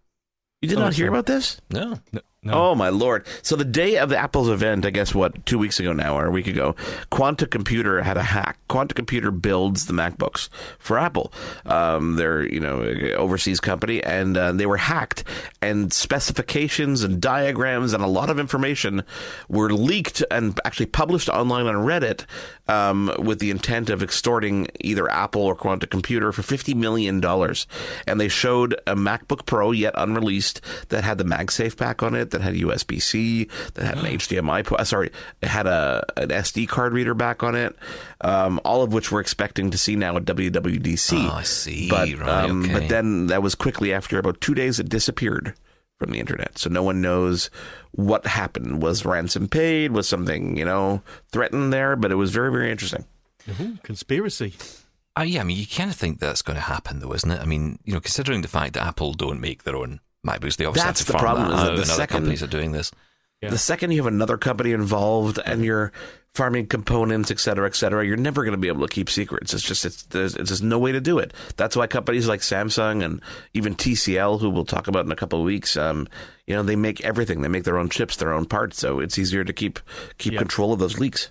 You 0.61 0.69
did 0.69 0.77
Oh, 0.77 0.81
not 0.81 0.93
hear 0.93 1.07
sorry. 1.07 1.09
about 1.17 1.25
this? 1.25 1.59
No. 1.71 1.99
No. 2.11 2.21
No. 2.43 2.53
Oh 2.53 2.75
my 2.75 2.89
lord! 2.89 3.27
So 3.43 3.55
the 3.55 3.63
day 3.63 3.97
of 3.97 4.09
the 4.09 4.17
Apple's 4.17 4.49
event, 4.49 4.83
I 4.83 4.89
guess 4.89 5.13
what 5.13 5.45
two 5.45 5.59
weeks 5.59 5.79
ago 5.79 5.93
now 5.93 6.17
or 6.17 6.25
a 6.25 6.31
week 6.31 6.47
ago, 6.47 6.75
Quanta 7.11 7.45
Computer 7.45 8.01
had 8.01 8.17
a 8.17 8.23
hack. 8.23 8.57
Quanta 8.67 8.95
Computer 8.95 9.29
builds 9.29 9.85
the 9.85 9.93
MacBooks 9.93 10.49
for 10.79 10.97
Apple. 10.97 11.31
Um, 11.67 12.15
they're 12.15 12.41
you 12.41 12.59
know 12.59 12.81
overseas 13.15 13.59
company, 13.59 14.03
and 14.03 14.35
uh, 14.35 14.53
they 14.53 14.65
were 14.65 14.77
hacked, 14.77 15.23
and 15.61 15.93
specifications 15.93 17.03
and 17.03 17.21
diagrams 17.21 17.93
and 17.93 18.03
a 18.03 18.07
lot 18.07 18.31
of 18.31 18.39
information 18.39 19.03
were 19.47 19.71
leaked 19.71 20.23
and 20.31 20.59
actually 20.65 20.87
published 20.87 21.29
online 21.29 21.67
on 21.67 21.75
Reddit 21.75 22.25
um, 22.67 23.11
with 23.19 23.39
the 23.39 23.49
intent 23.51 23.89
of 23.89 24.01
extorting 24.03 24.67
either 24.79 25.09
Apple 25.09 25.41
or 25.41 25.55
Quanta 25.55 25.87
Computer 25.87 26.31
for 26.31 26.41
fifty 26.41 26.73
million 26.73 27.19
dollars. 27.19 27.67
And 28.07 28.19
they 28.19 28.27
showed 28.27 28.73
a 28.87 28.95
MacBook 28.95 29.45
Pro 29.45 29.71
yet 29.71 29.93
unreleased 29.97 30.61
that 30.89 31.03
had 31.03 31.17
the 31.17 31.23
MagSafe 31.25 31.77
pack 31.77 32.03
on 32.03 32.15
it, 32.15 32.31
that 32.31 32.41
had 32.41 32.55
USB 32.55 33.01
C, 33.01 33.47
that 33.73 33.85
had 33.85 33.97
an 33.97 34.05
HDMI. 34.17 34.65
Po- 34.65 34.75
uh, 34.75 34.83
sorry, 34.83 35.11
it 35.41 35.47
had 35.49 35.67
a 35.67 36.03
an 36.17 36.29
SD 36.29 36.67
card 36.67 36.93
reader 36.93 37.13
back 37.13 37.43
on 37.43 37.55
it. 37.55 37.75
Um, 38.21 38.59
all 38.63 38.83
of 38.83 38.93
which 38.93 39.11
we're 39.11 39.21
expecting 39.21 39.71
to 39.71 39.77
see 39.77 39.95
now 39.95 40.15
at 40.17 40.25
WWDC. 40.25 41.27
Oh, 41.27 41.33
I 41.37 41.43
see. 41.43 41.89
But 41.89 42.09
Right, 42.19 42.45
um, 42.49 42.63
okay. 42.63 42.73
but 42.73 42.89
then 42.89 43.27
that 43.27 43.41
was 43.41 43.55
quickly 43.55 43.93
after 43.93 44.19
about 44.19 44.41
two 44.41 44.53
days 44.53 44.79
it 44.79 44.89
disappeared 44.89 45.53
from 46.01 46.11
the 46.11 46.19
internet. 46.19 46.57
So 46.57 46.69
no 46.69 46.81
one 46.81 46.99
knows 46.99 47.51
what 47.91 48.25
happened. 48.25 48.81
Was 48.81 49.05
ransom 49.05 49.47
paid? 49.47 49.91
Was 49.91 50.09
something 50.09 50.57
you 50.57 50.65
know 50.65 51.03
threatened 51.31 51.71
there? 51.71 51.95
But 51.95 52.11
it 52.11 52.15
was 52.15 52.31
very 52.31 52.51
very 52.51 52.71
interesting. 52.71 53.05
Ooh, 53.61 53.77
conspiracy. 53.83 54.53
Uh, 55.17 55.23
yeah, 55.23 55.41
I 55.41 55.43
mean, 55.43 55.57
you 55.57 55.67
kind 55.67 55.89
of 55.89 55.95
think 55.97 56.19
that's 56.19 56.41
going 56.41 56.55
to 56.55 56.61
happen, 56.61 56.99
though, 56.99 57.13
isn't 57.13 57.29
it? 57.29 57.39
I 57.41 57.45
mean, 57.45 57.79
you 57.83 57.93
know, 57.93 57.99
considering 57.99 58.41
the 58.43 58.47
fact 58.47 58.73
that 58.73 58.83
Apple 58.87 59.13
don't 59.13 59.41
make 59.41 59.63
their 59.63 59.75
own 59.75 59.99
MacBooks, 60.25 60.55
they 60.55 60.63
obviously 60.65 60.87
That's 60.87 60.99
have 61.01 61.07
to 61.07 61.11
the 61.11 61.11
farm 61.19 61.35
problem, 61.35 61.49
that 61.49 61.73
is 61.73 61.79
that 61.81 61.85
the 61.85 61.85
second- 61.85 62.13
companies 62.15 62.41
are 62.43 62.47
doing 62.47 62.71
this. 62.71 62.91
Yeah. 63.41 63.49
The 63.49 63.57
second 63.57 63.91
you 63.91 63.97
have 63.97 64.07
another 64.13 64.37
company 64.37 64.71
involved 64.71 65.37
and 65.43 65.65
you're 65.65 65.91
farming 66.33 66.65
components, 66.67 67.29
et 67.29 67.39
cetera, 67.39 67.67
et 67.67 67.75
cetera, 67.75 68.05
you're 68.05 68.15
never 68.15 68.43
going 68.43 68.53
to 68.53 68.57
be 68.57 68.69
able 68.69 68.87
to 68.87 68.93
keep 68.93 69.09
secrets. 69.09 69.53
It's 69.53 69.63
just 69.63 69.83
it's 69.85 70.03
there's 70.03 70.35
it's 70.35 70.49
just 70.49 70.63
no 70.63 70.79
way 70.79 70.91
to 70.93 71.01
do 71.01 71.19
it. 71.19 71.33
That's 71.57 71.75
why 71.75 71.87
companies 71.87 72.27
like 72.27 72.39
Samsung 72.39 73.03
and 73.03 73.21
even 73.53 73.75
TCL, 73.75 74.39
who 74.39 74.49
we'll 74.49 74.65
talk 74.65 74.87
about 74.87 75.05
in 75.05 75.11
a 75.11 75.15
couple 75.15 75.39
of 75.39 75.45
weeks, 75.45 75.75
um, 75.75 76.07
you 76.47 76.55
know, 76.55 76.63
they 76.63 76.75
make 76.77 77.01
everything. 77.01 77.41
They 77.41 77.49
make 77.49 77.63
their 77.65 77.77
own 77.77 77.89
chips, 77.89 78.15
their 78.15 78.33
own 78.33 78.45
parts, 78.45 78.79
so 78.79 78.99
it's 78.99 79.19
easier 79.19 79.43
to 79.43 79.53
keep 79.53 79.79
keep 80.17 80.33
Yeah. 80.33 80.39
control 80.39 80.71
of 80.71 80.79
those 80.79 80.99
leaks. 80.99 81.29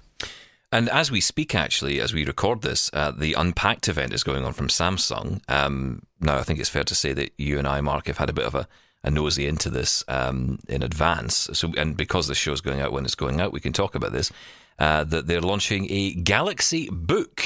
And 0.73 0.89
as 0.89 1.11
we 1.11 1.21
speak, 1.21 1.53
actually, 1.55 2.01
as 2.01 2.15
we 2.15 2.25
record 2.25 2.63
this, 2.63 2.91
uh, 2.93 3.11
the 3.11 3.33
Unpacked 3.35 3.89
event 3.89 4.13
is 4.13 4.23
going 4.23 4.45
on 4.45 4.53
from 4.53 4.69
Samsung. 4.69 5.41
Um, 5.49 6.03
now, 6.21 6.37
I 6.37 6.45
think 6.45 6.61
it's 6.61 6.69
fair 6.69 6.85
to 6.85 6.95
say 6.95 7.13
that 7.13 7.33
you 7.39 7.59
and 7.59 7.67
I, 7.67 7.81
Mark, 7.81 8.07
have 8.07 8.19
had 8.19 8.31
a 8.31 8.33
bit 8.33 8.45
of 8.45 8.55
a, 8.55 8.69
a 9.03 9.11
nosy 9.11 9.49
into 9.49 9.69
this 9.69 10.05
um, 10.07 10.61
in 10.69 10.85
advance. 10.85 11.49
So, 11.55 11.73
and 11.77 11.97
because 11.97 12.29
the 12.29 12.37
show's 12.37 12.61
going 12.61 12.81
out 12.81 12.93
when 12.93 13.05
it's 13.05 13.17
going 13.17 13.41
out, 13.41 13.53
we 13.53 13.59
can 13.59 13.73
talk 13.73 13.97
about 13.97 14.13
this. 14.13 14.31
Uh, 14.81 15.05
that 15.05 15.27
they're 15.27 15.43
launching 15.43 15.87
a 15.91 16.15
Galaxy 16.15 16.89
Book 16.91 17.45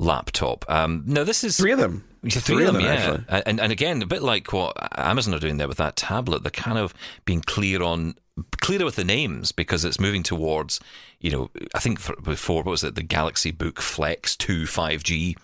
laptop. 0.00 0.64
Um, 0.68 1.04
now, 1.06 1.22
this 1.22 1.44
is 1.44 1.56
Three 1.56 1.70
of 1.70 1.78
them. 1.78 2.02
Yeah, 2.24 2.40
Three 2.40 2.66
of 2.66 2.74
them, 2.74 2.82
yeah. 2.82 2.92
actually. 2.92 3.42
And 3.46 3.60
and 3.60 3.70
again, 3.70 4.02
a 4.02 4.06
bit 4.06 4.20
like 4.20 4.52
what 4.52 4.76
Amazon 4.98 5.32
are 5.32 5.38
doing 5.38 5.58
there 5.58 5.68
with 5.68 5.78
that 5.78 5.94
tablet, 5.94 6.42
they're 6.42 6.50
kind 6.50 6.78
of 6.78 6.92
being 7.24 7.40
clear 7.40 7.84
on 7.84 8.16
clearer 8.60 8.84
with 8.84 8.96
the 8.96 9.04
names 9.04 9.52
because 9.52 9.84
it's 9.84 10.00
moving 10.00 10.22
towards, 10.22 10.80
you 11.20 11.30
know, 11.30 11.50
I 11.74 11.78
think 11.78 12.00
for, 12.00 12.16
before 12.16 12.62
what 12.62 12.70
was 12.70 12.84
it, 12.84 12.94
the 12.94 13.02
Galaxy 13.02 13.50
Book 13.50 13.80
Flex 13.80 14.36
Two 14.36 14.66
Five 14.66 15.02
G. 15.04 15.36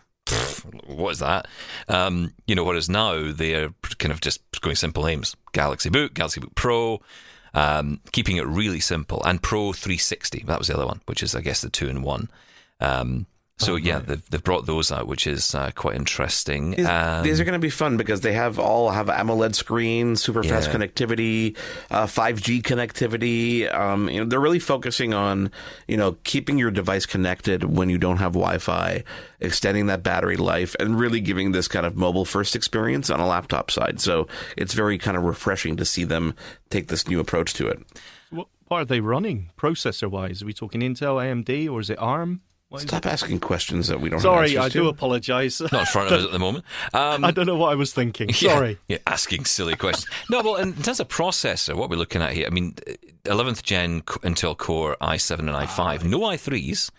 What 0.86 1.12
is 1.12 1.18
that? 1.20 1.46
Um, 1.88 2.34
you 2.46 2.54
know, 2.54 2.64
whereas 2.64 2.88
now 2.88 3.32
they're 3.32 3.70
kind 3.98 4.12
of 4.12 4.20
just 4.20 4.40
going 4.60 4.76
simple 4.76 5.04
names: 5.04 5.36
Galaxy 5.52 5.88
Book, 5.88 6.14
Galaxy 6.14 6.40
Book 6.40 6.54
Pro, 6.54 7.00
um, 7.58 8.00
keeping 8.12 8.36
it 8.36 8.46
really 8.46 8.78
simple, 8.78 9.20
and 9.24 9.42
Pro 9.42 9.72
360. 9.72 10.44
That 10.46 10.58
was 10.58 10.68
the 10.68 10.74
other 10.74 10.86
one, 10.86 11.00
which 11.06 11.24
is, 11.24 11.34
I 11.34 11.40
guess, 11.40 11.60
the 11.60 11.68
two 11.68 11.88
in 11.88 12.02
one. 12.02 12.28
Um, 12.80 13.26
so 13.58 13.76
yeah, 13.76 13.98
they've, 13.98 14.22
they've 14.30 14.42
brought 14.42 14.66
those 14.66 14.90
out, 14.92 15.06
which 15.06 15.26
is 15.26 15.54
uh, 15.54 15.70
quite 15.74 15.96
interesting. 15.96 16.70
These, 16.72 16.86
Um, 16.86 17.22
these 17.24 17.40
are 17.40 17.44
going 17.44 17.54
to 17.54 17.58
be 17.58 17.70
fun 17.70 17.96
because 17.96 18.20
they 18.20 18.32
have 18.32 18.58
all 18.58 18.90
have 18.90 19.08
AMOLED 19.08 19.54
screens, 19.54 20.22
super 20.22 20.42
fast 20.42 20.68
Yeah. 20.68 20.74
connectivity, 20.76 21.56
uh, 21.90 22.06
5G 22.06 22.62
connectivity. 22.62 23.72
Um, 23.74 24.08
you 24.08 24.20
know, 24.20 24.24
they're 24.26 24.40
really 24.40 24.58
focusing 24.58 25.12
on 25.14 25.50
you 25.86 25.96
know 25.96 26.12
keeping 26.24 26.58
your 26.58 26.70
device 26.70 27.06
connected 27.06 27.64
when 27.64 27.88
you 27.90 27.98
don't 27.98 28.18
have 28.18 28.32
Wi-Fi, 28.32 29.02
extending 29.40 29.86
that 29.86 30.02
battery 30.02 30.36
life, 30.36 30.74
and 30.80 30.98
really 30.98 31.20
giving 31.20 31.52
this 31.52 31.68
kind 31.68 31.84
of 31.86 31.96
mobile 31.96 32.24
first 32.24 32.54
experience 32.56 33.10
on 33.10 33.20
a 33.20 33.26
laptop 33.26 33.70
side. 33.70 34.00
So 34.00 34.28
it's 34.56 34.74
very 34.74 34.98
kind 34.98 35.16
of 35.16 35.24
refreshing 35.24 35.76
to 35.76 35.84
see 35.84 36.04
them 36.04 36.34
take 36.70 36.88
this 36.88 37.08
new 37.08 37.18
approach 37.20 37.54
to 37.54 37.68
it. 37.68 37.80
What, 38.30 38.46
what 38.68 38.76
are 38.78 38.84
they 38.84 39.00
running 39.00 39.50
processor 39.58 40.10
wise? 40.10 40.42
Are 40.42 40.46
we 40.46 40.52
talking 40.52 40.80
Intel, 40.82 41.16
AMD, 41.16 41.70
or 41.70 41.80
is 41.80 41.90
it 41.90 41.98
ARM? 41.98 42.42
What 42.70 42.82
is 42.82 42.88
Stop 42.88 43.06
asking 43.06 43.40
questions 43.40 43.88
that 43.88 43.98
we 43.98 44.10
don't. 44.10 44.18
it? 44.18 44.22
Sorry, 44.22 44.52
have 44.52 44.64
I 44.64 44.68
do 44.68 44.88
apologise. 44.88 45.58
not 45.60 45.72
in 45.72 45.86
front 45.86 46.08
of 46.12 46.18
us 46.20 46.24
at 46.26 46.32
the 46.32 46.38
moment. 46.38 46.64
Um, 46.92 47.24
I 47.24 47.30
don't 47.30 47.46
know 47.46 47.56
what 47.56 47.72
I 47.72 47.74
was 47.76 47.92
thinking. 47.94 48.28
yeah, 48.40 48.54
Sorry. 48.54 48.78
yeah, 48.88 48.98
asking 49.06 49.44
silly 49.46 49.74
questions. 49.76 50.06
No, 50.30 50.42
well, 50.42 50.56
in 50.56 50.74
terms 50.74 51.00
of 51.00 51.08
processor, 51.08 51.74
what 51.74 51.88
we're 51.90 51.96
looking 51.96 52.20
at 52.22 52.32
here, 52.32 52.46
I 52.46 52.50
mean, 52.50 52.74
11th 53.24 53.62
gen 53.62 54.02
Intel 54.02 54.56
Core 54.56 54.96
i7 55.00 55.38
and 55.40 55.48
i5, 55.50 56.04
no 56.04 56.20
i3s, 56.20 56.90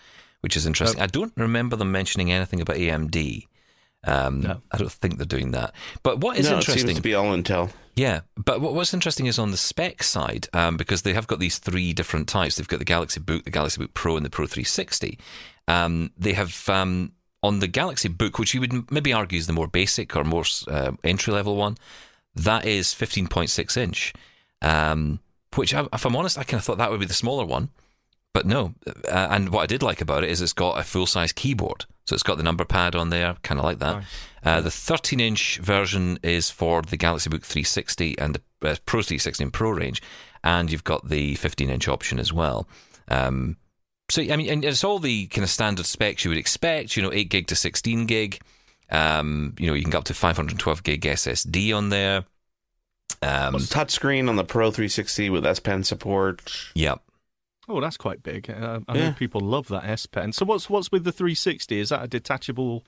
which 0.42 0.56
is 0.58 0.66
interesting. 0.66 1.02
I 1.02 1.08
don't 1.08 1.34
remember 1.36 1.76
them 1.76 1.92
mentioning 1.92 2.32
anything 2.32 2.62
about 2.62 2.78
AMD. 2.78 3.48
Um, 4.06 4.42
No. 4.42 4.62
I 4.72 4.78
don't 4.78 4.92
think 4.92 5.18
they're 5.18 5.26
doing 5.26 5.52
that. 5.52 5.74
But 6.04 6.20
what 6.20 6.38
is 6.38 6.46
no, 6.50 6.56
it 6.56 6.60
interesting? 6.60 6.88
seems 6.88 6.98
to 6.98 7.04
be 7.04 7.14
all 7.14 7.26
Intel. 7.36 7.72
Yeah, 7.96 8.22
but 8.38 8.62
what's 8.62 8.94
interesting 8.94 9.26
is 9.26 9.38
on 9.38 9.52
the 9.52 9.58
spec 9.58 10.04
side, 10.04 10.48
um, 10.54 10.78
because 10.78 11.02
they 11.02 11.14
have 11.14 11.28
got 11.28 11.40
these 11.40 11.58
three 11.58 11.92
different 11.92 12.30
types. 12.30 12.56
They've 12.56 12.68
got 12.68 12.80
the 12.80 12.86
Galaxy 12.86 13.20
Book, 13.20 13.44
the 13.44 13.52
Galaxy 13.52 13.82
Book 13.82 13.94
Pro, 13.94 14.16
and 14.16 14.26
the 14.26 14.30
Pro 14.30 14.46
360. 14.46 15.20
Um, 15.70 16.12
they 16.18 16.34
have 16.34 16.68
um, 16.68 17.12
on 17.44 17.60
the 17.60 17.68
Galaxy 17.68 18.10
Book, 18.10 18.40
which 18.40 18.54
you 18.54 18.60
would 18.62 18.92
maybe 18.92 19.14
argue 19.14 19.38
is 19.38 19.48
the 19.48 19.54
more 19.54 19.68
basic 19.68 20.16
or 20.16 20.24
more 20.24 20.44
uh, 20.68 20.92
entry 21.04 21.34
level 21.34 21.56
one. 21.56 21.78
That 22.36 22.66
is 22.66 22.88
15.6 22.88 23.78
inch, 23.78 24.14
um, 24.62 25.20
which, 25.56 25.74
I- 25.74 25.88
if 25.94 26.06
I'm 26.06 26.16
honest, 26.16 26.38
I 26.38 26.44
kind 26.44 26.60
of 26.60 26.66
thought 26.66 26.78
that 26.80 26.90
would 26.92 27.00
be 27.00 27.06
the 27.06 27.14
smaller 27.14 27.46
one. 27.46 27.70
But 28.34 28.46
no, 28.46 28.76
uh, 28.88 29.28
and 29.32 29.50
what 29.50 29.62
I 29.64 29.66
did 29.66 29.82
like 29.82 30.02
about 30.02 30.24
it 30.24 30.30
is 30.30 30.40
it's 30.42 30.54
got 30.54 30.80
a 30.80 30.84
full 30.84 31.06
size 31.08 31.32
keyboard. 31.34 31.86
So 32.06 32.14
it's 32.14 32.24
got 32.24 32.38
the 32.38 32.44
number 32.44 32.64
pad 32.66 32.96
on 32.96 33.10
there, 33.10 33.36
kind 33.44 33.60
of 33.60 33.66
like 33.66 33.80
that. 33.80 33.96
Uh, 34.44 34.62
the 34.62 34.72
13 34.72 35.20
inch 35.20 35.58
version 35.60 36.18
is 36.24 36.50
for 36.50 36.82
the 36.82 36.98
Galaxy 36.98 37.30
Book 37.30 37.44
360 37.44 38.18
and 38.20 38.36
the 38.62 38.70
uh, 38.70 38.76
Pro 38.86 39.02
360 39.02 39.44
and 39.44 39.54
Pro 39.54 39.72
range. 39.72 40.02
And 40.44 40.72
you've 40.72 40.84
got 40.84 41.10
the 41.10 41.36
15 41.36 41.70
inch 41.70 41.88
option 41.88 42.20
as 42.20 42.32
well. 42.32 42.68
Um, 43.08 43.58
so, 44.10 44.22
I 44.22 44.36
mean, 44.36 44.50
and 44.50 44.66
it's 44.66 44.84
all 44.84 45.00
the 45.00 45.28
kind 45.28 45.44
of 45.44 45.50
standard 45.50 45.86
specs 45.86 46.26
you 46.26 46.30
would 46.30 46.38
expect, 46.38 46.96
you 46.98 47.04
know, 47.04 47.12
8 47.14 47.30
gig 47.30 47.48
to 47.48 47.56
16 47.56 48.06
gig. 48.06 48.40
Um, 48.92 49.54
you 49.60 49.68
know, 49.68 49.74
you 49.74 49.84
can 49.84 49.92
get 49.92 50.00
up 50.00 50.04
to 50.06 50.14
512 50.14 50.84
gig 50.84 51.02
SSD 51.02 51.76
on 51.76 51.90
there. 51.90 52.26
Um, 53.22 53.56
Touchscreen 53.56 54.30
on 54.30 54.36
the 54.36 54.44
Pro 54.44 54.72
360 54.72 55.30
with 55.30 55.46
S 55.46 55.60
Pen 55.60 55.84
support. 55.84 56.54
Yep. 56.76 57.02
Oh, 57.68 57.82
that's 57.82 57.98
quite 57.98 58.24
big. 58.24 58.50
Uh, 58.50 58.80
I 58.88 58.98
Yeah. 58.98 59.10
know 59.10 59.14
people 59.14 59.42
love 59.42 59.68
that 59.68 59.84
S 59.86 60.06
Pen. 60.06 60.32
So 60.34 60.46
what's 60.46 60.70
what's 60.70 60.92
with 60.92 61.04
the 61.04 61.12
360? 61.12 61.80
Is 61.80 61.90
that 61.90 62.04
a 62.04 62.08
detachable 62.08 62.84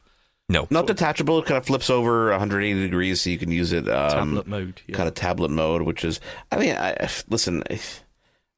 No. 0.49 0.67
Not 0.71 0.87
detachable. 0.87 1.39
It 1.39 1.45
kind 1.45 1.57
of 1.57 1.65
flips 1.65 1.89
over 1.89 2.31
180 2.31 2.81
degrees, 2.81 3.21
so 3.21 3.29
you 3.29 3.37
can 3.37 3.51
use 3.51 3.71
it 3.73 3.87
um, 3.87 4.09
tablet 4.35 4.47
mode? 4.47 4.81
Yeah. 4.87 4.95
kind 4.97 5.07
of 5.07 5.13
tablet 5.15 5.51
mode, 5.51 5.83
which 5.83 6.03
is. 6.03 6.19
I 6.51 6.57
mean, 6.57 6.75
I, 6.75 7.07
listen. 7.29 7.63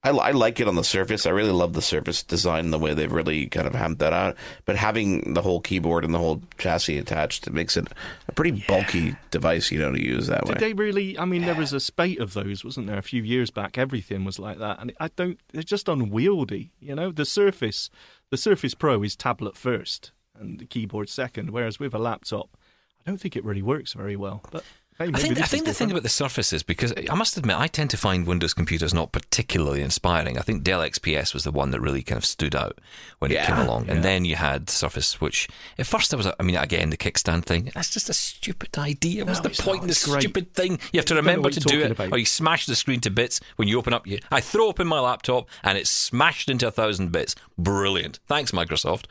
I, 0.04 0.10
I 0.10 0.32
like 0.32 0.60
it 0.60 0.68
on 0.68 0.76
the 0.76 0.84
Surface. 0.84 1.26
I 1.26 1.30
really 1.30 1.52
love 1.52 1.74
the 1.74 1.82
Surface 1.82 2.24
design, 2.24 2.72
the 2.72 2.80
way 2.80 2.94
they've 2.94 3.12
really 3.12 3.48
kind 3.48 3.68
of 3.68 3.74
hammed 3.74 4.00
that 4.00 4.14
out. 4.14 4.36
But 4.66 4.76
having 4.76 5.34
the 5.34 5.42
whole 5.42 5.62
keyboard 5.62 6.04
and 6.04 6.14
the 6.14 6.20
whole 6.20 6.42
chassis 6.58 6.98
attached, 6.98 7.48
it 7.48 7.54
makes 7.54 7.78
it 7.78 7.88
a 8.28 8.32
pretty 8.34 8.64
bulky 8.68 9.16
device, 9.32 9.72
you 9.72 9.80
know, 9.80 9.92
to 9.92 10.04
use 10.04 10.28
that 10.28 10.46
way. 10.46 10.56
Did 10.56 10.60
they 10.62 10.74
really? 10.74 11.18
I 11.18 11.26
mean, 11.26 11.44
there 11.44 11.56
was 11.56 11.74
a 11.74 11.80
spate 11.80 12.20
of 12.20 12.34
those, 12.34 12.66
wasn't 12.66 12.88
there? 12.88 12.98
A 12.98 13.04
few 13.04 13.24
years 13.24 13.50
back, 13.50 13.78
everything 13.78 14.26
was 14.26 14.40
like 14.40 14.60
that, 14.60 14.80
and 14.82 14.94
I 15.00 15.10
don't. 15.16 15.40
They're 15.54 15.64
just 15.64 15.88
unwieldy. 15.88 16.72
You 16.80 16.96
know, 16.96 17.12
the 17.12 17.26
Surface, 17.26 17.90
the 18.30 18.38
Surface 18.38 18.74
Pro 18.74 19.04
is 19.04 19.16
tablet 19.16 19.56
first 19.56 20.12
and 20.36 20.60
the 20.60 20.66
keyboard 20.66 21.10
second, 21.10 21.52
whereas 21.52 21.80
with 21.80 21.94
a 21.94 22.00
laptop, 22.00 22.58
I 23.06 23.10
don't 23.10 23.20
think 23.20 23.36
it 23.36 23.46
really 23.46 23.62
works 23.62 23.94
very 23.94 24.16
well. 24.16 24.42
But 24.52 24.64
hey, 24.98 25.10
I 25.14 25.20
think 25.20 25.40
I 25.40 25.46
think 25.46 25.66
the 25.66 25.74
thing 25.74 25.92
about 25.92 26.04
the 26.04 26.10
Surface 26.10 26.54
is 26.54 26.64
because 26.64 26.94
I 27.10 27.16
must 27.16 27.38
admit 27.38 27.58
I 27.58 27.68
tend 27.68 27.90
to 27.92 27.98
find 27.98 28.26
Windows 28.28 28.54
computers 28.54 28.94
not 28.94 29.12
particularly 29.12 29.82
inspiring. 29.82 30.38
I 30.38 30.42
think 30.42 30.64
Dell 30.64 30.82
XPS 30.82 31.34
was 31.34 31.44
the 31.44 31.52
one 31.52 31.72
that 31.72 31.82
really 31.82 32.04
kind 32.04 32.18
of 32.18 32.26
stood 32.26 32.56
out 32.56 32.80
when 33.20 33.32
it 33.32 33.44
came 33.46 33.58
along, 33.58 33.86
yeah. 33.86 33.94
and 33.94 34.04
then 34.04 34.26
you 34.26 34.36
had 34.36 34.70
Surface, 34.70 35.20
which 35.22 35.48
at 35.78 35.86
first 35.86 36.12
there 36.12 36.18
was, 36.18 36.26
a, 36.26 36.36
I 36.40 36.44
mean, 36.44 36.56
again 36.56 36.90
the 36.90 36.98
kickstand 36.98 37.46
thing. 37.46 37.72
That's 37.74 37.90
just 37.90 38.10
a 38.10 38.14
stupid 38.14 38.78
idea. 38.78 39.26
What's 39.26 39.44
No, 39.44 39.50
the 39.50 39.62
point 39.62 39.82
in 39.84 39.88
this 39.88 40.06
great. 40.06 40.22
stupid 40.22 40.54
thing? 40.54 40.80
You 40.92 40.98
have 41.00 41.06
to 41.06 41.16
remember 41.16 41.50
to 41.50 41.60
do 41.60 41.82
it, 41.82 41.92
about. 41.92 42.12
or 42.12 42.18
you 42.18 42.26
smash 42.26 42.66
the 42.66 42.76
screen 42.76 43.00
to 43.02 43.10
bits 43.12 43.40
when 43.56 43.68
you 43.68 43.78
open 43.80 43.94
up. 43.94 44.06
You, 44.08 44.20
I 44.32 44.42
throw 44.42 44.68
open 44.68 44.88
my 44.88 45.00
laptop 45.00 45.48
and 45.64 45.78
it's 45.78 45.90
smashed 45.90 46.50
into 46.50 46.68
a 46.68 46.72
thousand 46.72 47.12
bits. 47.12 47.36
Brilliant. 47.58 48.20
Thanks, 48.28 48.52
Microsoft. 48.52 49.06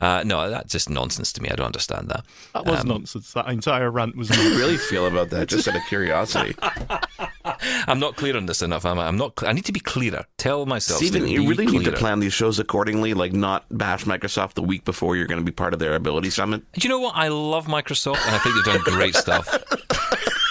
Uh, 0.00 0.22
no, 0.24 0.50
that's 0.50 0.72
just 0.72 0.90
nonsense 0.90 1.32
to 1.34 1.42
me. 1.42 1.48
I 1.50 1.54
don't 1.54 1.66
understand 1.66 2.08
that. 2.08 2.24
that 2.54 2.64
was 2.66 2.80
Um, 2.80 2.88
nonsense. 2.88 3.32
That 3.32 3.48
entire 3.48 3.90
rant 3.90 4.16
was 4.16 4.28
How 4.28 4.34
do 4.36 4.42
you 4.42 4.48
nonsense. 4.50 4.66
really 4.66 4.76
feel 4.78 5.06
about 5.06 5.30
that? 5.30 5.48
Just 5.48 5.68
out 5.68 5.76
of 5.76 5.82
curiosity. 5.88 6.54
I'm 7.86 8.00
not 8.00 8.16
clear 8.16 8.36
on 8.36 8.46
this 8.46 8.62
enough. 8.62 8.84
Am 8.84 8.98
I? 8.98 9.06
I'm 9.06 9.16
not. 9.16 9.38
Cl- 9.38 9.50
I 9.50 9.52
need 9.52 9.64
to 9.66 9.72
be 9.72 9.80
clearer. 9.80 10.24
Tell 10.38 10.66
myself. 10.66 10.98
Stephen, 10.98 11.22
Stephen, 11.22 11.30
you 11.30 11.40
be 11.42 11.48
really 11.48 11.66
need 11.66 11.84
to 11.84 11.92
plan 11.92 12.20
these 12.20 12.32
shows 12.32 12.58
accordingly, 12.58 13.14
like 13.14 13.32
not 13.32 13.64
bash 13.70 14.04
Microsoft 14.04 14.54
the 14.54 14.62
week 14.62 14.84
before 14.84 15.16
you're 15.16 15.26
going 15.26 15.40
to 15.40 15.44
be 15.44 15.52
part 15.52 15.72
of 15.72 15.78
their 15.78 15.94
Ability 15.94 16.30
Summit. 16.30 16.62
Do 16.72 16.80
you 16.82 16.88
know 16.88 16.98
what? 17.00 17.14
I 17.16 17.28
love 17.28 17.66
Microsoft, 17.66 18.24
and 18.26 18.34
I 18.34 18.38
think 18.38 18.54
they've 18.56 18.74
done 18.74 18.82
great 18.84 19.14
stuff. 19.14 19.48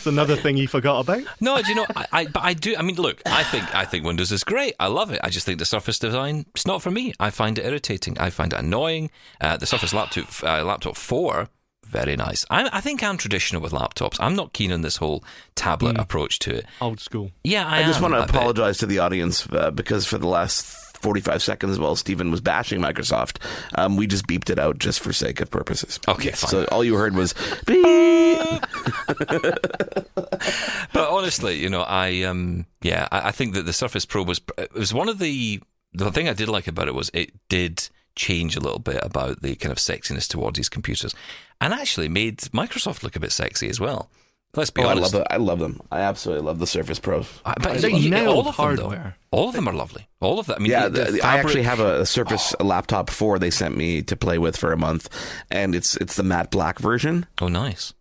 It's 0.00 0.06
another 0.06 0.34
thing 0.34 0.56
you 0.56 0.66
forgot 0.66 1.00
about. 1.00 1.24
No, 1.40 1.60
do 1.60 1.68
you 1.68 1.74
know? 1.74 1.86
I, 1.94 2.06
I, 2.10 2.26
but 2.26 2.42
I 2.42 2.54
do. 2.54 2.74
I 2.74 2.80
mean, 2.80 2.96
look, 2.96 3.20
I 3.26 3.42
think 3.44 3.74
I 3.74 3.84
think 3.84 4.06
Windows 4.06 4.32
is 4.32 4.44
great. 4.44 4.74
I 4.80 4.86
love 4.86 5.10
it. 5.10 5.20
I 5.22 5.28
just 5.28 5.44
think 5.44 5.58
the 5.58 5.66
Surface 5.66 5.98
design 5.98 6.46
it's 6.54 6.66
not 6.66 6.80
for 6.80 6.90
me. 6.90 7.12
I 7.20 7.28
find 7.28 7.58
it 7.58 7.66
irritating. 7.66 8.16
I 8.18 8.30
find 8.30 8.54
it 8.54 8.58
annoying. 8.58 9.10
Uh, 9.42 9.58
the 9.58 9.66
Surface 9.66 9.92
laptop 9.92 10.26
uh, 10.42 10.64
laptop 10.64 10.96
four. 10.96 11.50
Very 11.86 12.16
nice. 12.16 12.46
I, 12.48 12.70
I 12.72 12.80
think 12.80 13.02
I'm 13.02 13.18
traditional 13.18 13.60
with 13.60 13.72
laptops. 13.72 14.16
I'm 14.20 14.34
not 14.34 14.54
keen 14.54 14.72
on 14.72 14.80
this 14.80 14.96
whole 14.96 15.22
tablet 15.54 15.98
approach 15.98 16.38
to 16.40 16.54
it. 16.54 16.66
Old 16.80 17.00
school. 17.00 17.30
Yeah, 17.44 17.66
I, 17.66 17.80
I 17.80 17.82
just 17.82 18.00
am 18.00 18.10
want 18.10 18.14
to 18.14 18.22
apologize 18.22 18.78
to 18.78 18.86
the 18.86 19.00
audience 19.00 19.46
uh, 19.52 19.70
because 19.70 20.06
for 20.06 20.16
the 20.16 20.28
last 20.28 20.89
45 21.00 21.42
seconds 21.42 21.78
while 21.78 21.96
Stephen 21.96 22.30
was 22.30 22.40
bashing 22.40 22.80
Microsoft, 22.80 23.38
um, 23.74 23.96
we 23.96 24.06
just 24.06 24.26
beeped 24.26 24.50
it 24.50 24.58
out 24.58 24.78
just 24.78 25.00
for 25.00 25.12
sake 25.12 25.40
of 25.40 25.50
purposes. 25.50 25.98
Okay, 26.08 26.30
fine. 26.30 26.50
So 26.50 26.64
all 26.66 26.84
you 26.84 26.94
heard 26.94 27.14
was 27.14 27.34
beep. 27.66 28.60
But 30.92 31.08
honestly, 31.10 31.56
you 31.56 31.68
know, 31.68 31.82
I 31.82 32.22
um, 32.22 32.66
yeah, 32.82 33.08
I, 33.10 33.28
I 33.28 33.30
think 33.30 33.54
that 33.54 33.66
the 33.66 33.72
Surface 33.72 34.04
Pro 34.04 34.22
was 34.22 34.40
it 34.58 34.72
was 34.74 34.92
one 34.92 35.08
of 35.08 35.18
the 35.18 35.60
the 35.92 36.10
thing 36.12 36.28
I 36.28 36.32
did 36.32 36.48
like 36.48 36.66
about 36.66 36.88
it 36.88 36.94
was 36.94 37.10
it 37.14 37.32
did 37.48 37.88
change 38.16 38.56
a 38.56 38.60
little 38.60 38.78
bit 38.78 39.00
about 39.02 39.42
the 39.42 39.54
kind 39.56 39.72
of 39.72 39.78
sexiness 39.78 40.28
towards 40.28 40.56
these 40.56 40.68
computers, 40.68 41.14
and 41.60 41.72
actually 41.72 42.08
made 42.08 42.38
Microsoft 42.38 43.02
look 43.02 43.16
a 43.16 43.20
bit 43.20 43.32
sexy 43.32 43.68
as 43.68 43.80
well. 43.80 44.10
Let's 44.56 44.70
be 44.70 44.82
Oh, 44.82 44.86
I 44.88 44.90
honest. 44.92 45.14
love 45.14 45.22
it. 45.22 45.26
I 45.30 45.36
love 45.36 45.58
them. 45.60 45.80
I 45.92 46.00
absolutely 46.00 46.44
love 46.44 46.58
the 46.58 46.66
Surface 46.66 46.98
Pro. 46.98 47.24
I- 47.44 47.54
but 47.62 47.80
They 47.80 47.92
you- 47.92 48.10
nailed 48.10 48.28
all 48.28 48.38
of 48.40 48.44
them, 48.46 48.54
though. 48.76 48.82
hardware. 48.88 49.16
all 49.30 49.48
of 49.48 49.54
them 49.54 49.68
are 49.68 49.72
lovely. 49.74 50.08
All 50.20 50.40
of 50.40 50.46
them. 50.46 50.56
I 50.58 50.58
mean, 50.62 50.72
Yeah, 50.72 50.88
the, 50.88 51.04
the 51.04 51.12
the- 51.12 51.22
I 51.22 51.36
actually 51.36 51.62
have 51.62 51.78
a, 51.78 52.00
a 52.00 52.06
Surface 52.06 52.52
oh. 52.58 52.64
laptop 52.64 53.10
4 53.10 53.38
they 53.38 53.50
sent 53.50 53.76
me 53.76 54.02
to 54.02 54.16
play 54.16 54.38
with 54.38 54.56
for 54.56 54.72
a 54.72 54.76
month, 54.76 55.08
and 55.52 55.74
it's 55.76 55.96
it's 55.98 56.16
the 56.16 56.24
matte 56.24 56.50
black 56.50 56.80
version. 56.80 57.26
Oh, 57.40 57.46
nice. 57.48 57.94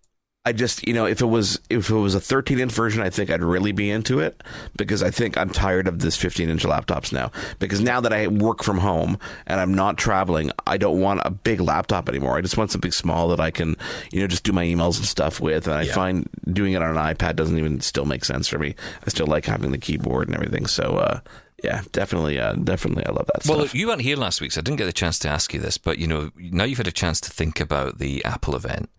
I 0.45 0.53
just, 0.53 0.87
you 0.87 0.93
know, 0.93 1.05
if 1.05 1.19
it 1.21 1.25
was 1.25 1.59
if 1.69 1.89
it 1.89 1.95
was 1.95 2.15
a 2.15 2.19
13 2.21 2.59
inch 2.59 2.71
version, 2.71 3.01
I 3.01 3.09
think 3.09 3.29
I'd 3.29 3.43
really 3.43 3.73
be 3.73 3.91
into 3.91 4.19
it 4.19 4.41
because 4.77 5.03
I 5.03 5.11
think 5.11 5.37
I'm 5.37 5.49
tired 5.49 5.85
of 5.85 5.99
this 5.99 6.15
15 6.15 6.49
inch 6.49 6.63
laptops 6.63 7.11
now. 7.11 7.29
Because 7.59 7.81
now 7.81 7.99
that 7.99 8.13
I 8.13 8.27
work 8.27 8.63
from 8.63 8.77
home 8.77 9.19
and 9.47 9.59
I'm 9.59 9.73
not 9.73 9.97
traveling, 9.97 10.51
I 10.65 10.77
don't 10.77 11.01
want 11.01 11.21
a 11.25 11.29
big 11.29 11.59
laptop 11.59 12.07
anymore. 12.07 12.37
I 12.37 12.41
just 12.41 12.55
want 12.57 12.71
something 12.71 12.91
small 12.91 13.27
that 13.29 13.41
I 13.41 13.51
can, 13.51 13.75
you 14.13 14.21
know, 14.21 14.27
just 14.27 14.45
do 14.45 14.53
my 14.53 14.63
emails 14.65 14.95
and 14.97 15.05
stuff 15.05 15.41
with. 15.41 15.67
And 15.67 15.75
I 15.75 15.81
Yeah. 15.83 15.93
find 15.93 16.29
doing 16.51 16.71
it 16.71 16.81
on 16.81 16.97
an 16.97 17.15
iPad 17.15 17.35
doesn't 17.35 17.57
even 17.57 17.81
still 17.81 18.05
make 18.05 18.23
sense 18.23 18.47
for 18.47 18.57
me. 18.59 18.75
I 19.05 19.09
still 19.09 19.27
like 19.27 19.45
having 19.45 19.71
the 19.71 19.77
keyboard 19.77 20.27
and 20.29 20.35
everything. 20.35 20.67
So, 20.67 20.83
uh, 20.99 21.19
yeah, 21.65 21.81
definitely, 21.91 22.39
uh, 22.39 22.53
definitely, 22.53 23.05
I 23.05 23.09
love 23.11 23.27
that 23.33 23.45
Well, 23.45 23.57
stuff. 23.57 23.57
look, 23.57 23.73
you 23.73 23.87
weren't 23.87 24.01
here 24.01 24.15
last 24.15 24.39
week, 24.39 24.53
so 24.53 24.61
I 24.61 24.63
didn't 24.63 24.77
get 24.77 24.85
the 24.85 24.93
chance 24.93 25.19
to 25.19 25.29
ask 25.29 25.53
you 25.53 25.59
this. 25.59 25.77
But 25.77 25.97
you 25.99 26.07
know, 26.07 26.31
now 26.37 26.63
you've 26.63 26.77
had 26.77 26.87
a 26.87 26.93
chance 26.93 27.19
to 27.21 27.29
think 27.29 27.59
about 27.59 27.99
the 27.99 28.23
Apple 28.23 28.55
event. 28.55 28.89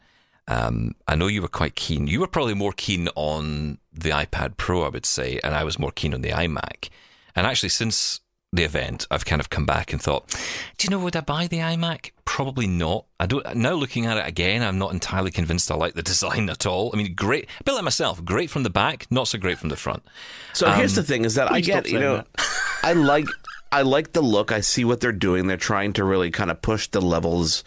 Um, 0.51 0.97
I 1.07 1.15
know 1.15 1.29
you 1.29 1.43
were 1.43 1.49
quite 1.49 1.77
keen. 1.77 2.09
You 2.09 2.19
were 2.19 2.27
probably 2.27 2.55
more 2.55 2.73
keen 2.73 3.09
on 3.15 3.79
the 3.93 4.11
iPad 4.11 4.57
Pro, 4.57 4.83
I 4.83 4.89
would 4.89 5.07
say, 5.07 5.39
and 5.45 5.55
I 5.55 5.63
was 5.63 5.79
more 5.79 5.93
keen 5.93 6.13
on 6.13 6.23
the 6.23 6.31
iMac. 6.31 6.89
And 7.37 7.47
actually, 7.47 7.69
since 7.69 8.19
the 8.53 8.65
event, 8.65 9.07
I've 9.13 9.25
kind 9.25 9.39
of 9.39 9.49
come 9.49 9.65
back 9.65 9.93
and 9.93 10.03
thought, 10.03 10.29
do 10.77 10.87
you 10.87 10.91
know, 10.91 10.99
would 11.05 11.15
I 11.15 11.21
buy 11.21 11.47
the 11.47 11.59
iMac? 11.59 12.11
Probably 12.25 12.67
not. 12.67 13.07
I 13.21 13.27
don't. 13.27 13.55
Now 13.55 13.75
looking 13.75 14.07
at 14.07 14.17
it 14.17 14.27
again, 14.27 14.65
I'm 14.65 14.77
not 14.77 14.93
entirely 14.93 15.31
convinced 15.31 15.71
I 15.71 15.77
like 15.77 15.95
the 15.95 16.03
design 16.13 16.51
at 16.51 16.67
all. 16.67 16.91
I 16.93 16.97
mean, 16.97 17.15
great, 17.15 17.47
a 17.61 17.65
bit 17.65 17.75
like 17.75 17.85
myself, 17.85 18.25
great 18.25 18.51
from 18.51 18.65
the 18.65 18.71
back, 18.71 19.07
not 19.09 19.29
so 19.29 19.39
great 19.39 19.59
from 19.59 19.69
the 19.69 19.77
front. 19.77 20.03
So 20.53 20.69
here's 20.73 20.97
the 20.97 21.05
thing: 21.05 21.25
is 21.25 21.37
that 21.37 21.53
I 21.53 21.61
get 21.61 21.89
you 21.89 22.01
know, 22.01 22.25
I 22.83 22.95
like 22.95 23.27
I 23.71 23.83
like 23.83 24.15
the 24.15 24.21
look. 24.21 24.51
I 24.51 24.63
see 24.63 24.85
what 24.85 25.01
they're 25.01 25.13
doing. 25.13 25.47
They're 25.47 25.57
trying 25.57 25.93
to 25.93 26.05
really 26.05 26.33
kind 26.33 26.51
of 26.51 26.61
push 26.61 26.89
the 26.89 27.01
levels, 27.01 27.63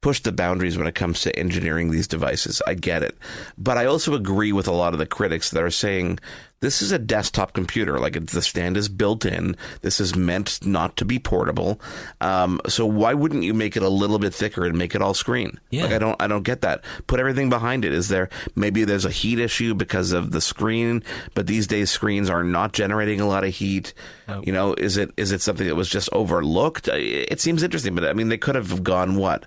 push 0.00 0.20
the 0.20 0.32
boundaries 0.32 0.78
when 0.78 0.86
it 0.86 0.94
comes 0.94 1.20
to 1.22 1.36
engineering 1.38 1.90
these 1.90 2.08
devices. 2.08 2.62
I 2.66 2.74
get 2.74 3.02
it, 3.02 3.16
but 3.56 3.76
I 3.76 3.86
also 3.86 4.14
agree 4.14 4.52
with 4.52 4.68
a 4.68 4.72
lot 4.72 4.92
of 4.92 4.98
the 4.98 5.06
critics 5.06 5.50
that 5.50 5.62
are 5.62 5.70
saying 5.70 6.18
this 6.60 6.82
is 6.82 6.90
a 6.90 6.98
desktop 6.98 7.52
computer. 7.52 7.98
Like 7.98 8.26
the 8.26 8.42
stand 8.42 8.76
is 8.76 8.88
built 8.88 9.24
in. 9.24 9.56
This 9.82 10.00
is 10.00 10.16
meant 10.16 10.64
not 10.66 10.96
to 10.96 11.04
be 11.04 11.18
portable. 11.18 11.80
Um, 12.20 12.60
so 12.66 12.84
why 12.84 13.14
wouldn't 13.14 13.44
you 13.44 13.54
make 13.54 13.76
it 13.76 13.82
a 13.82 13.88
little 13.88 14.18
bit 14.18 14.34
thicker 14.34 14.64
and 14.64 14.76
make 14.76 14.94
it 14.94 15.02
all 15.02 15.14
screen? 15.14 15.60
Yeah. 15.70 15.84
Like 15.84 15.92
I 15.92 15.98
don't 15.98 16.22
I 16.22 16.26
don't 16.26 16.42
get 16.42 16.62
that. 16.62 16.84
Put 17.06 17.20
everything 17.20 17.48
behind 17.48 17.84
it. 17.84 17.92
Is 17.92 18.08
there 18.08 18.28
maybe 18.56 18.84
there's 18.84 19.04
a 19.04 19.10
heat 19.10 19.38
issue 19.38 19.74
because 19.74 20.12
of 20.12 20.32
the 20.32 20.40
screen, 20.40 21.02
but 21.34 21.46
these 21.46 21.66
days 21.66 21.90
screens 21.90 22.28
are 22.28 22.44
not 22.44 22.72
generating 22.72 23.20
a 23.20 23.26
lot 23.26 23.44
of 23.44 23.54
heat. 23.54 23.94
You 24.42 24.52
know, 24.52 24.74
is 24.74 24.96
it 24.96 25.12
is 25.16 25.32
it 25.32 25.40
something 25.40 25.66
that 25.66 25.76
was 25.76 25.88
just 25.88 26.08
overlooked? 26.12 26.88
It 26.88 27.40
seems 27.40 27.62
interesting, 27.62 27.94
but 27.94 28.04
I 28.04 28.12
mean 28.12 28.28
they 28.28 28.38
could 28.38 28.56
have 28.56 28.82
gone 28.82 29.16
what 29.16 29.46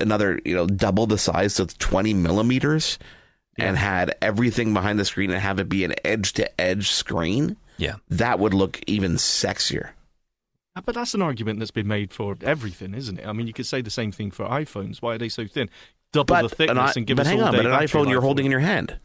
another 0.00 0.40
you 0.44 0.54
know 0.54 0.66
double 0.66 1.06
the 1.06 1.18
size, 1.18 1.54
so 1.54 1.64
it's 1.64 1.74
twenty 1.74 2.14
millimeters, 2.14 2.98
and 3.58 3.76
had 3.76 4.14
everything 4.22 4.72
behind 4.74 4.98
the 4.98 5.04
screen 5.04 5.30
and 5.30 5.40
have 5.40 5.58
it 5.58 5.68
be 5.68 5.84
an 5.84 5.94
edge 6.04 6.32
to 6.34 6.60
edge 6.60 6.90
screen. 6.90 7.56
Yeah. 7.78 7.96
That 8.10 8.38
would 8.38 8.54
look 8.54 8.80
even 8.86 9.14
sexier. 9.14 9.90
Uh, 10.76 10.80
But 10.84 10.94
that's 10.94 11.14
an 11.14 11.22
argument 11.22 11.58
that's 11.58 11.70
been 11.70 11.88
made 11.88 12.12
for 12.12 12.36
everything, 12.42 12.94
isn't 12.94 13.18
it? 13.18 13.26
I 13.26 13.32
mean, 13.32 13.46
you 13.46 13.52
could 13.52 13.66
say 13.66 13.82
the 13.82 13.90
same 13.90 14.12
thing 14.12 14.30
for 14.30 14.44
iPhones. 14.46 15.02
Why 15.02 15.14
are 15.14 15.18
they 15.18 15.28
so 15.28 15.46
thin? 15.46 15.68
Double 16.12 16.36
the 16.42 16.48
thickness 16.48 16.70
an, 16.70 16.78
i- 16.78 16.92
and 16.96 17.06
give 17.06 17.16
but 17.16 17.26
us 17.26 17.30
hang 17.32 17.40
all 17.40 17.48
on, 17.48 17.52
day 17.54 17.58
but 17.62 17.66
an 17.66 17.72
iPhone 17.72 18.06
you're 18.08 18.16
life. 18.16 18.24
holding 18.24 18.44
in 18.46 18.50
your 18.52 18.60
hand. 18.60 18.98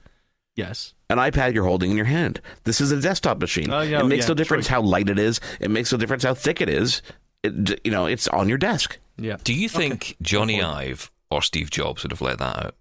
Yes. 0.56 0.94
an 1.10 1.18
iPad 1.20 1.54
you're 1.54 1.64
holding 1.66 1.92
in 1.92 1.98
your 1.98 2.06
hand. 2.08 2.42
This 2.64 2.82
is 2.82 2.92
a 2.92 3.00
desktop 3.00 3.40
machine. 3.40 3.72
Oh, 3.72 3.82
yeah, 3.82 4.00
it 4.02 4.06
makes 4.06 4.26
yeah, 4.26 4.30
no 4.30 4.34
difference 4.34 4.68
true. 4.68 4.76
how 4.76 4.82
light 4.82 5.08
it 5.10 5.20
is. 5.20 5.40
It 5.60 5.70
makes 5.72 5.92
no 5.92 5.98
difference 5.98 6.24
how 6.24 6.34
thick 6.34 6.62
it 6.62 6.68
is. 6.70 7.02
It, 7.44 7.80
you 7.86 7.92
know, 7.92 8.06
it's 8.08 8.28
on 8.30 8.50
your 8.50 8.58
desk. 8.58 8.98
Yeah. 9.18 9.38
Do 9.44 9.54
you 9.54 9.68
think 9.70 10.16
Jony 10.24 10.64
Ive 10.64 11.12
or 11.32 11.42
Steve 11.42 11.70
Jobs 11.72 12.04
would 12.04 12.12
have 12.12 12.22
let 12.22 12.38
that 12.40 12.66
out? 12.66 12.76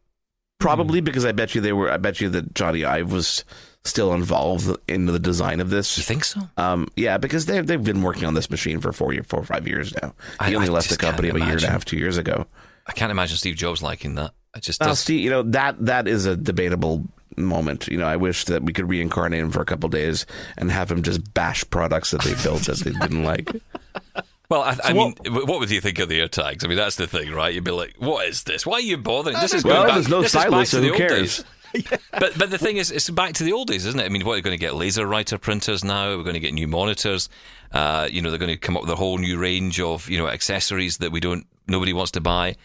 Probably 0.59 1.01
because 1.01 1.25
I 1.25 1.33
bet 1.33 1.55
you 1.55 1.61
they 1.61 1.73
were. 1.73 1.91
I 1.91 1.97
bet 1.99 2.21
you 2.21 2.29
that 2.31 2.55
Jony 2.55 2.85
Ive 2.87 3.13
was 3.13 3.45
still 3.85 4.13
involved 4.15 4.69
in 4.89 5.07
the 5.07 5.19
design 5.19 5.61
of 5.61 5.71
this. 5.71 5.97
you 5.99 6.03
think 6.03 6.25
so? 6.25 6.41
Um, 6.57 6.89
yeah, 6.97 7.19
because 7.19 7.47
they've 7.47 7.67
they've 7.67 7.83
been 7.85 8.03
working 8.03 8.25
on 8.25 8.35
this 8.35 8.51
machine 8.51 8.81
for 8.81 8.93
four 8.93 9.13
year, 9.13 9.23
four 9.23 9.41
or 9.41 9.45
five 9.45 9.69
years 9.69 9.95
now. 10.03 10.15
I- 10.41 10.49
He 10.49 10.57
only 10.57 10.69
I 10.69 10.73
left 10.73 10.89
the 10.89 10.97
company 10.97 11.29
about 11.29 11.43
a 11.43 11.45
year 11.45 11.55
and 11.57 11.65
a 11.65 11.71
half, 11.71 11.85
two 11.85 11.99
years 11.99 12.17
ago. 12.17 12.47
I 12.87 12.93
can't 12.93 13.11
imagine 13.11 13.37
Steve 13.37 13.57
Jobs 13.57 13.83
liking 13.83 14.15
that. 14.15 14.33
It 14.57 14.63
just 14.63 14.81
Now. 14.81 14.95
Steve, 14.95 15.21
you 15.21 15.31
know 15.31 15.43
that 15.43 15.85
that 15.85 16.09
is 16.09 16.25
a 16.25 16.37
debatable 16.37 17.05
moment. 17.37 17.87
You 17.89 17.99
know, 17.99 18.07
I 18.07 18.17
wish 18.17 18.45
that 18.47 18.63
we 18.63 18.73
could 18.73 18.89
reincarnate 18.89 19.41
him 19.43 19.51
for 19.51 19.61
a 19.61 19.67
couple 19.67 19.89
days 19.91 20.25
and 20.57 20.71
have 20.71 20.91
him 20.91 21.03
just 21.03 21.35
bash 21.35 21.69
products 21.69 22.13
that 22.13 22.23
they 22.23 22.35
built 22.43 22.63
that 22.63 22.79
they 22.79 22.93
didn't 22.93 23.25
like. 23.25 23.51
Well, 24.49 24.63
I, 24.63 24.71
I 24.71 24.75
So 24.75 24.95
mean, 24.95 25.15
what- 25.31 25.47
what 25.49 25.61
would 25.61 25.71
you 25.71 25.81
think 25.81 25.99
of 25.99 26.09
the 26.09 26.21
AirTags? 26.21 26.65
I 26.65 26.69
mean, 26.69 26.77
that's 26.77 26.97
the 26.97 27.07
thing, 27.07 27.33
right? 27.33 27.53
You'd 27.53 27.65
be 27.65 27.71
like, 27.73 27.95
"What 27.99 28.27
is 28.29 28.43
this? 28.45 28.65
Why 28.67 28.75
are 28.75 28.81
you 28.81 28.97
bothering? 28.97 29.37
This 29.41 29.55
is 29.55 29.65
Well, 29.65 29.75
going 29.77 29.87
back, 29.89 29.95
there's 29.97 30.09
no 30.09 30.23
this 30.23 30.31
stylus, 30.33 30.71
to 30.71 30.77
so 30.77 30.83
who 30.83 30.93
cares? 30.95 31.37
days." 31.39 31.45
But 32.13 32.39
but 32.39 32.51
the 32.51 32.57
thing 32.57 32.79
is, 32.79 32.91
it's 32.91 33.11
back 33.11 33.35
to 33.35 33.45
the 33.45 33.53
old 33.53 33.69
days, 33.69 33.85
isn't 33.85 34.01
it? 34.01 34.05
I 34.05 34.09
mean, 34.09 34.25
what 34.25 34.39
are 34.39 34.41
going 34.41 34.57
to 34.57 34.61
get 34.61 34.75
laser 34.77 35.07
writer 35.07 35.37
printers 35.37 35.85
now? 35.85 36.17
We're 36.17 36.23
going 36.23 36.35
to 36.35 36.41
get 36.41 36.55
new 36.55 36.67
monitors. 36.69 37.29
Uh, 37.73 38.09
you 38.11 38.23
know, 38.23 38.31
they're 38.31 38.39
going 38.39 38.49
to 38.53 38.57
come 38.57 38.77
up 38.77 38.83
with 38.85 38.91
a 38.91 38.97
whole 38.97 39.19
new 39.19 39.37
range 39.37 39.79
of 39.81 40.09
you 40.09 40.17
know 40.17 40.27
accessories 40.29 40.99
that 40.99 41.13
we 41.13 41.21
don't 41.21 41.47
nobody 41.67 41.93
wants 41.93 42.13
to 42.13 42.21
buy. 42.23 42.57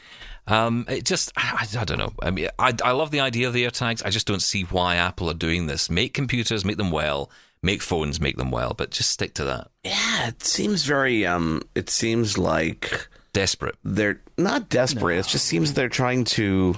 Um, 0.48 0.86
it 0.88 1.04
just 1.04 1.32
I, 1.36 1.68
I 1.78 1.84
don't 1.84 1.98
know. 1.98 2.14
I 2.22 2.32
mean, 2.32 2.48
I 2.58 2.74
I 2.86 2.92
love 2.92 3.12
the 3.12 3.20
idea 3.20 3.48
of 3.48 3.54
the 3.54 3.66
AirTags. 3.66 4.06
I 4.06 4.12
just 4.12 4.28
don't 4.28 4.42
see 4.42 4.62
why 4.64 4.96
Apple 4.96 5.30
are 5.30 5.34
doing 5.34 5.66
this. 5.68 5.90
Make 5.90 6.14
computers, 6.14 6.64
make 6.64 6.78
them 6.78 6.92
well. 6.92 7.30
Make 7.64 7.82
phones, 7.82 8.20
make 8.20 8.38
them 8.38 8.50
well. 8.52 8.74
But 8.76 8.92
just 8.92 9.12
stick 9.12 9.34
to 9.36 9.44
that. 9.46 9.68
Yeah, 9.84 10.28
it 10.30 10.44
seems 10.44 10.84
very. 10.84 11.26
Um, 11.26 11.62
it 11.76 11.90
seems 11.90 12.38
like 12.38 13.08
Desperate. 13.34 13.76
they're 13.84 14.20
not 14.38 14.70
desperate. 14.70 15.20
It 15.20 15.28
just 15.28 15.46
seems 15.46 15.74
they're 15.74 15.88
trying 15.90 16.24
to 16.26 16.76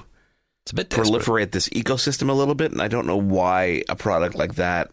It's 0.64 0.72
a 0.72 0.74
bit 0.74 0.90
desperate. 0.90 1.22
proliferate 1.22 1.50
this 1.52 1.68
ecosystem 1.70 2.28
a 2.28 2.32
little 2.34 2.54
bit, 2.54 2.70
and 2.72 2.82
I 2.82 2.88
don't 2.88 3.06
know 3.06 3.16
why 3.16 3.82
a 3.88 3.96
product 3.96 4.34
like 4.34 4.56
that. 4.56 4.90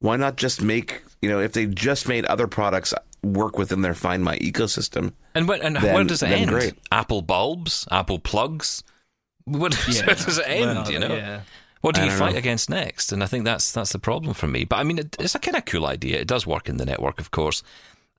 Why 0.00 0.16
not 0.16 0.36
just 0.36 0.60
make 0.60 1.02
you 1.22 1.30
know 1.30 1.40
if 1.40 1.52
they 1.54 1.64
just 1.66 2.08
made 2.08 2.26
other 2.26 2.46
products 2.46 2.92
work 3.22 3.56
within 3.56 3.80
their 3.82 3.94
Find 3.94 4.22
My 4.22 4.36
ecosystem? 4.38 5.12
And 5.34 5.48
when, 5.48 5.62
and 5.62 5.76
then- 5.76 5.94
where 5.94 6.04
does 6.04 6.22
it 6.22 6.28
end? 6.30 6.50
great. 6.50 6.74
Apple 6.90 7.22
bulbs, 7.22 7.86
Apple 7.90 8.18
plugs. 8.18 8.82
Where 9.44 9.70
does, 9.70 10.00
where 10.06 10.14
does 10.14 10.38
it 10.38 10.44
end? 10.46 10.66
Well, 10.78 10.92
you 10.92 10.98
know, 11.00 11.16
yeah. 11.16 11.40
What 11.82 11.94
do 11.94 12.02
you 12.04 12.10
fight 12.10 12.32
know. 12.32 12.38
against 12.38 12.70
next? 12.70 13.12
And 13.12 13.22
I 13.22 13.26
think 13.26 13.44
that's 13.44 13.70
that's 13.72 13.92
the 13.92 13.98
problem 13.98 14.32
for 14.34 14.46
me. 14.48 14.64
But 14.64 14.76
I 14.78 14.82
mean, 14.84 14.98
it, 14.98 15.16
it's 15.20 15.34
a 15.34 15.38
kind 15.38 15.56
of 15.56 15.64
cool 15.66 15.84
idea. 15.86 16.18
It 16.20 16.26
does 16.28 16.46
work 16.46 16.68
in 16.68 16.78
the 16.78 16.86
network, 16.86 17.20
of 17.20 17.30
course. 17.30 17.62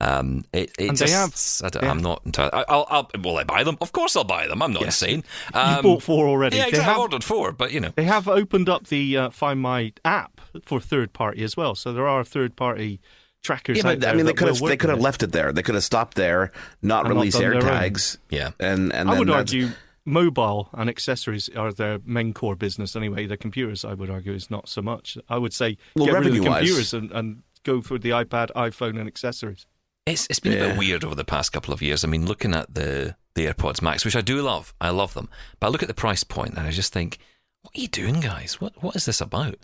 Um, 0.02 0.44
it, 0.52 0.72
it 0.78 0.90
And 0.90 0.98
they 0.98 1.06
just, 1.06 1.62
have- 1.62 1.68
I 1.68 1.70
don't, 1.70 1.82
they 1.84 1.88
I'm 1.88 2.02
not 2.02 2.22
entirely. 2.26 2.52
I- 2.54 2.66
I'll, 2.68 2.86
I'll, 2.90 3.10
will 3.24 3.38
I 3.38 3.46
buy 3.46 3.64
them? 3.64 3.78
Of 3.80 3.94
course, 3.94 4.16
I'll 4.18 4.26
buy 4.26 4.48
them. 4.48 4.62
I'm 4.62 4.74
not 4.74 4.82
Yes. 4.84 5.02
insane. 5.02 5.24
You 5.54 5.60
Um, 5.62 5.82
bought 5.82 6.04
four 6.04 6.28
already. 6.28 6.58
Yeah, 6.58 6.64
They 6.64 6.70
exactly. 6.70 6.90
I 6.90 6.94
have- 6.94 7.02
ordered 7.02 7.24
four, 7.24 7.52
but 7.54 7.72
you 7.72 7.80
know, 7.80 7.94
They 7.96 8.04
have 8.04 8.28
opened 8.28 8.68
up 8.68 8.88
the 8.88 9.18
uh, 9.18 9.30
Find 9.30 9.62
My 9.62 9.94
app 10.04 10.42
for 10.66 10.82
third 10.82 11.14
party 11.14 11.42
as 11.44 11.56
well, 11.56 11.74
so 11.76 11.94
there 11.94 12.08
are 12.08 12.24
third 12.26 12.58
party 12.58 13.00
trackers. 13.44 13.78
Yeah, 13.78 13.84
out 13.84 13.92
but 13.94 14.02
there 14.02 14.12
I 14.12 14.16
mean, 14.16 14.26
they 14.26 14.34
could 14.34 14.50
have 14.50 14.60
they 14.60 14.76
could 14.78 14.90
have 14.90 15.00
left 15.00 15.24
it 15.24 15.32
there. 15.32 15.54
They 15.54 15.62
could 15.62 15.76
have 15.76 15.84
stopped 15.86 16.16
there, 16.18 16.52
not 16.82 17.06
And 17.06 17.14
not 17.14 17.20
release 17.20 17.34
done 17.36 17.42
their 17.44 17.56
own. 17.56 17.62
AirTags. 17.62 18.18
yeah. 18.30 18.50
And 18.60 18.92
and 18.92 19.10
I 19.10 19.18
would 19.18 19.30
argue 19.30 19.70
mobile 20.06 20.70
and 20.74 20.90
accessories 20.90 21.50
are 21.50 21.72
their 21.72 22.00
main 22.06 22.34
core 22.34 22.56
business 22.56 22.96
anyway. 22.96 23.26
The 23.26 23.38
computers, 23.38 23.86
I 23.86 23.94
would 23.94 24.10
argue, 24.10 24.34
is 24.34 24.52
not 24.52 24.68
so 24.68 24.82
much. 24.82 25.18
I 25.30 25.38
would 25.38 25.54
say 25.54 25.78
Well, 25.96 26.06
get 26.06 26.16
rid 26.16 26.28
of 26.28 26.34
the 26.34 26.40
computers 26.42 26.94
and, 26.94 27.12
and 27.12 27.44
go 27.64 27.82
for 27.82 27.98
the 27.98 28.10
iPad, 28.10 28.52
iPhone, 28.56 29.00
and 29.00 29.08
accessories. 29.08 29.66
It's 30.06 30.28
it's 30.30 30.40
been 30.40 30.54
a 30.54 30.68
bit 30.70 30.78
weird 30.78 31.06
over 31.06 31.16
the 31.16 31.24
past 31.24 31.54
couple 31.54 31.74
of 31.74 31.82
years. 31.82 32.04
I 32.04 32.08
mean, 32.08 32.26
looking 32.26 32.54
at 32.54 32.74
the 32.74 33.16
the 33.36 33.46
AirPods 33.46 33.82
Max, 33.82 34.04
which 34.04 34.16
I 34.16 34.22
do 34.22 34.42
love, 34.42 34.74
I 34.82 34.90
love 34.90 35.14
them, 35.14 35.30
but 35.60 35.68
I 35.68 35.70
look 35.70 35.82
at 35.82 35.88
the 35.88 35.94
price 35.94 36.24
point 36.24 36.56
and 36.56 36.68
I 36.68 36.72
just 36.72 36.92
think, 36.92 37.18
what 37.62 37.76
are 37.78 37.80
you 37.80 37.88
doing, 37.88 38.20
guys? 38.20 38.60
What 38.60 38.84
what 38.84 38.96
is 38.96 39.06
this 39.06 39.22
about? 39.22 39.56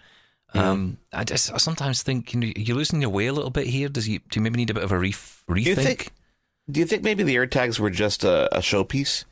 Um, 0.53 0.97
I 1.13 1.25
just 1.25 1.53
I 1.53 1.57
sometimes 1.57 2.01
think 2.01 2.33
you 2.33 2.39
know, 2.39 2.51
you're 2.55 2.77
losing 2.77 3.01
your 3.01 3.11
way 3.11 3.27
a 3.27 3.33
little 3.33 3.51
bit 3.51 3.67
here. 3.67 3.89
Does 3.89 4.07
you 4.07 4.19
do 4.19 4.39
you 4.39 4.41
maybe 4.41 4.57
need 4.57 4.69
a 4.69 4.73
bit 4.73 4.83
of 4.83 4.91
a 4.91 4.97
ref, 4.97 5.43
rethink? 5.49 5.63
Do 5.63 5.69
you 5.69 5.75
think? 5.75 6.11
Do 6.71 6.79
you 6.79 6.85
think 6.85 7.03
maybe 7.03 7.23
the 7.23 7.35
AirTags 7.35 7.79
were 7.79 7.89
just 7.89 8.23
a, 8.23 8.55
a 8.55 8.59
showpiece? 8.59 9.25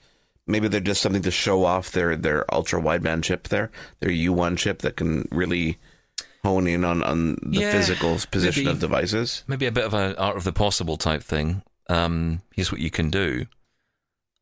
Maybe 0.47 0.67
they're 0.67 0.79
just 0.79 1.01
something 1.01 1.21
to 1.23 1.31
show 1.31 1.63
off 1.65 1.91
their 1.91 2.15
their 2.15 2.45
ultra 2.53 2.81
wideband 2.81 3.23
chip 3.23 3.49
there, 3.49 3.69
their 3.99 4.09
U1 4.11 4.57
chip 4.57 4.79
that 4.79 4.95
can 4.95 5.27
really 5.31 5.77
hone 6.43 6.67
in 6.67 6.85
on 6.85 7.03
on 7.03 7.35
the 7.43 7.59
Yeah, 7.59 7.71
physical 7.71 8.17
position 8.31 8.63
maybe. 8.65 8.73
of 8.73 8.79
devices. 8.79 9.43
maybe 9.47 9.65
a 9.65 9.71
bit 9.71 9.85
of 9.85 9.93
an 9.93 10.15
art 10.15 10.37
of 10.37 10.43
the 10.45 10.53
possible 10.53 10.95
type 10.97 11.21
thing? 11.23 11.61
Um, 11.89 12.41
here's 12.53 12.71
what 12.71 12.81
you 12.81 12.89
can 12.89 13.09
do. 13.09 13.45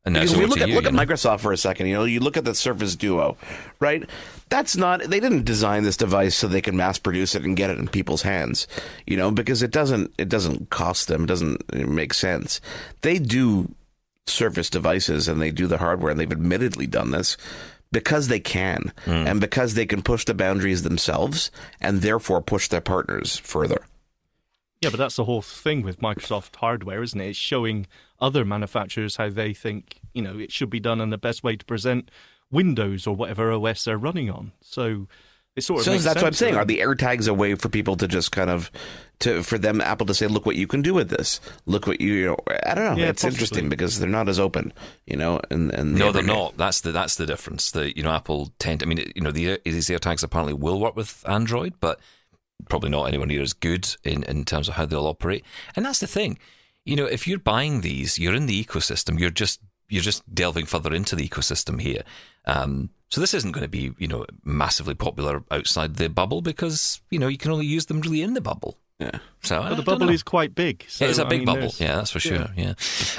And 0.04 0.12
now 0.14 0.20
Because 0.20 0.34
it's 0.34 0.40
we 0.40 0.46
look 0.46 0.60
at 0.60 0.68
you, 0.68 0.74
look 0.76 0.84
you 0.84 0.92
know? 0.92 1.04
Microsoft 1.04 1.40
for 1.40 1.52
a 1.52 1.56
second. 1.56 1.88
You 1.88 1.94
know, 1.94 2.04
you 2.04 2.20
look 2.20 2.36
at 2.36 2.44
the 2.44 2.54
Surface 2.54 2.94
Duo, 2.94 3.36
right? 3.80 4.08
That's 4.48 4.76
not. 4.76 5.00
They 5.02 5.18
didn't 5.18 5.44
design 5.44 5.82
this 5.82 5.96
device 5.96 6.36
so 6.36 6.46
they 6.46 6.60
can 6.62 6.76
mass 6.76 6.96
produce 7.00 7.34
it 7.34 7.44
and 7.44 7.56
get 7.56 7.70
it 7.70 7.78
in 7.78 7.88
people's 7.88 8.22
hands. 8.22 8.68
You 9.04 9.16
know, 9.16 9.32
because 9.32 9.64
it 9.64 9.72
doesn't. 9.72 10.12
It 10.16 10.28
doesn't 10.28 10.70
cost 10.70 11.08
them. 11.08 11.24
It 11.24 11.26
doesn't 11.26 11.74
make 11.88 12.14
sense. 12.14 12.60
They 13.02 13.18
do 13.18 13.74
Surface 14.26 14.70
devices 14.70 15.28
and 15.28 15.40
they 15.40 15.50
do 15.50 15.66
the 15.66 15.78
hardware, 15.78 16.10
and 16.10 16.18
they've 16.18 16.30
admittedly 16.30 16.86
done 16.86 17.10
this 17.10 17.36
because 17.92 18.28
they 18.28 18.40
can, 18.40 18.92
hmm. 19.04 19.10
and 19.10 19.40
because 19.40 19.74
they 19.74 19.86
can 19.86 20.02
push 20.02 20.24
the 20.24 20.34
boundaries 20.34 20.82
themselves, 20.82 21.50
and 21.80 22.02
therefore 22.02 22.42
push 22.42 22.68
their 22.68 22.80
partners 22.80 23.36
further. 23.36 23.86
Yeah, 24.80 24.90
but 24.90 24.98
that's 24.98 25.16
the 25.16 25.24
whole 25.24 25.42
thing 25.42 25.82
with 25.82 26.00
Microsoft 26.00 26.56
hardware, 26.56 27.02
isn't 27.02 27.20
it? 27.20 27.30
It's 27.30 27.38
showing 27.38 27.86
other 28.20 28.44
manufacturers 28.44 29.16
how 29.16 29.30
they 29.30 29.54
think 29.54 30.00
you 30.12 30.22
know 30.22 30.38
it 30.38 30.52
should 30.52 30.70
be 30.70 30.80
done 30.80 31.00
and 31.00 31.12
the 31.12 31.18
best 31.18 31.42
way 31.42 31.56
to 31.56 31.64
present 31.64 32.10
Windows 32.50 33.06
or 33.06 33.14
whatever 33.16 33.52
OS 33.52 33.84
they're 33.84 33.98
running 33.98 34.30
on. 34.30 34.52
So 34.60 35.06
it 35.56 35.62
sort 35.64 35.80
of 35.80 35.84
So 35.86 35.92
makes 35.92 36.04
that's 36.04 36.16
what 36.16 36.26
I'm 36.26 36.32
saying. 36.34 36.54
right? 36.54 36.62
Are 36.62 36.66
the 36.66 36.78
AirTags 36.80 37.26
a 37.28 37.34
way 37.34 37.54
for 37.54 37.68
people 37.68 37.96
to 37.96 38.06
just 38.06 38.30
kind 38.32 38.50
of 38.50 38.70
to 39.20 39.42
for 39.42 39.56
them 39.58 39.80
Apple 39.80 40.06
to 40.06 40.14
say, 40.14 40.26
look 40.26 40.44
what 40.46 40.56
you 40.56 40.66
can 40.66 40.82
do 40.82 40.92
with 40.94 41.08
this. 41.08 41.40
Look 41.64 41.86
what 41.86 42.00
you, 42.00 42.12
you 42.12 42.26
know. 42.26 42.36
I 42.66 42.74
don't 42.74 42.84
know. 42.84 43.02
Yeah, 43.02 43.08
it's 43.08 43.22
possibly. 43.22 43.34
interesting 43.34 43.68
because 43.70 43.98
they're 43.98 44.08
not 44.08 44.28
as 44.28 44.38
open, 44.38 44.72
you 45.06 45.16
know. 45.16 45.40
And 45.50 45.72
and 45.72 45.94
No, 45.94 46.12
they're 46.12 46.22
not. 46.22 46.56
That's 46.58 46.82
the 46.82 46.92
that's 46.92 47.16
the 47.16 47.24
difference. 47.26 47.70
The 47.70 47.96
you 47.96 48.02
know 48.02 48.10
Apple 48.12 48.52
tend. 48.58 48.82
I 48.82 48.86
mean, 48.86 49.10
you 49.14 49.22
know, 49.22 49.30
the 49.32 49.58
these 49.64 49.88
AirTags 49.88 50.22
apparently 50.22 50.52
will 50.54 50.78
work 50.78 50.94
with 50.96 51.24
Android, 51.26 51.74
but 51.80 51.98
probably 52.68 52.90
not 52.90 53.04
anywhere 53.04 53.26
near 53.26 53.42
as 53.42 53.52
good 53.54 53.96
in 54.04 54.22
in 54.24 54.44
terms 54.44 54.68
of 54.68 54.74
how 54.74 54.84
they'll 54.86 55.06
operate. 55.06 55.44
And 55.74 55.86
that's 55.86 56.00
the 56.00 56.06
thing. 56.06 56.38
You 56.84 56.96
know, 56.96 57.06
if 57.06 57.26
you're 57.26 57.38
buying 57.38 57.80
these, 57.80 58.18
you're 58.18 58.34
in 58.34 58.46
the 58.46 58.62
ecosystem. 58.64 59.18
You're 59.18 59.30
just 59.30 59.60
you're 59.88 60.02
just 60.02 60.22
delving 60.34 60.66
further 60.66 60.92
into 60.92 61.16
the 61.16 61.26
ecosystem 61.26 61.80
here. 61.80 62.02
Um, 62.44 62.90
so 63.08 63.20
this 63.20 63.34
isn't 63.34 63.52
going 63.52 63.62
to 63.62 63.68
be 63.68 63.92
you 63.98 64.08
know 64.08 64.24
massively 64.44 64.94
popular 64.94 65.42
outside 65.50 65.96
the 65.96 66.08
bubble 66.08 66.42
because 66.42 67.00
you 67.10 67.18
know 67.18 67.28
you 67.28 67.38
can 67.38 67.50
only 67.52 67.66
use 67.66 67.86
them 67.86 68.00
really 68.00 68.22
in 68.22 68.34
the 68.34 68.40
bubble. 68.40 68.76
Yeah. 68.98 69.18
So 69.42 69.60
I 69.60 69.68
But 69.68 69.74
the 69.76 69.82
bubble 69.82 70.06
know. 70.06 70.12
is 70.12 70.22
quite 70.22 70.54
big. 70.54 70.84
So, 70.88 71.04
it's 71.04 71.18
a 71.18 71.26
big 71.26 71.40
mean, 71.40 71.46
bubble. 71.46 71.60
there's- 71.60 71.80
Yeah, 71.80 71.96
that's 71.96 72.10
for 72.10 72.18
sure. 72.20 72.46
Yeah. 72.56 72.72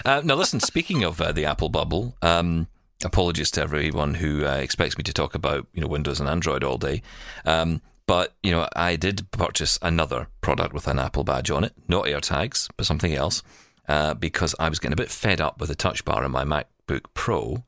Uh, 0.03 0.21
now, 0.25 0.33
listen. 0.33 0.59
Speaking 0.59 1.03
of 1.03 1.21
uh, 1.21 1.31
the 1.31 1.45
Apple 1.45 1.69
bubble, 1.69 2.15
um, 2.23 2.65
apologies 3.05 3.51
to 3.51 3.61
everyone 3.61 4.15
who 4.15 4.43
uh, 4.43 4.55
expects 4.55 4.97
me 4.97 5.03
to 5.03 5.13
talk 5.13 5.35
about 5.35 5.67
you 5.73 5.81
know 5.81 5.87
Windows 5.87 6.19
and 6.19 6.27
Android 6.27 6.63
all 6.63 6.77
day. 6.79 7.03
Um, 7.45 7.81
but 8.07 8.33
you 8.41 8.49
know, 8.51 8.67
I 8.75 8.95
did 8.95 9.29
purchase 9.31 9.77
another 9.83 10.27
product 10.41 10.73
with 10.73 10.87
an 10.87 10.97
Apple 10.97 11.23
badge 11.23 11.51
on 11.51 11.63
it, 11.63 11.73
not 11.87 12.05
AirTags, 12.05 12.69
but 12.75 12.85
something 12.87 13.13
else, 13.13 13.43
uh, 13.87 14.15
because 14.15 14.55
I 14.59 14.69
was 14.69 14.79
getting 14.79 14.93
a 14.93 15.03
bit 15.03 15.11
fed 15.11 15.39
up 15.41 15.59
with 15.59 15.69
the 15.69 15.75
Touch 15.75 16.03
Bar 16.05 16.23
in 16.25 16.31
my 16.31 16.43
MacBook 16.43 17.03
Pro, 17.13 17.63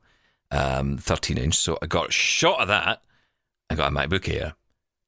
um, 0.50 0.98
13 0.98 1.38
inch. 1.38 1.56
So 1.56 1.78
I 1.82 1.86
got 1.86 2.08
a 2.08 2.12
shot 2.12 2.60
of 2.60 2.68
that. 2.68 3.02
I 3.68 3.74
got 3.74 3.92
a 3.92 3.94
MacBook 3.94 4.28
Air. 4.28 4.54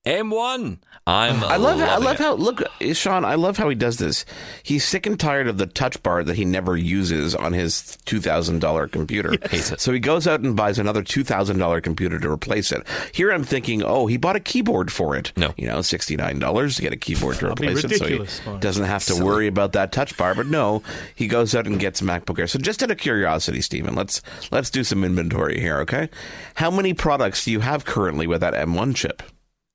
M1. 0.05 0.79
I'm. 1.05 1.43
I 1.45 1.57
love. 1.57 1.81
I 1.81 1.97
love 1.97 2.15
it. 2.15 2.21
how 2.23 2.35
look, 2.35 2.63
Sean. 2.93 3.25
I 3.25 3.35
love 3.35 3.57
how 3.57 3.69
he 3.69 3.75
does 3.75 3.99
this. 3.99 4.25
He's 4.63 4.85
sick 4.85 5.05
and 5.07 5.19
tired 5.19 5.49
of 5.49 5.59
the 5.59 5.67
touch 5.67 6.01
bar 6.03 6.23
that 6.23 6.37
he 6.37 6.45
never 6.45 6.77
uses 6.77 7.35
on 7.35 7.53
his 7.53 7.99
two 8.05 8.21
thousand 8.21 8.61
dollar 8.61 8.87
computer. 8.87 9.31
Hate 9.51 9.73
it. 9.73 9.81
So 9.81 9.93
he 9.93 9.99
goes 9.99 10.27
out 10.29 10.41
and 10.41 10.57
buys 10.57 10.79
another 10.79 11.03
two 11.03 11.25
thousand 11.25 11.59
dollar 11.59 11.81
computer 11.81 12.21
to 12.21 12.31
replace 12.31 12.71
it. 12.71 12.87
Here 13.13 13.31
I'm 13.33 13.43
thinking, 13.43 13.83
oh, 13.83 14.07
he 14.07 14.17
bought 14.17 14.37
a 14.37 14.41
keyboard 14.41 14.93
for 14.93 15.17
it. 15.17 15.33
No. 15.37 15.55
you 15.57 15.67
know, 15.67 15.83
sixty 15.83 16.17
nine 16.17 16.39
dollars 16.39 16.77
to 16.77 16.83
get 16.83 16.93
a 16.93 16.97
keyboard 16.97 17.37
to 17.37 17.51
replace 17.51 17.83
it, 17.85 17.97
so 17.97 18.07
he 18.07 18.49
Mark. 18.49 18.61
doesn't 18.61 18.85
have 18.85 19.05
to 19.07 19.25
worry 19.25 19.49
about 19.49 19.73
that 19.73 19.91
touch 19.93 20.17
bar. 20.17 20.35
But 20.37 20.47
no, 20.47 20.83
he 21.15 21.27
goes 21.27 21.55
out 21.55 21.67
and 21.67 21.81
gets 21.81 22.01
a 22.01 22.05
MacBook 22.05 22.39
Air. 22.39 22.47
So 22.47 22.59
just 22.61 22.83
out 22.83 22.91
of 22.93 22.99
curiosity, 22.99 23.61
Stephen, 23.61 23.95
let's 23.97 24.21
let's 24.53 24.71
do 24.71 24.83
some 24.85 25.03
inventory 25.05 25.61
here, 25.61 25.79
okay? 25.81 26.11
How 26.57 26.71
many 26.71 26.93
products 26.93 27.45
do 27.45 27.51
you 27.53 27.61
have 27.61 27.85
currently 27.85 28.27
with 28.27 28.41
that 28.41 28.55
M1 28.55 28.95
chip? 28.95 29.23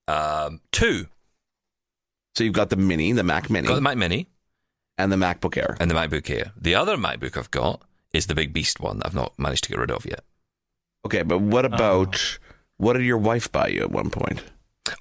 Um, 0.08 0.62
two. 0.72 1.08
So 2.36 2.44
you've 2.44 2.54
got 2.54 2.70
the 2.70 2.76
Mini, 2.76 3.12
the 3.14 3.24
Mac 3.24 3.50
Mini, 3.50 3.68
Got 3.68 3.76
the 3.76 3.82
Mac 3.82 3.98
Mini. 3.98 4.28
and 4.98 5.12
the 5.12 5.16
MacBook 5.16 5.58
Air. 5.58 5.76
and 5.80 5.90
the 5.90 5.96
MacBook 5.96 6.30
Air. 6.30 6.52
The 6.60 6.76
other 6.76 6.96
MacBook 6.98 7.36
I've 7.38 7.52
got 7.52 7.82
is 8.14 8.28
the 8.28 8.36
big 8.36 8.54
beast 8.54 8.80
one 8.80 9.00
that 9.00 9.08
I've 9.08 9.16
not 9.16 9.38
managed 9.38 9.64
to 9.66 9.70
get 9.70 9.80
rid 9.80 9.92
of 9.92 10.06
yet. 10.06 10.22
Okay, 11.06 11.24
but 11.24 11.40
what 11.40 11.66
about 11.66 12.40
what 12.78 12.94
did 12.94 13.04
your 13.06 13.18
wife 13.18 13.52
buy 13.52 13.68
you 13.70 13.82
at 13.82 13.92
one 13.92 14.10
point? 14.10 14.44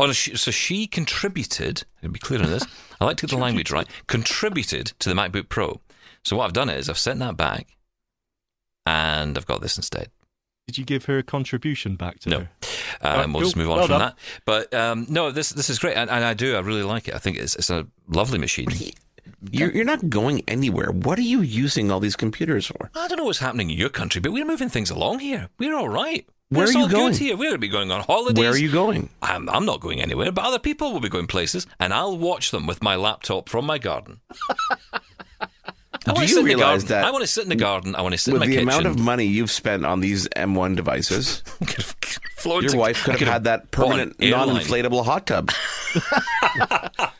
Oh, 0.00 0.06
no, 0.06 0.12
she, 0.12 0.36
so 0.36 0.50
she 0.50 0.86
contributed. 0.86 1.84
To 2.02 2.08
be 2.08 2.18
clear 2.18 2.42
on 2.42 2.50
this, 2.50 2.64
I 3.00 3.04
like 3.04 3.18
to 3.18 3.26
get 3.26 3.34
the 3.36 3.40
language 3.40 3.70
right. 3.70 3.86
Contributed 4.08 4.86
to 4.98 5.08
the 5.08 5.14
MacBook 5.14 5.48
Pro. 5.48 5.80
So 6.24 6.36
what 6.36 6.44
I've 6.46 6.52
done 6.52 6.68
is 6.70 6.88
I've 6.88 6.98
sent 6.98 7.20
that 7.20 7.36
back, 7.36 7.76
and 8.84 9.36
I've 9.38 9.46
got 9.46 9.60
this 9.60 9.76
instead. 9.76 10.10
Did 10.66 10.78
you 10.78 10.84
give 10.84 11.04
her 11.04 11.18
a 11.18 11.22
contribution 11.22 11.94
back 11.94 12.18
to 12.20 12.28
No. 12.28 12.38
her? 12.40 12.48
Um, 13.00 13.32
we'll 13.32 13.42
cool. 13.42 13.46
just 13.48 13.56
move 13.56 13.70
on 13.70 13.78
Well 13.78 13.86
from 13.86 13.98
done. 14.00 14.08
that. 14.08 14.18
But 14.44 14.74
um, 14.74 15.06
no, 15.08 15.30
this 15.30 15.50
this 15.50 15.70
is 15.70 15.78
great, 15.78 15.96
and, 15.96 16.10
and 16.10 16.24
I 16.24 16.34
do. 16.34 16.56
I 16.56 16.60
really 16.60 16.82
like 16.82 17.06
it. 17.06 17.14
I 17.14 17.18
think 17.18 17.36
it's 17.36 17.54
it's 17.54 17.70
a 17.70 17.86
lovely 18.08 18.38
machine. 18.38 18.66
You're, 19.52 19.70
you're 19.70 19.84
not 19.84 20.08
going 20.10 20.42
anywhere. 20.48 20.90
What 20.90 21.18
are 21.20 21.22
you 21.22 21.40
using 21.40 21.92
all 21.92 22.00
these 22.00 22.16
computers 22.16 22.66
for? 22.66 22.90
I 22.96 23.06
don't 23.06 23.18
know 23.18 23.24
what's 23.24 23.38
happening 23.38 23.70
in 23.70 23.78
your 23.78 23.90
country, 23.90 24.20
but 24.20 24.32
we're 24.32 24.44
moving 24.44 24.68
things 24.68 24.90
along 24.90 25.20
here. 25.20 25.50
We're 25.58 25.76
all 25.76 25.88
right. 25.88 26.26
Where 26.48 26.64
It's 26.64 26.74
are 26.74 26.78
you 26.78 26.84
all 26.84 26.90
going? 26.90 27.12
Good 27.12 27.18
here. 27.20 27.36
We're 27.36 27.50
going 27.50 27.54
to 27.54 27.58
be 27.58 27.68
going 27.68 27.90
on 27.92 28.02
holidays. 28.02 28.40
Where 28.40 28.50
are 28.52 28.56
you 28.56 28.70
going? 28.72 29.10
I'm, 29.22 29.48
I'm 29.48 29.66
not 29.66 29.80
going 29.80 30.00
anywhere, 30.00 30.32
but 30.32 30.44
other 30.44 30.58
people 30.60 30.92
will 30.92 31.00
be 31.00 31.08
going 31.08 31.26
places, 31.26 31.66
and 31.78 31.92
I'll 31.92 32.16
watch 32.18 32.50
them 32.50 32.66
with 32.66 32.82
my 32.82 32.96
laptop 32.96 33.48
from 33.48 33.66
my 33.66 33.78
garden. 33.78 34.20
I 36.06 36.12
want 36.12 36.20
Do 36.20 36.20
to 36.20 36.20
you 36.22 36.28
sit 36.28 36.38
in 36.38 36.44
the 36.44 36.54
realize 36.54 36.84
garden. 36.84 36.88
that 36.88 37.04
I 37.04 37.10
want 37.10 37.22
to 37.22 37.26
sit 37.26 37.42
in 37.42 37.48
the 37.48 37.56
garden. 37.56 37.94
I 37.96 38.02
want 38.02 38.12
to 38.12 38.18
sit 38.18 38.32
With 38.32 38.42
in 38.42 38.48
my 38.48 38.54
the 38.54 38.60
kitchen. 38.62 38.68
amount 38.68 38.86
of 38.86 38.98
money 38.98 39.24
you've 39.24 39.50
spent 39.50 39.84
on 39.84 40.00
these 40.00 40.28
M1 40.28 40.76
devices, 40.76 41.40
Flown 42.36 42.62
your 42.62 42.72
to- 42.72 42.78
wife 42.78 43.02
could 43.04 43.16
I 43.16 43.18
have 43.18 43.28
had 43.28 43.44
that 43.44 43.70
permanent 43.70 44.20
non-inflatable 44.20 45.04
hot 45.04 45.26
tub. 45.26 45.50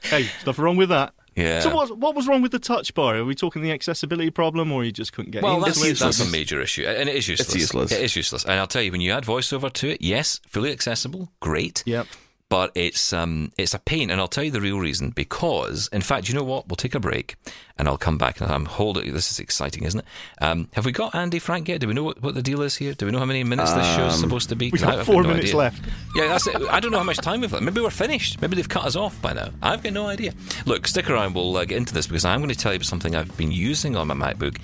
Hey, 0.03 0.25
stuff 0.41 0.59
wrong 0.59 0.77
with 0.77 0.91
that. 0.91 1.15
Yeah. 1.35 1.61
So 1.61 1.75
what, 1.75 1.99
what 1.99 2.15
was 2.15 2.29
wrong 2.29 2.41
with 2.43 2.53
the 2.53 2.59
touch 2.61 2.95
bar? 2.95 3.17
Are 3.17 3.25
we 3.25 3.35
talking 3.35 3.61
the 3.61 3.73
accessibility 3.73 4.31
problem, 4.31 4.71
or 4.73 4.85
you 4.85 4.93
just 4.93 5.13
couldn't 5.13 5.33
get 5.33 5.43
Well, 5.43 5.57
into 5.57 5.67
that's, 5.67 5.85
it? 5.85 5.99
that's 5.99 6.21
a 6.21 6.31
major 6.31 6.61
issue, 6.63 6.87
and 6.87 7.09
it 7.09 7.15
is 7.17 7.27
useless. 7.29 7.55
useless. 7.55 7.93
It 7.93 8.01
is 8.03 8.15
useless. 8.17 8.45
And 8.45 8.53
I'll 8.55 8.67
tell 8.69 8.83
you, 8.83 8.93
when 8.93 9.01
you 9.01 9.11
add 9.13 9.25
voiceover 9.25 9.71
to 9.73 9.89
it, 9.91 10.01
yes, 10.01 10.41
fully 10.47 10.71
accessible, 10.73 11.31
great. 11.41 11.83
Yep. 11.87 12.07
But 12.49 12.71
it's 12.77 13.13
um, 13.13 13.51
it's 13.59 13.75
a 13.75 13.79
pain, 13.81 14.09
and 14.09 14.21
I'll 14.21 14.29
tell 14.29 14.45
you 14.45 14.53
the 14.53 14.61
real 14.61 14.79
reason. 14.79 15.11
Because, 15.11 15.89
in 15.93 16.01
fact, 16.01 16.29
you 16.29 16.35
know 16.37 16.45
what? 16.45 16.69
We'll 16.69 16.77
take 16.77 16.95
a 16.95 17.01
break, 17.01 17.35
and 17.77 17.89
I'll 17.89 17.99
come 17.99 18.19
back. 18.19 18.41
And 18.41 18.53
I'm 18.53 18.67
holding. 18.67 19.13
This 19.13 19.33
is 19.33 19.41
exciting, 19.41 19.83
isn't 19.83 19.99
it? 19.99 20.07
Um, 20.41 20.69
have 20.75 20.85
we 20.85 20.93
got 20.93 21.13
Andy 21.13 21.41
Frank 21.41 21.67
yet? 21.67 21.81
Do 21.81 21.89
we 21.89 21.95
know 21.95 22.05
what, 22.05 22.23
what 22.23 22.37
the 22.37 22.43
deal 22.43 22.63
is 22.63 22.77
here? 22.77 22.95
Do 22.95 23.07
we 23.07 23.11
know 23.11 23.19
how 23.19 23.25
many 23.25 23.43
minutes 23.43 23.73
this 23.73 23.85
show's 23.97 24.21
supposed 24.21 24.49
to 24.51 24.55
be? 24.55 24.71
Um, 24.71 24.79
got 24.79 24.99
I've 25.01 25.07
four 25.07 25.25
no 25.25 25.31
minutes 25.31 25.47
idea. 25.47 25.57
left. 25.57 25.85
Yeah, 26.15 26.29
that's 26.29 26.47
it. 26.47 26.55
I 26.71 26.79
don't 26.79 26.93
know 26.93 26.99
how 26.99 27.05
much 27.05 27.17
time 27.17 27.41
we've 27.41 27.51
got. 27.51 27.65
Maybe 27.65 27.81
we're 27.81 27.91
finished. 27.91 28.41
Maybe 28.41 28.55
they've 28.55 28.69
cut 28.69 28.85
us 28.85 28.95
off 28.95 29.21
by 29.21 29.33
now. 29.33 29.49
I've 29.61 29.83
got 29.83 29.93
no 29.93 30.07
idea. 30.07 30.33
Look, 30.67 30.87
stick 30.87 31.11
around. 31.11 31.35
We'll 31.35 31.57
uh, 31.57 31.65
get 31.65 31.79
into 31.79 31.95
this 31.95 32.07
because 32.07 32.25
I'm 32.25 32.39
going 32.39 32.51
to 32.51 32.57
tell 32.57 32.73
you 32.73 32.77
about 32.77 32.87
something 32.87 33.17
I've 33.17 33.37
been 33.37 33.51
using 33.51 33.97
on 33.97 34.07
my 34.07 34.15
MacBook, 34.15 34.61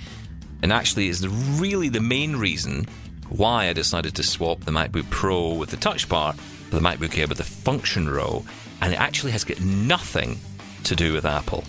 and 0.61 0.71
actually 0.71 1.09
is 1.09 1.19
the, 1.19 1.27
really 1.29 1.89
the 1.89 1.99
main 1.99 2.37
reason 2.37 2.85
why 3.27 3.67
I 3.67 3.73
decided 3.73 4.15
to 4.15 4.23
swap 4.23 4.61
the 4.61 4.71
MacBook 4.71 5.09
Pro 5.09 5.53
with 5.53 5.69
the 5.69 5.77
Touch 5.77 6.07
Bar 6.07 6.35
the 6.75 6.81
MacBook 6.81 7.17
Air 7.17 7.27
with 7.27 7.37
the 7.37 7.43
Function 7.43 8.09
Row, 8.09 8.43
and 8.81 8.93
it 8.93 8.99
actually 8.99 9.31
has 9.31 9.43
got 9.43 9.59
nothing 9.61 10.39
to 10.83 10.95
do 10.95 11.13
with 11.13 11.25
Apple. 11.25 11.63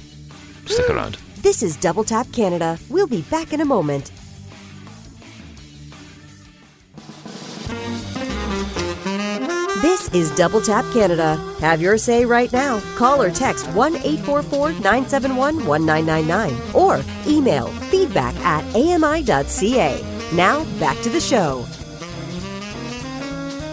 Stick 0.66 0.86
hmm. 0.86 0.92
around. 0.92 1.18
This 1.38 1.62
is 1.62 1.76
Double 1.76 2.04
Tap 2.04 2.26
Canada. 2.32 2.78
We'll 2.88 3.06
be 3.06 3.22
back 3.22 3.52
in 3.52 3.60
a 3.60 3.64
moment. 3.64 4.10
This 9.82 10.08
is 10.14 10.30
Double 10.34 10.62
Tap 10.62 10.84
Canada. 10.94 11.36
Have 11.60 11.82
your 11.82 11.98
say 11.98 12.24
right 12.24 12.50
now. 12.52 12.80
Call 12.96 13.20
or 13.20 13.30
text 13.30 13.66
1 13.72 13.96
844 13.96 14.72
971 14.80 15.66
1999 15.66 16.74
or 16.74 17.02
email 17.26 17.66
feedback 17.90 18.34
at 18.36 18.64
ami.ca. 18.74 20.02
Now, 20.32 20.64
back 20.80 21.00
to 21.02 21.10
the 21.10 21.20
show. 21.20 21.66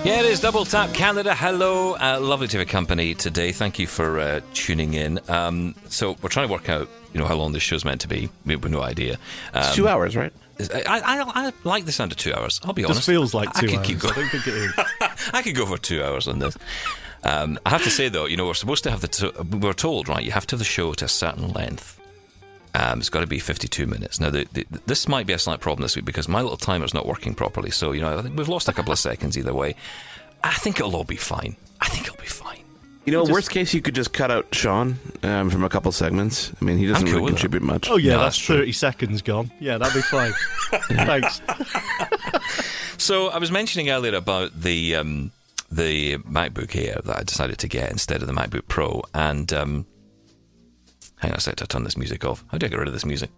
Yeah, 0.03 0.19
it 0.21 0.25
is 0.25 0.39
Double 0.39 0.65
Tap 0.65 0.93
Canada. 0.95 1.35
Hello, 1.35 1.93
uh, 1.93 2.19
lovely 2.19 2.47
to 2.47 2.57
have 2.57 2.67
a 2.67 2.69
company 2.69 3.13
today. 3.13 3.51
Thank 3.51 3.77
you 3.77 3.85
for 3.85 4.19
uh, 4.19 4.41
tuning 4.55 4.95
in. 4.95 5.19
Um, 5.29 5.75
so 5.89 6.17
we're 6.23 6.29
trying 6.29 6.47
to 6.47 6.51
work 6.51 6.69
out, 6.69 6.89
you 7.13 7.19
know, 7.19 7.27
how 7.27 7.35
long 7.35 7.51
this 7.51 7.61
show's 7.61 7.85
meant 7.85 8.01
to 8.01 8.07
be. 8.07 8.27
We 8.43 8.53
have 8.55 8.63
no 8.69 8.81
idea. 8.81 9.13
Um, 9.53 9.61
It's 9.63 9.75
two 9.75 9.87
hours, 9.87 10.15
right? 10.15 10.33
I, 10.73 10.81
I, 11.05 11.45
I 11.47 11.53
like 11.63 11.85
the 11.85 11.91
sound 11.91 12.11
of 12.11 12.17
two 12.17 12.33
hours. 12.33 12.59
I'll 12.63 12.73
be 12.73 12.83
honest. 12.83 13.01
just 13.01 13.07
feels 13.07 13.35
like 13.35 13.49
I 13.55 13.59
two 13.61 13.67
could 13.67 13.77
hours. 13.77 13.87
keep 13.87 13.97
I 13.97 13.99
going. 14.01 14.13
don't 14.15 14.29
think 14.29 14.47
it 14.47 14.53
is. 14.55 14.73
I 15.33 15.41
could 15.43 15.55
go 15.55 15.67
for 15.67 15.77
two 15.77 16.03
hours 16.03 16.27
on 16.27 16.39
this. 16.39 16.57
Um, 17.23 17.59
I 17.63 17.69
have 17.69 17.83
to 17.83 17.91
say 17.91 18.09
though, 18.09 18.25
you 18.25 18.37
know, 18.37 18.47
we're 18.47 18.55
supposed 18.55 18.83
to 18.85 18.89
have 18.91 19.01
the. 19.01 19.07
T- 19.07 19.31
we 19.51 19.59
were 19.59 19.73
told, 19.73 20.09
right? 20.09 20.23
You 20.23 20.31
have 20.31 20.47
to 20.47 20.53
have 20.55 20.59
the 20.59 20.65
show 20.65 20.93
to 20.93 21.05
a 21.05 21.09
certain 21.09 21.53
length. 21.53 22.00
Um, 22.73 22.99
it's 22.99 23.09
got 23.09 23.19
to 23.21 23.27
be 23.27 23.39
52 23.39 23.85
minutes. 23.85 24.19
Now, 24.19 24.29
the, 24.29 24.47
the, 24.53 24.65
this 24.85 25.07
might 25.07 25.27
be 25.27 25.33
a 25.33 25.37
slight 25.39 25.59
problem 25.59 25.81
this 25.83 25.95
week 25.95 26.05
because 26.05 26.27
my 26.29 26.41
little 26.41 26.57
timer's 26.57 26.93
not 26.93 27.05
working 27.05 27.33
properly. 27.35 27.69
So, 27.71 27.91
you 27.91 28.01
know, 28.01 28.17
I 28.17 28.21
think 28.21 28.37
we've 28.37 28.47
lost 28.47 28.69
a 28.69 28.73
couple 28.73 28.91
of 28.93 28.99
seconds 28.99 29.37
either 29.37 29.53
way. 29.53 29.75
I 30.43 30.53
think 30.53 30.79
it'll 30.79 30.95
all 30.95 31.03
be 31.03 31.17
fine. 31.17 31.57
I 31.81 31.87
think 31.89 32.07
it'll 32.07 32.17
be 32.21 32.27
fine. 32.27 32.59
You 33.05 33.13
know, 33.13 33.23
worst 33.25 33.49
case, 33.49 33.73
you 33.73 33.81
could 33.81 33.95
just 33.95 34.13
cut 34.13 34.29
out 34.29 34.53
Sean 34.53 34.99
um, 35.23 35.49
from 35.49 35.63
a 35.63 35.69
couple 35.69 35.91
segments. 35.91 36.51
I 36.61 36.63
mean, 36.65 36.77
he 36.77 36.85
doesn't 36.85 37.07
cool 37.07 37.13
really 37.15 37.23
with 37.23 37.33
that. 37.33 37.39
contribute 37.41 37.63
much. 37.63 37.89
Oh 37.89 37.97
yeah, 37.97 38.11
No, 38.13 38.19
that's, 38.19 38.37
that's 38.37 38.47
thirty 38.47 38.71
seconds 38.71 39.23
gone. 39.23 39.51
Yeah, 39.59 39.79
that'd 39.79 39.95
be 39.95 40.01
fine. 40.03 40.31
Thanks. 40.71 41.41
So 42.97 43.29
I 43.29 43.39
was 43.39 43.49
mentioning 43.51 43.89
earlier 43.89 44.13
about 44.15 44.61
the 44.61 44.95
um, 44.95 45.31
the 45.71 46.17
MacBook 46.19 46.75
Air 46.75 46.99
that 47.03 47.17
I 47.17 47.23
decided 47.23 47.57
to 47.59 47.67
get 47.67 47.89
instead 47.89 48.21
of 48.21 48.27
the 48.27 48.33
MacBook 48.33 48.67
Pro, 48.67 49.01
and 49.15 49.51
um, 49.53 49.85
hang 51.21 51.31
on 51.31 51.37
a 51.37 51.41
sec, 51.41 51.55
to 51.57 51.67
turn 51.67 51.83
this 51.83 51.97
music 51.97 52.25
off. 52.25 52.43
How 52.49 52.57
do 52.57 52.65
I 52.65 52.69
get 52.69 52.79
rid 52.79 52.87
of 52.87 52.93
this 52.93 53.05
music? 53.05 53.29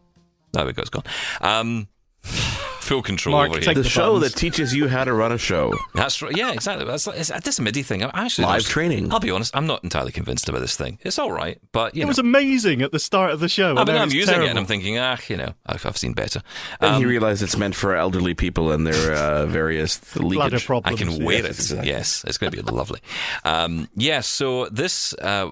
There 0.54 0.66
we 0.66 0.74
go, 0.74 0.82
it's 0.82 0.90
gone. 0.90 1.04
Um, 1.42 1.88
full 2.24 3.02
control 3.02 3.36
Mark, 3.36 3.50
over 3.50 3.60
take 3.60 3.66
here. 3.66 3.74
the 3.76 3.82
the 3.84 3.90
show 3.90 4.14
buttons. 4.16 4.34
that 4.34 4.40
teaches 4.40 4.76
you 4.76 4.88
how 4.90 5.04
to 5.04 5.14
run 5.14 5.32
a 5.32 5.38
show. 5.38 5.74
That's 5.96 6.22
right. 6.22 6.36
Yeah, 6.36 6.52
exactly. 6.52 6.86
That's 6.86 7.08
it's, 7.08 7.30
this 7.44 7.60
MIDI 7.60 7.82
thing. 7.82 8.04
I 8.04 8.26
actually 8.26 8.46
Live 8.46 8.62
not- 8.62 8.66
training. 8.66 9.12
I'll 9.12 9.20
be 9.20 9.32
honest. 9.32 9.56
I'm 9.56 9.66
not 9.68 9.84
entirely 9.84 10.12
convinced 10.12 10.48
about 10.50 10.60
this 10.62 10.76
thing. 10.76 11.00
It's 11.02 11.18
all 11.18 11.32
right, 11.32 11.60
but 11.72 11.96
you 11.96 12.02
It 12.02 12.06
know. 12.06 12.10
was 12.10 12.20
amazing 12.20 12.82
at 12.82 12.92
the 12.92 13.00
start 13.00 13.32
of 13.32 13.40
the 13.40 13.48
show. 13.50 13.76
I 13.78 13.84
mean, 13.86 13.96
I'm 13.96 14.04
it's 14.08 14.14
using 14.14 14.42
it 14.42 14.50
and. 14.50 14.60
I'm 14.60 14.66
thinking, 14.66 14.98
ah, 15.00 15.18
you 15.28 15.38
know, 15.38 15.54
I've, 15.66 15.86
I've 15.86 15.98
seen 15.98 16.14
better. 16.14 16.42
And 16.82 16.96
Um, 16.96 17.00
he 17.02 17.06
realized 17.06 17.42
it's 17.42 17.58
meant 17.58 17.76
for 17.76 17.96
elderly 17.96 18.34
people 18.34 18.72
and 18.72 18.86
their 18.86 19.14
uh, 19.14 19.46
various 19.48 19.98
bladder 20.16 20.28
leakage. 20.28 20.64
I 20.64 20.66
problems. 20.66 21.02
I 21.02 21.06
can 21.06 21.24
wear 21.26 21.40
yeah. 21.40 21.46
it. 21.46 21.50
exactly. 21.52 21.88
Yes, 21.90 22.24
it's 22.28 22.38
going 22.38 22.52
to 22.52 22.64
be 22.64 22.72
lovely. 22.72 23.00
Um, 23.44 23.90
yeah, 23.96 24.20
so 24.22 24.68
this, 24.70 25.14
uh, 25.16 25.52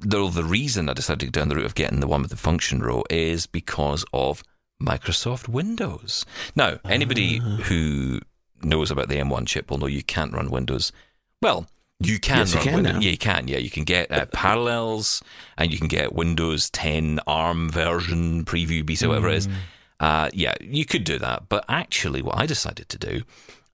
the, 0.00 0.28
the 0.28 0.44
reason 0.44 0.88
I 0.88 0.92
decided 0.94 1.20
to 1.20 1.26
go 1.26 1.40
down 1.40 1.48
the 1.48 1.56
route 1.56 1.66
of 1.66 1.74
getting 1.74 2.00
the 2.00 2.06
one 2.06 2.22
with 2.22 2.30
the 2.30 2.36
function 2.36 2.80
row 2.82 3.04
is 3.10 3.46
because 3.46 4.04
of 4.12 4.42
Microsoft 4.82 5.48
Windows. 5.48 6.24
Now, 6.54 6.78
anybody 6.84 7.40
Ah. 7.42 7.56
who 7.64 8.20
knows 8.62 8.90
about 8.90 9.08
the 9.08 9.16
M1 9.16 9.46
chip 9.46 9.70
will 9.70 9.78
know 9.78 9.86
you 9.86 10.02
can't 10.02 10.32
run 10.32 10.50
Windows. 10.50 10.92
Well, 11.42 11.66
you 12.00 12.18
can 12.20 12.38
Yes, 12.38 12.50
you 12.52 12.56
run 12.58 12.64
can 12.64 12.74
Windows. 12.74 12.92
now. 12.94 13.00
Yeah, 13.00 13.10
you 13.10 13.18
can. 13.18 13.48
Yeah, 13.48 13.58
you 13.58 13.70
can 13.70 13.84
get 13.84 14.10
uh, 14.12 14.26
Parallels 14.26 15.22
and 15.56 15.72
you 15.72 15.78
can 15.78 15.88
get 15.88 16.12
Windows 16.12 16.70
10 16.70 17.20
ARM 17.26 17.70
version, 17.70 18.44
preview, 18.44 18.84
beta, 18.86 19.08
whatever 19.08 19.28
it 19.28 19.36
is. 19.38 19.48
Uh, 20.00 20.30
yeah, 20.32 20.54
you 20.60 20.84
could 20.84 21.02
do 21.04 21.18
that. 21.18 21.48
But 21.48 21.64
actually, 21.68 22.22
what 22.22 22.38
I 22.38 22.46
decided 22.46 22.88
to 22.90 22.98
do 22.98 23.22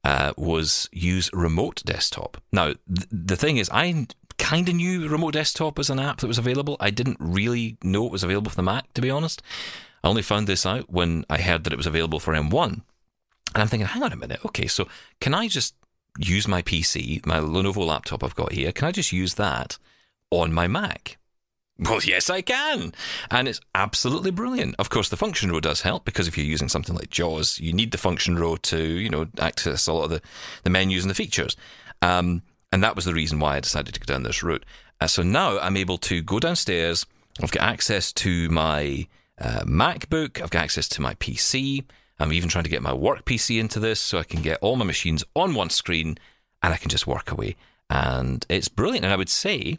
uh, 0.04 0.32
was 0.38 0.88
use 0.92 1.28
Remote 1.34 1.82
Desktop. 1.84 2.38
Now, 2.50 2.66
th- 2.68 2.78
the 3.10 3.36
thing 3.36 3.58
is, 3.58 3.68
I 3.70 4.06
kind 4.38 4.68
of 4.68 4.74
knew 4.74 5.08
Remote 5.08 5.34
Desktop 5.34 5.78
was 5.78 5.90
an 5.90 5.98
app 5.98 6.18
that 6.18 6.26
was 6.26 6.38
available. 6.38 6.76
I 6.80 6.90
didn't 6.90 7.18
really 7.20 7.76
know 7.82 8.06
it 8.06 8.12
was 8.12 8.24
available 8.24 8.50
for 8.50 8.56
the 8.56 8.62
Mac, 8.62 8.92
to 8.94 9.00
be 9.00 9.10
honest. 9.10 9.42
I 10.02 10.08
only 10.08 10.22
found 10.22 10.46
this 10.46 10.66
out 10.66 10.90
when 10.90 11.24
I 11.30 11.38
heard 11.38 11.64
that 11.64 11.72
it 11.72 11.76
was 11.76 11.86
available 11.86 12.20
for 12.20 12.34
M1. 12.34 12.72
And 12.72 12.82
I'm 13.54 13.68
thinking, 13.68 13.86
hang 13.86 14.02
on 14.02 14.12
a 14.12 14.16
minute. 14.16 14.44
Okay, 14.44 14.66
so 14.66 14.88
can 15.20 15.34
I 15.34 15.48
just 15.48 15.74
use 16.18 16.46
my 16.48 16.62
PC, 16.62 17.24
my 17.24 17.38
Lenovo 17.38 17.86
laptop 17.86 18.22
I've 18.22 18.34
got 18.34 18.52
here? 18.52 18.72
Can 18.72 18.88
I 18.88 18.92
just 18.92 19.12
use 19.12 19.34
that 19.34 19.78
on 20.30 20.52
my 20.52 20.66
Mac? 20.66 21.18
Well, 21.78 22.00
yes, 22.04 22.30
I 22.30 22.40
can. 22.42 22.92
And 23.30 23.48
it's 23.48 23.60
absolutely 23.74 24.30
brilliant. 24.30 24.74
Of 24.78 24.90
course, 24.90 25.08
the 25.08 25.16
function 25.16 25.50
row 25.50 25.60
does 25.60 25.82
help 25.82 26.04
because 26.04 26.28
if 26.28 26.36
you're 26.36 26.46
using 26.46 26.68
something 26.68 26.94
like 26.94 27.10
JAWS, 27.10 27.60
you 27.60 27.72
need 27.72 27.90
the 27.90 27.98
function 27.98 28.38
row 28.38 28.56
to, 28.56 28.82
you 28.82 29.08
know, 29.08 29.26
access 29.38 29.86
a 29.86 29.92
lot 29.92 30.04
of 30.04 30.10
the, 30.10 30.20
the 30.64 30.70
menus 30.70 31.04
and 31.04 31.10
the 31.10 31.14
features. 31.14 31.56
Um, 32.02 32.42
and 32.74 32.82
that 32.82 32.96
was 32.96 33.04
the 33.04 33.14
reason 33.14 33.38
why 33.38 33.56
I 33.56 33.60
decided 33.60 33.94
to 33.94 34.00
go 34.00 34.12
down 34.12 34.24
this 34.24 34.42
route. 34.42 34.64
Uh, 35.00 35.06
so 35.06 35.22
now 35.22 35.58
I'm 35.60 35.76
able 35.76 35.98
to 35.98 36.20
go 36.22 36.40
downstairs. 36.40 37.06
I've 37.42 37.50
got 37.52 37.62
access 37.62 38.12
to 38.14 38.48
my 38.50 39.06
uh, 39.40 39.60
MacBook. 39.64 40.40
I've 40.42 40.50
got 40.50 40.62
access 40.64 40.88
to 40.90 41.00
my 41.00 41.14
PC. 41.14 41.84
I'm 42.18 42.32
even 42.32 42.48
trying 42.48 42.64
to 42.64 42.70
get 42.70 42.82
my 42.82 42.92
work 42.92 43.24
PC 43.24 43.58
into 43.60 43.78
this 43.80 44.00
so 44.00 44.18
I 44.18 44.24
can 44.24 44.42
get 44.42 44.58
all 44.60 44.76
my 44.76 44.84
machines 44.84 45.22
on 45.34 45.54
one 45.54 45.70
screen 45.70 46.18
and 46.62 46.74
I 46.74 46.76
can 46.76 46.88
just 46.90 47.06
work 47.06 47.30
away. 47.30 47.54
And 47.90 48.44
it's 48.48 48.68
brilliant. 48.68 49.04
And 49.04 49.12
I 49.14 49.16
would 49.16 49.28
say, 49.28 49.78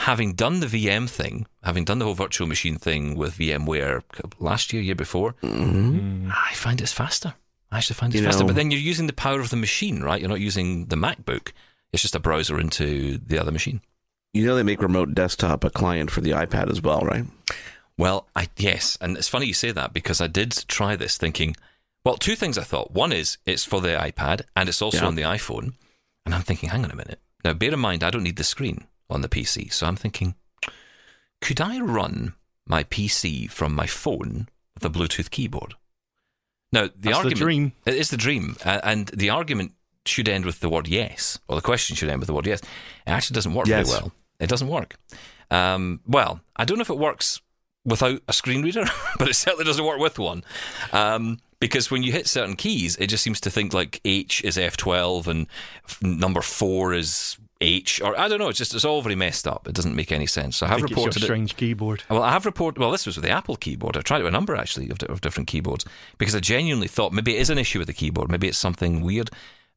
having 0.00 0.32
done 0.34 0.60
the 0.60 0.66
VM 0.66 1.08
thing, 1.08 1.46
having 1.62 1.84
done 1.84 1.98
the 1.98 2.04
whole 2.06 2.14
virtual 2.14 2.46
machine 2.46 2.76
thing 2.76 3.16
with 3.16 3.36
VMware 3.38 4.02
last 4.38 4.72
year, 4.72 4.82
year 4.82 4.94
before, 4.94 5.34
I 5.42 6.52
find 6.54 6.80
it's 6.80 6.92
faster. 6.92 7.34
I 7.72 7.78
actually 7.78 7.94
find 7.94 8.12
it's 8.14 8.20
You 8.20 8.26
faster. 8.26 8.42
know- 8.42 8.48
But 8.48 8.56
then 8.56 8.70
you're 8.70 8.80
using 8.80 9.06
the 9.06 9.12
power 9.12 9.40
of 9.40 9.50
the 9.50 9.56
machine, 9.56 10.02
right? 10.02 10.20
You're 10.20 10.28
not 10.28 10.40
using 10.40 10.86
the 10.86 10.96
MacBook. 10.96 11.52
It's 11.92 12.02
just 12.02 12.14
a 12.14 12.20
browser 12.20 12.58
into 12.60 13.18
the 13.18 13.38
other 13.38 13.50
machine. 13.52 13.80
You 14.32 14.46
know 14.46 14.54
they 14.54 14.62
make 14.62 14.80
remote 14.82 15.14
desktop 15.14 15.64
a 15.64 15.70
client 15.70 16.10
for 16.10 16.20
the 16.20 16.30
iPad 16.30 16.70
as 16.70 16.80
well, 16.80 17.00
right? 17.00 17.24
Well, 17.98 18.28
I 18.36 18.48
yes, 18.56 18.96
and 19.00 19.16
it's 19.16 19.28
funny 19.28 19.46
you 19.46 19.54
say 19.54 19.72
that 19.72 19.92
because 19.92 20.20
I 20.20 20.26
did 20.28 20.52
try 20.68 20.94
this 20.96 21.18
thinking, 21.18 21.56
well, 22.04 22.16
two 22.16 22.36
things 22.36 22.56
I 22.56 22.62
thought. 22.62 22.92
One 22.92 23.12
is 23.12 23.38
it's 23.44 23.64
for 23.64 23.80
the 23.80 23.88
iPad 23.88 24.42
and 24.56 24.68
it's 24.68 24.80
also 24.80 24.98
Yeah. 25.02 25.06
on 25.06 25.16
the 25.16 25.22
iPhone. 25.22 25.74
And 26.24 26.34
I'm 26.34 26.42
thinking, 26.42 26.68
hang 26.68 26.84
on 26.84 26.90
a 26.90 26.96
minute. 26.96 27.20
Now, 27.44 27.52
bear 27.54 27.72
in 27.72 27.78
mind, 27.80 28.04
I 28.04 28.10
don't 28.10 28.22
need 28.22 28.36
the 28.36 28.44
screen 28.44 28.86
on 29.10 29.20
the 29.22 29.28
PC. 29.28 29.72
So 29.72 29.86
I'm 29.86 29.96
thinking, 29.96 30.34
could 31.40 31.60
I 31.60 31.80
run 31.80 32.34
my 32.66 32.84
PC 32.84 33.50
from 33.50 33.74
my 33.74 33.86
phone 33.86 34.48
with 34.74 34.84
a 34.84 34.90
Bluetooth 34.90 35.30
keyboard? 35.30 35.74
Now, 36.72 36.82
the 36.82 36.88
That's 36.88 37.02
the 37.02 37.12
argument 37.14 37.38
dream. 37.38 37.72
it 37.84 37.94
is 37.94 38.10
the 38.10 38.16
dream, 38.16 38.56
uh, 38.64 38.80
and 38.84 39.08
the 39.08 39.30
argument 39.30 39.72
should 40.06 40.28
end 40.28 40.44
with 40.44 40.60
the 40.60 40.68
word 40.68 40.88
yes, 40.88 41.38
or 41.48 41.56
the 41.56 41.62
question 41.62 41.96
should 41.96 42.08
end 42.08 42.20
with 42.20 42.26
the 42.26 42.34
word 42.34 42.46
yes. 42.46 42.60
It 42.60 43.10
actually 43.10 43.34
doesn't 43.34 43.54
work 43.54 43.66
Yes. 43.66 43.88
very 43.88 44.00
well. 44.00 44.12
It 44.38 44.48
doesn't 44.48 44.68
work. 44.68 44.96
Um, 45.50 46.00
well, 46.06 46.40
I 46.56 46.64
don't 46.64 46.78
know 46.78 46.82
if 46.82 46.90
it 46.90 46.98
works 46.98 47.40
without 47.84 48.22
a 48.28 48.32
screen 48.32 48.62
reader, 48.62 48.84
but 49.18 49.28
it 49.28 49.34
certainly 49.34 49.64
doesn't 49.64 49.84
work 49.84 49.98
with 50.00 50.18
one. 50.18 50.44
Um, 50.92 51.38
because 51.60 51.90
when 51.90 52.02
you 52.02 52.12
hit 52.12 52.26
certain 52.26 52.56
keys, 52.56 52.96
it 52.96 53.08
just 53.08 53.22
seems 53.22 53.40
to 53.42 53.50
think 53.50 53.74
like 53.74 54.00
H 54.04 54.42
is 54.44 54.56
F12 54.56 55.26
and 55.26 55.46
f- 55.86 56.02
number 56.02 56.40
four 56.40 56.94
is 56.94 57.36
H 57.60 58.00
or 58.00 58.18
I 58.18 58.28
don't 58.28 58.38
know. 58.38 58.48
It's 58.48 58.56
just 58.56 58.74
it's 58.74 58.86
all 58.86 59.02
very 59.02 59.14
messed 59.14 59.46
up. 59.46 59.68
It 59.68 59.74
doesn't 59.74 59.94
make 59.94 60.10
any 60.10 60.24
sense. 60.24 60.56
So 60.56 60.64
I 60.64 60.70
have 60.70 60.78
I 60.78 60.80
think 60.80 60.92
it's 60.92 60.96
reported 60.96 61.22
it. 61.22 61.24
strange 61.26 61.56
keyboard. 61.56 62.02
Well, 62.08 62.22
I 62.22 62.30
have 62.32 62.46
reported. 62.46 62.80
Well, 62.80 62.90
this 62.90 63.04
was 63.04 63.16
with 63.18 63.26
the 63.26 63.30
Apple 63.30 63.56
keyboard. 63.56 63.98
I 63.98 64.00
tried 64.00 64.20
it 64.20 64.24
with 64.24 64.32
a 64.32 64.36
number 64.38 64.56
actually 64.56 64.88
of, 64.88 65.02
of 65.02 65.20
different 65.20 65.46
keyboards 65.48 65.84
because 66.16 66.34
I 66.34 66.40
genuinely 66.40 66.88
thought 66.88 67.12
maybe 67.12 67.36
it 67.36 67.40
is 67.40 67.50
an 67.50 67.58
issue 67.58 67.78
with 67.78 67.88
the 67.88 67.92
keyboard. 67.92 68.30
Maybe 68.30 68.48
it's 68.48 68.56
something 68.56 69.02
weird. 69.02 69.28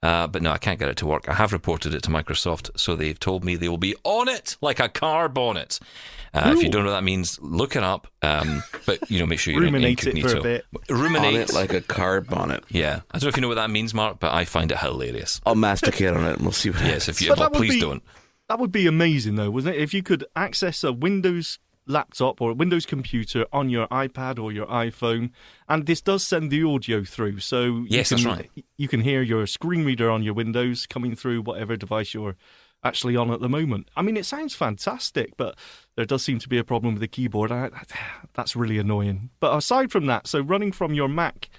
Uh, 0.03 0.27
but 0.27 0.41
no, 0.41 0.51
I 0.51 0.57
can't 0.57 0.77
get 0.77 0.89
it 0.89 0.97
to 0.97 1.05
work. 1.07 1.29
I 1.29 1.33
have 1.33 1.53
reported 1.53 1.93
it 1.95 2.03
to 2.03 2.09
Microsoft, 2.11 2.69
so 2.77 2.95
they've 2.95 3.17
told 3.19 3.43
me 3.45 3.55
they 3.55 3.69
will 3.69 3.77
be 3.77 3.95
on 4.03 4.27
it 4.27 4.57
like 4.61 4.79
a 4.81 4.89
car 4.89 5.29
bonnet. 5.29 5.79
Uh, 6.33 6.51
if 6.55 6.61
you 6.61 6.69
don't 6.69 6.83
know 6.83 6.89
what 6.91 6.97
that 6.97 7.03
means, 7.03 7.39
look 7.41 7.75
it 7.77 7.83
up. 7.83 8.07
Um, 8.21 8.63
but 8.85 9.09
you 9.09 9.19
know, 9.19 9.25
make 9.25 9.39
sure 9.39 9.53
you're 9.53 9.63
in 9.63 9.73
Ruminate 9.73 10.05
it 10.05 10.21
for 10.21 10.35
a 10.37 10.41
bit. 10.41 10.65
Ruminate, 10.89 11.35
On 11.35 11.39
it 11.41 11.53
like 11.53 11.71
a 11.73 11.79
car 11.81 12.19
bonnet. 12.21 12.63
yeah. 12.69 13.01
I 13.11 13.19
don't 13.19 13.23
know 13.23 13.29
if 13.29 13.37
you 13.37 13.41
know 13.41 13.47
what 13.47 13.55
that 13.55 13.69
means, 13.69 13.93
Mark, 13.93 14.19
but 14.19 14.33
I 14.33 14.43
find 14.43 14.71
it 14.71 14.79
hilarious. 14.79 15.39
I'll 15.45 15.55
masticate 15.55 16.09
on 16.09 16.25
it 16.25 16.33
and 16.33 16.41
we'll 16.41 16.51
see 16.51 16.69
what 16.71 16.81
Yes, 16.81 17.07
if 17.07 17.21
you, 17.21 17.29
But 17.29 17.37
well, 17.39 17.49
that 17.49 17.57
would 17.57 17.65
please 17.65 17.75
be- 17.75 17.81
don't. 17.81 18.03
That 18.49 18.59
would 18.59 18.71
be 18.73 18.87
amazing, 18.87 19.35
though, 19.35 19.49
wouldn't 19.51 19.73
it? 19.75 19.81
If 19.81 19.93
you 19.93 20.03
could 20.03 20.25
access 20.35 20.83
a 20.83 20.91
Windows 20.91 21.59
laptop 21.87 22.41
or 22.41 22.51
a 22.51 22.53
Windows 22.53 22.85
computer 22.85 23.45
on 23.51 23.69
your 23.69 23.87
iPad 23.87 24.41
or 24.41 24.51
your 24.51 24.67
iPhone, 24.67 25.31
and 25.67 25.85
this 25.85 26.01
does 26.01 26.23
send 26.23 26.51
the 26.51 26.63
audio 26.63 27.03
through, 27.03 27.39
so 27.39 27.85
Yes, 27.87 28.11
you 28.11 28.17
that's 28.17 28.23
can, 28.23 28.37
right. 28.37 28.51
You 28.77 28.87
can 28.87 29.01
hear 29.01 29.21
your 29.21 29.47
screen 29.47 29.85
reader 29.85 30.09
on 30.09 30.23
your 30.23 30.33
Windows 30.33 30.85
coming 30.85 31.15
through 31.15 31.41
whatever 31.41 31.75
device 31.75 32.13
you're 32.13 32.35
actually 32.83 33.15
on 33.15 33.31
at 33.31 33.39
the 33.39 33.49
moment. 33.49 33.89
I 33.95 34.01
mean, 34.01 34.17
it 34.17 34.25
sounds 34.25 34.55
fantastic, 34.55 35.37
but 35.37 35.57
there 35.95 36.05
does 36.05 36.23
seem 36.23 36.39
to 36.39 36.49
be 36.49 36.57
a 36.57 36.63
problem 36.63 36.93
with 36.95 37.01
the 37.01 37.07
keyboard. 37.07 37.51
I, 37.51 37.69
that's 38.33 38.55
really 38.55 38.77
annoying. 38.77 39.29
But 39.39 39.55
aside 39.55 39.91
from 39.91 40.05
that, 40.07 40.27
so 40.27 40.41
running 40.41 40.71
from 40.71 40.93
your 40.93 41.07
Mac. 41.07 41.49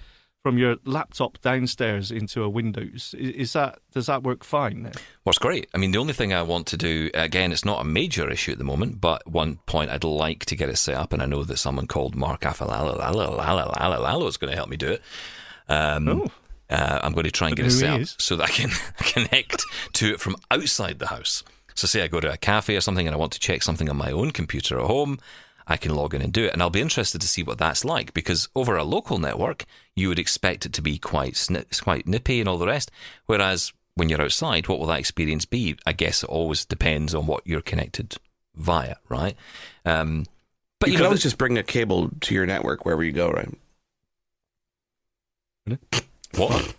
From 0.45 0.59
your 0.59 0.77
laptop 0.85 1.41
downstairs 1.41 2.11
into 2.11 2.43
a 2.43 2.51
Windows, 2.51 3.15
is, 3.17 3.55
that 3.55 3.79
does 3.93 4.05
that 4.07 4.25
work 4.25 4.45
fine? 4.45 4.83
Then? 4.83 4.93
What's 5.23 5.39
great. 5.39 5.71
I 5.75 5.79
mean, 5.79 5.91
the 5.93 5.97
only 5.99 6.13
thing 6.13 6.35
I 6.35 6.43
want 6.43 6.67
to 6.67 6.77
do, 6.77 7.11
again, 7.15 7.51
it's 7.51 7.65
not 7.65 7.81
a 7.81 7.85
major 7.85 8.31
issue 8.31 8.53
at 8.53 8.59
the 8.59 8.65
moment, 8.65 9.01
but 9.01 9.27
one 9.27 9.57
point 9.65 9.91
I'd 9.91 10.05
like 10.05 10.45
to 10.45 10.55
get 10.55 10.69
it 10.69 10.77
set 10.77 10.97
up, 10.97 11.15
and 11.15 11.23
I 11.23 11.25
know 11.27 11.45
that 11.45 11.57
someone 11.57 11.87
called 11.87 12.15
Mark 12.15 12.43
Aflalo 12.43 14.29
is 14.29 14.37
going 14.37 14.51
to 14.51 14.57
help 14.57 14.69
me 14.69 14.77
do 14.77 14.93
it. 14.93 15.03
Um, 15.67 16.09
Oh. 16.11 16.31
uh, 16.69 17.01
I'm 17.03 17.15
going 17.15 17.25
to 17.25 17.31
try 17.31 17.49
and 17.49 17.57
get 17.57 17.65
it 17.65 17.71
set 17.71 18.03
up 18.03 18.07
so 18.19 18.37
that 18.37 18.45
I 18.51 18.53
can 18.53 18.69
connect 18.99 19.63
to 19.95 20.13
it 20.13 20.21
from 20.21 20.37
outside 20.51 20.99
the 20.99 21.07
house. 21.07 21.43
So, 21.75 21.87
say 21.87 22.03
I 22.03 22.09
go 22.09 22.21
to 22.21 22.31
a 22.31 22.37
cafe 22.37 22.77
or 22.77 22.83
something 22.83 23.07
and 23.07 23.15
I 23.15 23.19
want 23.19 23.33
to 23.33 23.41
check 23.41 23.63
something 23.63 23.89
on 23.89 23.97
my 23.97 24.13
own 24.13 24.31
computer 24.31 24.79
at 24.79 24.87
home, 24.87 25.19
I 25.67 25.77
can 25.77 25.95
log 25.95 26.15
in 26.15 26.23
and 26.23 26.33
do 26.33 26.45
it. 26.45 26.53
And 26.53 26.63
I'll 26.63 26.71
be 26.71 26.81
interested 26.81 27.21
to 27.21 27.29
see 27.29 27.43
what 27.43 27.59
that's 27.59 27.85
like 27.85 28.13
because 28.15 28.49
over 28.55 28.77
a 28.77 28.85
local 28.85 29.19
network, 29.19 29.65
you 29.97 30.09
would 30.09 30.19
expect 30.19 30.67
it 30.67 30.73
to 30.75 30.83
be 30.83 30.99
quite 30.99 31.35
sni- 31.35 31.83
quite 31.83 32.07
nippy 32.07 32.41
and 32.41 32.49
all 32.49 32.59
the 32.59 32.67
rest. 32.67 32.91
Whereas 33.27 33.73
when 33.95 34.09
you're 34.09 34.23
outside, 34.23 34.69
what 34.69 34.79
will 34.79 34.87
that 34.89 34.99
experience 34.99 35.45
be? 35.45 35.77
I 35.87 35.93
guess 35.93 36.23
it 36.23 36.29
always 36.29 36.65
depends 36.65 37.15
on 37.15 37.27
what 37.27 37.47
you're 37.47 37.61
connected 37.61 38.17
via, 38.55 38.97
right? 39.09 39.37
Um, 39.85 40.27
but 40.81 40.89
you, 40.89 40.93
you, 40.93 40.99
can 40.99 41.05
know, 41.05 41.09
always 41.09 41.23
just 41.23 41.39
bring 41.39 41.57
a 41.59 41.63
cable 41.63 42.11
to 42.21 42.35
your 42.35 42.47
network 42.47 42.85
wherever 42.85 43.03
you 43.03 43.13
go, 43.13 43.31
right? 43.31 43.49
what? 46.37 46.75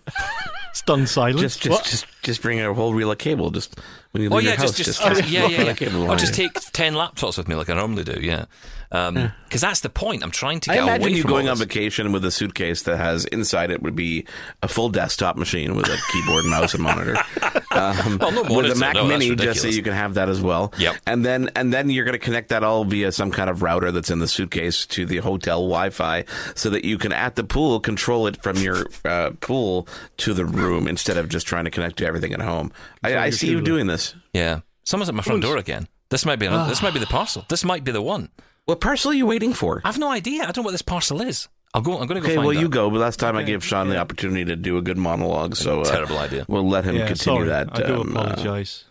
Stunned 0.74 1.10
silence. 1.10 1.42
Just, 1.42 1.62
just, 1.62 1.72
What? 1.72 1.86
just, 1.86 2.06
just 2.22 2.42
bring 2.42 2.60
a 2.60 2.74
whole 2.74 2.94
reel 2.94 3.12
of 3.12 3.18
cable. 3.18 3.50
Just 3.50 3.80
when 4.16 4.22
you 4.22 4.30
leave 4.30 4.38
Oh 4.38 4.40
your 4.40 4.54
yeah, 4.54 4.58
house, 4.58 4.78
just, 4.78 5.02
just, 5.02 5.02
just, 5.02 5.30
yeah, 5.30 5.42
walk 5.42 5.52
yeah, 5.52 5.76
yeah. 5.78 5.90
a 5.90 6.10
I'll 6.10 6.16
just 6.16 6.34
take 6.34 6.54
ten 6.72 6.94
laptops 6.94 7.38
with 7.38 7.50
me 7.50 7.56
like 7.56 7.70
I 7.70 7.74
normally 7.74 8.06
do. 8.06 8.18
Yeah, 8.22 8.46
because 8.90 9.62
that's 9.62 9.82
the 9.82 9.90
point. 9.90 10.24
I'm 10.24 10.32
trying 10.32 10.62
to 10.62 10.70
get 10.70 10.74
I 10.74 10.76
get 10.78 10.84
imagine 10.84 11.04
away 11.08 11.16
you 11.18 11.22
from 11.24 11.32
going 11.32 11.50
on 11.50 11.58
vacation 11.58 12.14
with 12.14 12.24
a 12.24 12.32
suitcase 12.32 12.84
that 12.84 12.96
has 12.96 13.26
inside 13.26 13.72
it 13.72 13.82
would 13.82 13.96
be 13.96 14.26
a 14.64 14.70
full 14.70 14.88
desktop 14.88 15.36
machine 15.36 15.76
with 15.76 15.88
a 15.88 15.98
keyboard, 16.14 16.46
mouse, 16.46 16.74
and 16.74 16.84
monitor. 16.84 17.18
Um, 17.76 18.20
Well, 18.20 18.32
no 18.32 18.44
with 18.56 18.72
a 18.72 18.76
Mac 18.76 18.94
no, 18.94 19.06
Mini, 19.06 19.36
just 19.36 19.62
so 19.62 19.68
you 19.68 19.84
can 19.84 19.92
have 19.92 20.14
that 20.14 20.30
as 20.30 20.40
well. 20.40 20.72
Yep. 20.78 20.96
And 21.06 21.26
then 21.26 21.50
and 21.58 21.74
then 21.74 21.90
you're 21.90 22.06
going 22.06 22.18
to 22.18 22.24
connect 22.24 22.48
that 22.50 22.64
all 22.64 22.86
via 22.86 23.12
some 23.12 23.32
kind 23.32 23.50
of 23.50 23.62
router 23.62 23.92
that's 23.92 24.10
in 24.10 24.20
the 24.20 24.30
suitcase 24.30 24.86
to 24.88 25.06
the 25.06 25.18
hotel 25.18 25.58
Wi-Fi, 25.58 26.24
so 26.56 26.70
that 26.70 26.86
you 26.86 26.98
can 26.98 27.12
at 27.12 27.36
the 27.36 27.44
pool 27.44 27.82
control 27.82 28.28
it 28.28 28.42
from 28.42 28.56
your 28.58 28.86
uh, 29.04 29.32
pool 29.42 29.90
to 30.18 30.34
the 30.34 30.46
room 30.46 30.88
instead 30.88 31.18
of 31.18 31.28
just 31.28 31.48
trying 31.48 31.66
to 31.66 31.72
connect 31.72 31.98
to 31.98 32.06
everything 32.06 32.32
at 32.32 32.42
home. 32.42 32.72
I, 33.04 33.18
I 33.18 33.30
see 33.32 33.50
you 33.50 33.60
doing 33.60 33.88
this. 33.88 34.05
Yeah, 34.34 34.62
someone's 34.84 35.10
at 35.10 35.16
my 35.16 35.24
front 35.24 35.42
door 35.42 35.58
again. 35.58 35.88
This 36.10 36.26
might 36.26 36.38
be 36.38 36.46
another, 36.46 36.70
this 36.70 36.82
might 36.82 36.94
be 36.94 37.00
the 37.00 37.08
parcel. 37.08 37.46
This 37.50 37.64
might 37.64 37.84
be 37.84 37.92
the 37.92 38.02
one. 38.02 38.30
What 38.66 38.82
parcel 38.82 39.12
are 39.12 39.16
you 39.16 39.26
waiting 39.26 39.54
for? 39.54 39.82
I've 39.84 39.98
no 39.98 40.10
idea. 40.10 40.44
I 40.44 40.46
don't 40.48 40.58
know 40.58 40.64
what 40.64 40.72
this 40.72 40.82
parcel 40.82 41.22
is. 41.22 41.48
I'll 41.74 41.82
go. 41.82 42.00
I'm 42.00 42.08
going 42.08 42.22
to 42.22 42.22
go 42.22 42.28
Okay, 42.28 42.36
find 42.36 42.48
well, 42.48 42.58
out. 42.58 42.62
you 42.62 42.70
go. 42.70 42.90
But 42.90 43.00
last 43.00 43.20
time 43.20 43.36
I 43.36 43.44
gave 43.44 43.64
Sean 43.64 43.90
the 43.90 43.98
opportunity 43.98 44.46
to 44.46 44.56
do 44.56 44.78
a 44.78 44.82
good 44.82 44.98
monologue, 44.98 45.56
so 45.56 45.82
uh, 45.82 45.84
Terrible 45.84 46.18
idea. 46.18 46.46
We'll 46.48 46.68
let 46.68 46.86
him 46.86 46.96
yeah, 46.96 47.08
continue 47.08 47.46
sorry. 47.46 47.50
that. 47.50 47.70
I 47.74 47.86
do 47.86 48.02
um, 48.02 48.16
uh, 48.16 48.22
apologise. 48.22 48.86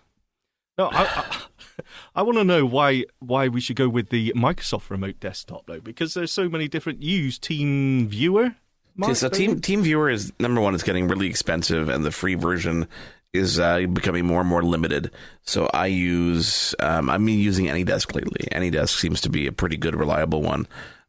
no, 0.77 0.89
I, 0.89 1.05
I, 1.05 1.41
I 2.17 2.23
want 2.23 2.37
to 2.37 2.45
know 2.45 2.67
why 2.67 3.05
why 3.21 3.49
we 3.49 3.61
should 3.63 3.77
go 3.77 3.89
with 3.89 4.11
the 4.11 4.33
Microsoft 4.37 4.91
Remote 4.91 5.19
Desktop 5.19 5.67
though, 5.67 5.81
because 5.81 6.13
there's 6.15 6.31
so 6.31 6.49
many 6.49 6.69
different. 6.69 7.03
You 7.03 7.19
use 7.19 7.39
Team 7.39 8.07
Viewer. 8.07 8.55
Mark, 8.97 9.17
so 9.17 9.29
Team? 9.29 9.61
Team 9.61 9.83
Viewer 9.83 10.11
is 10.11 10.33
number 10.39 10.61
one. 10.61 10.75
It's 10.75 10.85
getting 10.85 11.09
really 11.09 11.27
expensive, 11.27 11.89
and 11.89 12.05
the 12.05 12.13
free 12.13 12.35
version 12.35 12.87
is 13.35 13.59
uh, 13.59 13.81
becoming 13.93 14.25
more 14.25 14.41
and 14.41 14.49
more 14.49 14.63
limited. 14.63 15.11
So 15.43 15.69
I 15.75 15.87
use 15.87 16.75
um, 16.81 17.11
I'm 17.11 17.29
using 17.29 17.67
AnyDesk 17.67 18.15
lately. 18.15 18.47
AnyDesk 18.53 18.99
seems 18.99 19.21
to 19.23 19.29
be 19.29 19.47
a 19.47 19.53
pretty 19.53 19.77
good, 19.77 19.95
reliable 19.97 20.41
one, 20.41 20.67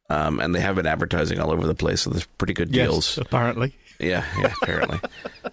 um, 0.09 0.39
and 0.39 0.53
they 0.53 0.59
have 0.59 0.75
been 0.75 0.87
advertising 0.87 1.39
all 1.39 1.51
over 1.51 1.65
the 1.65 1.75
place. 1.75 2.01
So 2.01 2.09
there's 2.09 2.25
pretty 2.37 2.53
good 2.53 2.75
yes, 2.75 2.87
deals. 2.89 3.17
apparently. 3.19 3.75
Yeah, 3.99 4.25
yeah, 4.37 4.53
apparently. 4.61 4.99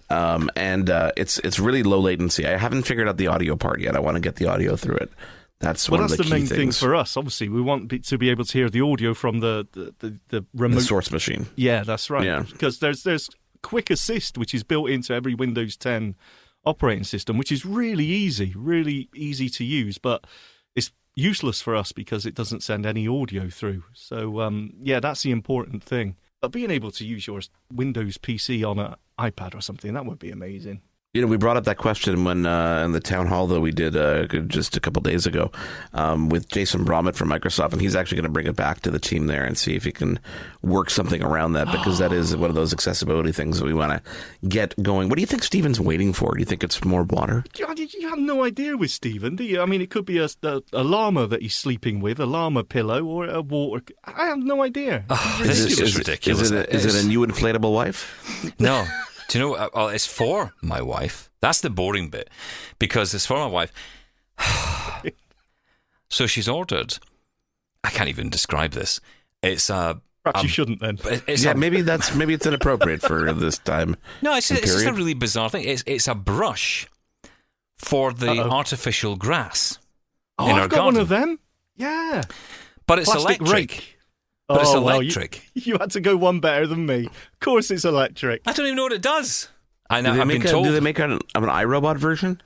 um, 0.09 0.49
and 0.57 0.89
uh, 0.89 1.11
it's 1.15 1.37
it's 1.39 1.59
really 1.59 1.83
low 1.83 1.99
latency. 1.99 2.45
I 2.45 2.57
haven't 2.57 2.83
figured 2.83 3.07
out 3.07 3.15
the 3.17 3.27
audio 3.27 3.55
part 3.55 3.79
yet. 3.79 3.95
I 3.95 3.99
want 3.99 4.15
to 4.15 4.21
get 4.21 4.35
the 4.35 4.47
audio 4.47 4.75
through 4.75 4.97
it. 4.97 5.11
That's 5.59 5.89
Well, 5.89 6.01
one 6.01 6.09
that's 6.09 6.19
of 6.19 6.25
the, 6.25 6.29
the, 6.29 6.35
key 6.35 6.41
main 6.41 6.47
thing 6.47 6.57
things. 6.57 6.79
for 6.79 6.93
us. 6.93 7.15
Obviously, 7.15 7.47
we 7.47 7.61
want 7.61 7.87
be- 7.87 7.99
to 7.99 8.17
be 8.17 8.29
able 8.29 8.43
to 8.43 8.51
hear 8.57 8.69
the 8.69 8.81
audio 8.81 9.13
from 9.13 9.39
the 9.39 9.65
the, 9.71 9.93
the, 9.99 10.19
the 10.27 10.45
remote. 10.53 10.75
the 10.75 10.81
source 10.81 11.09
machine. 11.09 11.45
Yeah, 11.55 11.83
that's 11.83 12.09
right. 12.09 12.25
Yeah. 12.25 12.43
Because 12.51 12.79
there's 12.79 13.03
there's 13.03 13.29
Quick 13.61 13.89
Assist, 13.89 14.37
which 14.37 14.53
is 14.53 14.63
built 14.63 14.89
into 14.89 15.13
every 15.13 15.35
Windows 15.35 15.77
10 15.77 16.15
operating 16.65 17.03
system, 17.03 17.37
which 17.37 17.51
is 17.51 17.65
really 17.65 18.05
easy, 18.05 18.53
really 18.55 19.09
easy 19.15 19.49
to 19.49 19.63
use, 19.63 19.97
but 19.97 20.25
it's 20.75 20.91
useless 21.15 21.61
for 21.61 21.75
us 21.75 21.91
because 21.91 22.25
it 22.25 22.35
doesn't 22.35 22.63
send 22.63 22.85
any 22.85 23.07
audio 23.07 23.49
through. 23.49 23.83
So 23.93 24.41
um, 24.41 24.73
yeah, 24.81 24.99
that's 24.99 25.23
the 25.23 25.31
important 25.31 25.83
thing. 25.83 26.15
But 26.41 26.51
being 26.51 26.71
able 26.71 26.91
to 26.91 27.05
use 27.05 27.27
your 27.27 27.41
Windows 27.71 28.17
PC 28.17 28.69
on 28.69 28.79
an 28.79 28.95
iPad 29.19 29.55
or 29.55 29.61
something 29.61 29.93
that 29.93 30.05
would 30.05 30.19
be 30.19 30.31
amazing. 30.31 30.81
You 31.15 31.21
know, 31.21 31.27
we 31.27 31.37
brought 31.37 31.57
up 31.57 31.65
that 31.65 31.77
question 31.77 32.23
when 32.23 32.47
uh, 32.47 32.81
in 32.83 32.91
the 32.91 32.99
town 32.99 33.27
hall 33.27 33.45
that 33.45 33.61
we 33.61 33.69
did 33.69 33.95
uh, 33.95 34.25
just 34.47 34.75
a 34.75 34.79
couple 34.79 34.99
days 35.03 35.27
ago 35.27 35.51
um, 35.93 36.27
with 36.29 36.49
Jason 36.49 36.83
Bromett 36.85 37.13
from 37.13 37.29
Microsoft, 37.29 37.71
and 37.71 37.79
he's 37.79 37.95
actually 37.95 38.15
going 38.15 38.23
to 38.25 38.31
bring 38.31 38.47
it 38.47 38.55
back 38.55 38.79
to 38.79 38.89
the 38.89 38.97
team 38.97 39.27
there 39.27 39.43
and 39.43 39.55
see 39.55 39.75
if 39.75 39.83
he 39.83 39.91
can 39.91 40.19
work 40.63 40.89
something 40.89 41.21
around 41.21 41.53
that 41.53 41.67
because 41.71 41.99
that 41.99 42.11
is 42.11 42.35
one 42.35 42.49
of 42.49 42.55
those 42.55 42.73
accessibility 42.73 43.31
things 43.31 43.59
that 43.59 43.65
we 43.65 43.75
want 43.75 43.91
to 43.91 44.47
get 44.47 44.73
going. 44.81 45.07
What 45.07 45.17
do 45.17 45.21
you 45.21 45.27
think 45.27 45.43
Stephen's 45.43 45.79
waiting 45.79 46.13
for? 46.13 46.33
Do 46.33 46.39
you 46.39 46.45
think 46.45 46.63
it's 46.63 46.83
more 46.83 47.03
water? 47.03 47.43
You, 47.57 47.67
you 47.99 48.09
have 48.09 48.17
no 48.17 48.43
idea 48.43 48.75
with 48.75 48.89
Stephen, 48.89 49.35
do 49.35 49.43
you? 49.43 49.61
I 49.61 49.67
mean, 49.67 49.81
it 49.83 49.91
could 49.91 50.05
be 50.05 50.17
a, 50.17 50.27
a, 50.41 50.63
a 50.73 50.83
llama 50.83 51.27
that 51.27 51.43
he's 51.43 51.53
sleeping 51.53 51.99
with, 51.99 52.19
a 52.19 52.25
llama 52.25 52.63
pillow, 52.63 53.05
or 53.05 53.27
a 53.27 53.43
water. 53.43 53.83
I 54.05 54.25
have 54.25 54.39
no 54.39 54.63
idea. 54.63 55.05
This 55.43 55.59
Is 55.59 55.73
is 55.73 55.79
is 55.79 55.95
it- 55.95 55.99
ridiculous. 55.99 56.41
Is 56.41 56.49
it, 56.51 56.69
a, 56.69 56.75
is 56.75 56.85
it 56.95 57.05
a 57.05 57.07
new 57.07 57.19
inflatable 57.23 57.71
wife? 57.71 58.51
No. 58.57 58.83
Do 59.29 59.37
you 59.39 59.45
know? 59.45 59.53
uh, 59.55 59.69
Well, 59.73 59.89
it's 59.89 60.05
for 60.05 60.53
my 60.61 60.81
wife. 60.81 61.29
That's 61.41 61.61
the 61.61 61.69
boring 61.69 62.09
bit 62.09 62.29
because 62.79 63.13
it's 63.13 63.25
for 63.25 63.37
my 63.37 63.47
wife. 63.47 63.71
so 66.09 66.27
she's 66.27 66.47
ordered. 66.47 66.97
I 67.83 67.89
can't 67.89 68.09
even 68.09 68.29
describe 68.29 68.71
this. 68.71 68.99
It's 69.41 69.69
a. 69.69 70.01
Perhaps 70.23 70.39
um, 70.39 70.43
you 70.45 70.49
shouldn't 70.49 70.79
then. 70.79 70.99
It's 71.27 71.43
yeah, 71.43 71.51
a, 71.51 71.55
maybe 71.55 71.81
that's 71.81 72.15
maybe 72.15 72.33
it's 72.33 72.45
inappropriate 72.45 73.01
for 73.01 73.33
this 73.33 73.57
time. 73.57 73.97
no, 74.21 74.35
it's, 74.35 74.49
it's 74.51 74.61
just 74.61 74.85
a 74.85 74.93
really 74.93 75.13
bizarre 75.13 75.49
thing. 75.49 75.65
It's 75.65 75.83
it's 75.85 76.07
a 76.07 76.15
brush 76.15 76.87
for 77.77 78.13
the 78.13 78.31
Uh-oh. 78.31 78.49
artificial 78.49 79.15
grass 79.17 79.79
Oh, 80.39 80.45
in 80.47 80.55
I've 80.55 80.61
our 80.63 80.67
got 80.69 80.75
garden, 80.77 80.93
one 80.95 81.01
of 81.01 81.09
them. 81.09 81.39
Yeah, 81.75 82.23
but 82.87 82.99
it's 82.99 83.09
plastic 83.09 83.41
electric. 83.41 83.53
rake. 83.71 83.92
But 84.53 84.61
it's 84.61 84.71
Oh, 84.71 84.81
well, 84.81 85.01
you- 85.01 85.09
electric. 85.11 85.49
you 85.53 85.77
had 85.79 85.91
to 85.91 85.99
go 86.01 86.15
one 86.17 86.39
better 86.39 86.65
than 86.67 86.85
me. 86.85 87.05
Of 87.07 87.39
course, 87.39 87.71
it's 87.71 87.85
electric. 87.85 88.41
I 88.45 88.53
don't 88.53 88.65
even 88.65 88.75
know 88.77 88.83
what 88.83 88.93
it 88.93 89.01
does. 89.01 89.49
I 89.89 90.01
know. 90.01 90.13
they 90.13 90.21
I've 90.21 90.27
been 90.27 90.41
a, 90.41 90.47
told. 90.47 90.65
do 90.65 90.71
they 90.71 90.79
make 90.79 90.99
an, 90.99 91.11
an 91.13 91.19
iRobot 91.35 91.97
version? 91.97 92.41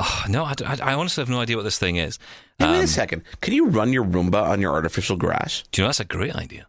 Oh, 0.00 0.24
no, 0.28 0.44
I, 0.44 0.54
I, 0.64 0.78
I 0.82 0.94
honestly 0.94 1.22
have 1.22 1.28
no 1.30 1.40
idea 1.40 1.56
what 1.56 1.62
this 1.62 1.78
thing 1.78 1.96
is. 1.96 2.18
Hey, 2.58 2.66
wait 2.66 2.78
Um, 2.78 2.84
a 2.84 2.86
second. 2.86 3.22
Can 3.40 3.54
you 3.54 3.66
run 3.66 3.92
your 3.92 4.04
Roomba 4.04 4.42
on 4.42 4.60
your 4.60 4.72
artificial 4.72 5.16
grass? 5.16 5.64
Do 5.72 5.80
you 5.80 5.84
know 5.84 5.88
that's 5.88 6.00
a 6.00 6.04
great 6.04 6.34
idea? 6.34 6.66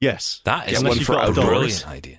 Yes. 0.00 0.40
That 0.44 0.68
is 0.70 0.80
Get 0.82 0.88
one 0.88 0.98
for 1.00 1.14
a 1.14 1.30
a 1.30 1.32
dog. 1.32 1.46
brilliant 1.46 1.86
idea. 1.88 2.18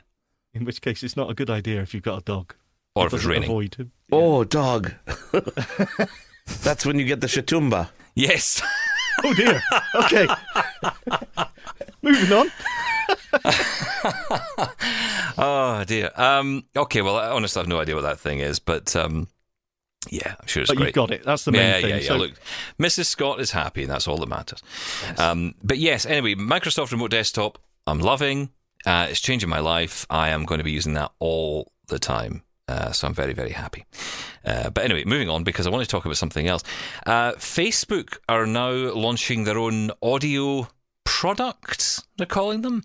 In 0.53 0.65
which 0.65 0.82
case, 0.82 1.03
it's 1.03 1.15
not 1.15 1.30
a 1.30 1.34
good 1.34 1.49
idea 1.49 1.82
if 1.82 1.93
you've 1.93 2.03
got 2.03 2.19
a 2.19 2.23
dog. 2.23 2.55
Or 2.95 3.03
It 3.03 3.07
if 3.07 3.13
it's 3.13 3.25
raining. 3.25 3.49
Avoid 3.49 3.75
him. 3.75 3.91
Oh, 4.11 4.43
dog. 4.43 4.93
That's 6.63 6.86
when 6.86 6.97
you 6.99 7.05
get 7.05 7.21
the 7.21 7.28
shatumba. 7.28 7.89
Yes. 8.15 8.61
Oh 9.23 9.34
dear. 9.34 9.59
Okay. 9.95 10.28
Moving 12.07 12.33
on. 12.37 12.51
oh 15.37 15.83
dear. 15.85 16.11
Um, 16.15 16.65
okay. 16.75 17.01
Well, 17.01 17.15
honestly, 17.17 17.29
I 17.31 17.35
honestly 17.35 17.59
have 17.61 17.67
no 17.67 17.79
idea 17.79 17.95
what 17.95 18.01
that 18.01 18.19
thing 18.19 18.39
is, 18.39 18.59
but 18.59 18.95
um, 18.95 19.27
Yeah, 20.09 20.35
I'm 20.39 20.47
sure 20.47 20.61
it's 20.61 20.71
But 20.71 20.77
great. 20.77 20.87
you've 20.87 20.95
got 20.95 21.11
it. 21.11 21.23
That's 21.23 21.45
the 21.45 21.51
main 21.51 21.61
yeah, 21.61 21.81
thing. 21.81 21.89
Yeah, 21.89 21.95
yeah, 21.97 22.07
So- 22.07 22.17
Look, 22.17 22.31
Mrs. 22.79 23.05
Scott 23.05 23.39
is 23.39 23.51
happy, 23.51 23.83
and 23.83 23.91
that's 23.91 24.07
all 24.07 24.17
that 24.17 24.29
matters. 24.29 24.61
Um, 25.17 25.55
but 25.63 25.77
yes, 25.77 26.05
anyway, 26.05 26.35
Microsoft 26.35 26.91
Remote 26.91 27.11
Desktop, 27.11 27.57
I'm 27.85 27.99
loving. 27.99 28.49
Uh, 28.85 29.07
it's 29.09 29.19
changing 29.21 29.49
my 29.49 29.59
life. 29.59 30.05
I 30.09 30.29
am 30.29 30.45
going 30.45 30.59
to 30.59 30.63
be 30.63 30.71
using 30.71 30.93
that 30.93 31.11
all 31.19 31.71
the 31.87 31.99
time. 31.99 32.43
Uh, 32.69 32.91
so 32.91 33.07
I'm 33.07 33.13
very, 33.13 33.33
very 33.33 33.51
happy. 33.51 33.85
Uh, 34.45 34.69
but 34.69 34.83
anyway, 34.83 35.03
moving 35.05 35.29
on 35.29 35.43
because 35.43 35.65
I 35.65 35.69
want 35.69 35.83
to 35.83 35.89
talk 35.89 36.03
about 36.05 36.17
something 36.17 36.47
else. 36.47 36.63
Uh, 37.05 37.31
Facebook 37.33 38.17
are 38.27 38.45
now 38.45 38.69
launching 38.71 39.45
their 39.45 39.57
own 39.57 39.91
audio 40.01 40.67
products. 41.07 42.03
They're 42.17 42.27
calling 42.27 42.61
them. 42.61 42.83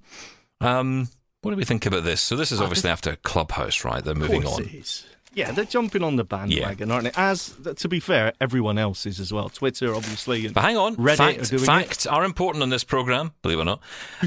Um, 0.60 1.08
what 1.42 1.50
do 1.50 1.56
we 1.56 1.64
think 1.64 1.84
about 1.86 2.04
this? 2.04 2.20
So 2.20 2.36
this 2.36 2.52
is 2.52 2.60
obviously 2.60 2.88
after 2.88 3.16
Clubhouse, 3.16 3.84
right? 3.84 4.02
They're 4.02 4.14
moving 4.14 4.46
on. 4.46 4.62
it. 4.64 5.04
Yeah, 5.34 5.50
they're 5.50 5.64
jumping 5.64 6.02
on 6.04 6.16
the 6.16 6.24
bandwagon, 6.24 6.90
aren't 6.90 7.04
they? 7.04 7.10
As 7.16 7.54
to 7.76 7.88
be 7.88 8.00
fair, 8.00 8.32
everyone 8.40 8.78
else 8.78 9.06
is 9.06 9.18
as 9.18 9.32
well. 9.32 9.48
Twitter, 9.48 9.94
obviously. 9.94 10.44
And 10.44 10.54
But 10.54 10.62
hang 10.62 10.76
on, 10.76 10.94
Reddit 10.96 11.16
fact, 11.16 11.52
are 11.52 11.58
facts 11.58 12.06
are 12.06 12.24
important 12.24 12.62
on 12.62 12.68
this 12.70 12.84
program, 12.84 13.32
believe 13.42 13.58
it 13.58 13.62
or 13.62 13.64
not. 13.64 13.80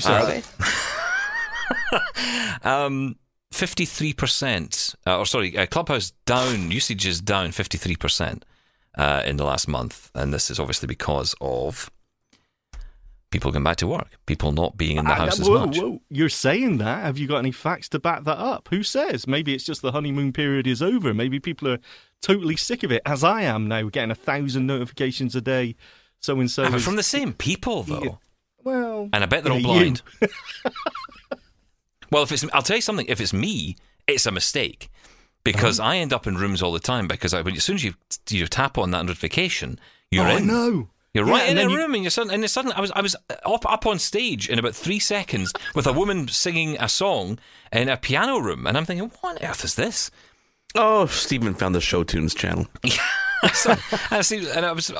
Uh, 0.03 0.41
Um, 2.63 3.15
53%, 3.53 4.95
uh, 5.07 5.17
or 5.19 5.25
sorry, 5.25 5.57
uh, 5.57 5.65
Clubhouse 5.65 6.11
down, 6.25 6.71
usage 6.71 7.05
is 7.05 7.21
down 7.21 7.49
53% 7.49 8.41
uh, 8.97 9.23
in 9.25 9.37
the 9.37 9.45
last 9.45 9.67
month. 9.67 10.11
And 10.13 10.33
this 10.33 10.49
is 10.49 10.59
obviously 10.59 10.87
because 10.87 11.35
of 11.39 11.89
people 13.35 13.51
going 13.51 13.63
back 13.63 13.75
to 13.77 13.87
work, 13.87 14.07
people 14.25 14.51
not 14.51 14.77
being 14.77 14.97
in 14.97 15.05
the 15.05 15.11
Ah, 15.11 15.15
house 15.15 15.39
as 15.39 15.49
much. 15.49 15.77
whoa. 15.77 16.01
You're 16.09 16.29
saying 16.29 16.77
that? 16.77 17.03
Have 17.03 17.17
you 17.17 17.27
got 17.27 17.37
any 17.39 17.51
facts 17.51 17.89
to 17.89 17.99
back 17.99 18.23
that 18.23 18.37
up? 18.39 18.67
Who 18.71 18.81
says? 18.81 19.27
Maybe 19.27 19.53
it's 19.53 19.63
just 19.63 19.81
the 19.81 19.91
honeymoon 19.91 20.31
period 20.33 20.65
is 20.67 20.81
over. 20.81 21.13
Maybe 21.13 21.39
people 21.39 21.67
are 21.67 21.79
totally 22.21 22.55
sick 22.55 22.83
of 22.83 22.91
it, 22.91 23.01
as 23.05 23.23
I 23.23 23.41
am 23.43 23.67
now, 23.67 23.89
getting 23.89 24.11
a 24.11 24.15
thousand 24.15 24.65
notifications 24.67 25.35
a 25.35 25.41
day. 25.41 25.75
So 26.21 26.39
and 26.39 26.49
so. 26.49 26.79
From 26.79 26.95
the 26.95 27.03
same 27.03 27.33
people, 27.33 27.83
though. 27.83 28.19
well, 28.63 29.09
And 29.13 29.23
I 29.23 29.27
bet 29.27 29.43
they're 29.43 29.53
all 29.53 29.61
blind. 29.61 30.01
Well, 32.11 32.23
if 32.23 32.31
it's, 32.31 32.45
I'll 32.53 32.61
tell 32.61 32.75
you 32.77 32.81
something. 32.81 33.07
If 33.07 33.19
it's 33.19 33.33
me, 33.33 33.75
it's 34.07 34.25
a 34.25 34.31
mistake 34.31 34.89
because 35.43 35.79
Uh-huh. 35.79 35.89
I 35.89 35.97
end 35.97 36.13
up 36.13 36.27
in 36.27 36.35
rooms 36.37 36.61
all 36.61 36.71
the 36.71 36.79
time 36.79 37.07
because 37.07 37.33
I, 37.33 37.41
when, 37.41 37.55
as 37.55 37.63
soon 37.63 37.75
as 37.75 37.83
you 37.83 37.95
you 38.29 38.47
tap 38.47 38.77
on 38.77 38.91
that 38.91 39.05
notification, 39.05 39.79
you're 40.11 40.27
oh, 40.27 40.37
in. 40.37 40.47
no. 40.47 40.89
You're 41.15 41.25
Yeah, 41.25 41.31
right 41.33 41.49
in 41.49 41.57
a 41.57 41.61
you- 41.69 41.75
room, 41.77 41.95
and 41.95 42.03
you're 42.03 42.11
sudden, 42.11 42.31
and 42.33 42.47
suddenly 42.51 42.75
I 42.77 42.81
was 42.81 42.91
I 42.91 43.01
was 43.01 43.15
up 43.45 43.65
up 43.71 43.85
on 43.87 43.97
stage 43.97 44.49
in 44.49 44.59
about 44.59 44.75
three 44.75 44.99
seconds 44.99 45.51
with 45.73 45.87
a 45.87 45.93
woman 45.93 46.27
singing 46.27 46.75
a 46.79 46.87
song 46.89 47.39
in 47.71 47.89
a 47.89 47.95
piano 47.97 48.37
room, 48.37 48.67
and 48.67 48.77
I'm 48.77 48.85
thinking, 48.85 49.09
what 49.21 49.37
on 49.41 49.49
earth 49.49 49.63
is 49.63 49.75
this? 49.75 50.11
Oh, 50.75 51.05
Stephen 51.05 51.53
found 51.55 51.73
the 51.73 51.79
Show 51.81 52.03
Tunes 52.03 52.35
channel. 52.35 52.67
So, 53.53 53.71
and, 53.71 53.79
I 54.09 54.21
see, 54.21 54.49
and 54.49 54.65
I 54.65 54.71
was 54.71 54.91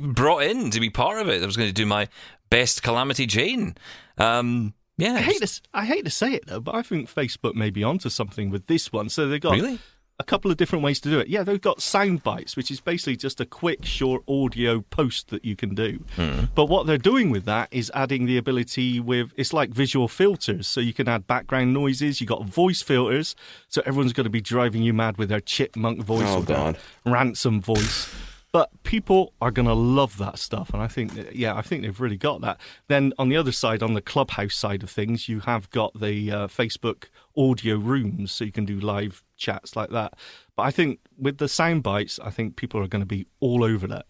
brought 0.00 0.42
in 0.42 0.70
to 0.72 0.80
be 0.80 0.90
part 0.90 1.20
of 1.22 1.28
it. 1.28 1.42
I 1.42 1.46
was 1.46 1.56
going 1.56 1.70
to 1.70 1.72
do 1.72 1.86
my 1.86 2.08
best 2.50 2.82
Calamity 2.82 3.24
Jane. 3.24 3.76
Um, 4.18 4.74
yeah, 4.98 5.14
I 5.14 5.20
hate 5.22 5.38
to, 5.38 5.44
s- 5.44 5.62
I 5.72 5.86
hate 5.86 6.04
to 6.04 6.10
say 6.10 6.34
it 6.34 6.46
though, 6.46 6.60
but 6.60 6.74
I 6.74 6.82
think 6.82 7.10
Facebook 7.10 7.54
may 7.54 7.70
be 7.70 7.82
onto 7.82 8.10
something 8.10 8.50
with 8.50 8.66
this 8.66 8.92
one. 8.92 9.08
So 9.08 9.26
they've 9.26 9.40
got 9.40 9.52
Really? 9.54 9.78
A 10.20 10.24
couple 10.24 10.48
of 10.50 10.56
different 10.56 10.84
ways 10.84 11.00
to 11.00 11.10
do 11.10 11.18
it. 11.18 11.26
Yeah, 11.26 11.42
they've 11.42 11.60
got 11.60 11.82
sound 11.82 12.22
bites, 12.22 12.56
which 12.56 12.70
is 12.70 12.80
basically 12.80 13.16
just 13.16 13.40
a 13.40 13.44
quick, 13.44 13.84
short 13.84 14.22
audio 14.28 14.80
post 14.82 15.28
that 15.30 15.44
you 15.44 15.56
can 15.56 15.74
do. 15.74 16.04
Hmm. 16.14 16.44
But 16.54 16.66
what 16.66 16.86
they're 16.86 16.98
doing 16.98 17.30
with 17.30 17.44
that 17.46 17.68
is 17.72 17.90
adding 17.94 18.26
the 18.26 18.36
ability 18.36 19.00
with 19.00 19.32
it's 19.36 19.52
like 19.52 19.70
visual 19.70 20.06
filters. 20.06 20.68
So 20.68 20.80
you 20.80 20.92
can 20.92 21.08
add 21.08 21.26
background 21.26 21.74
noises. 21.74 22.20
You've 22.20 22.28
got 22.28 22.44
voice 22.44 22.80
filters, 22.80 23.34
so 23.68 23.82
everyone's 23.86 24.12
going 24.12 24.24
to 24.24 24.30
be 24.30 24.40
driving 24.40 24.82
you 24.82 24.92
mad 24.94 25.16
with 25.16 25.30
their 25.30 25.40
chipmunk 25.40 26.04
voice 26.04 26.22
Oh, 26.28 26.38
or 26.38 26.44
God. 26.44 26.78
ransom 27.04 27.60
voice. 27.60 28.08
But 28.52 28.70
people 28.84 29.32
are 29.42 29.50
going 29.50 29.66
to 29.66 29.74
love 29.74 30.16
that 30.18 30.38
stuff, 30.38 30.70
and 30.72 30.80
I 30.80 30.86
think, 30.86 31.10
yeah, 31.32 31.56
I 31.56 31.62
think 31.62 31.82
they've 31.82 32.00
really 32.00 32.16
got 32.16 32.40
that. 32.42 32.60
Then 32.86 33.12
on 33.18 33.28
the 33.28 33.36
other 33.36 33.50
side, 33.50 33.82
on 33.82 33.94
the 33.94 34.00
clubhouse 34.00 34.54
side 34.54 34.84
of 34.84 34.90
things, 34.90 35.28
you 35.28 35.40
have 35.40 35.68
got 35.70 35.98
the 36.00 36.30
uh, 36.30 36.46
Facebook 36.46 37.06
audio 37.36 37.74
rooms, 37.78 38.30
so 38.30 38.44
you 38.44 38.52
can 38.52 38.64
do 38.64 38.78
live 38.78 39.24
chats 39.44 39.76
like 39.76 39.90
that. 39.90 40.14
But 40.56 40.62
I 40.64 40.70
think 40.70 41.00
with 41.18 41.38
the 41.38 41.48
sound 41.48 41.82
bites, 41.82 42.18
I 42.22 42.30
think 42.30 42.56
people 42.56 42.80
are 42.80 42.88
going 42.88 43.02
to 43.02 43.06
be 43.06 43.26
all 43.40 43.62
over 43.62 43.86
that. 43.88 44.06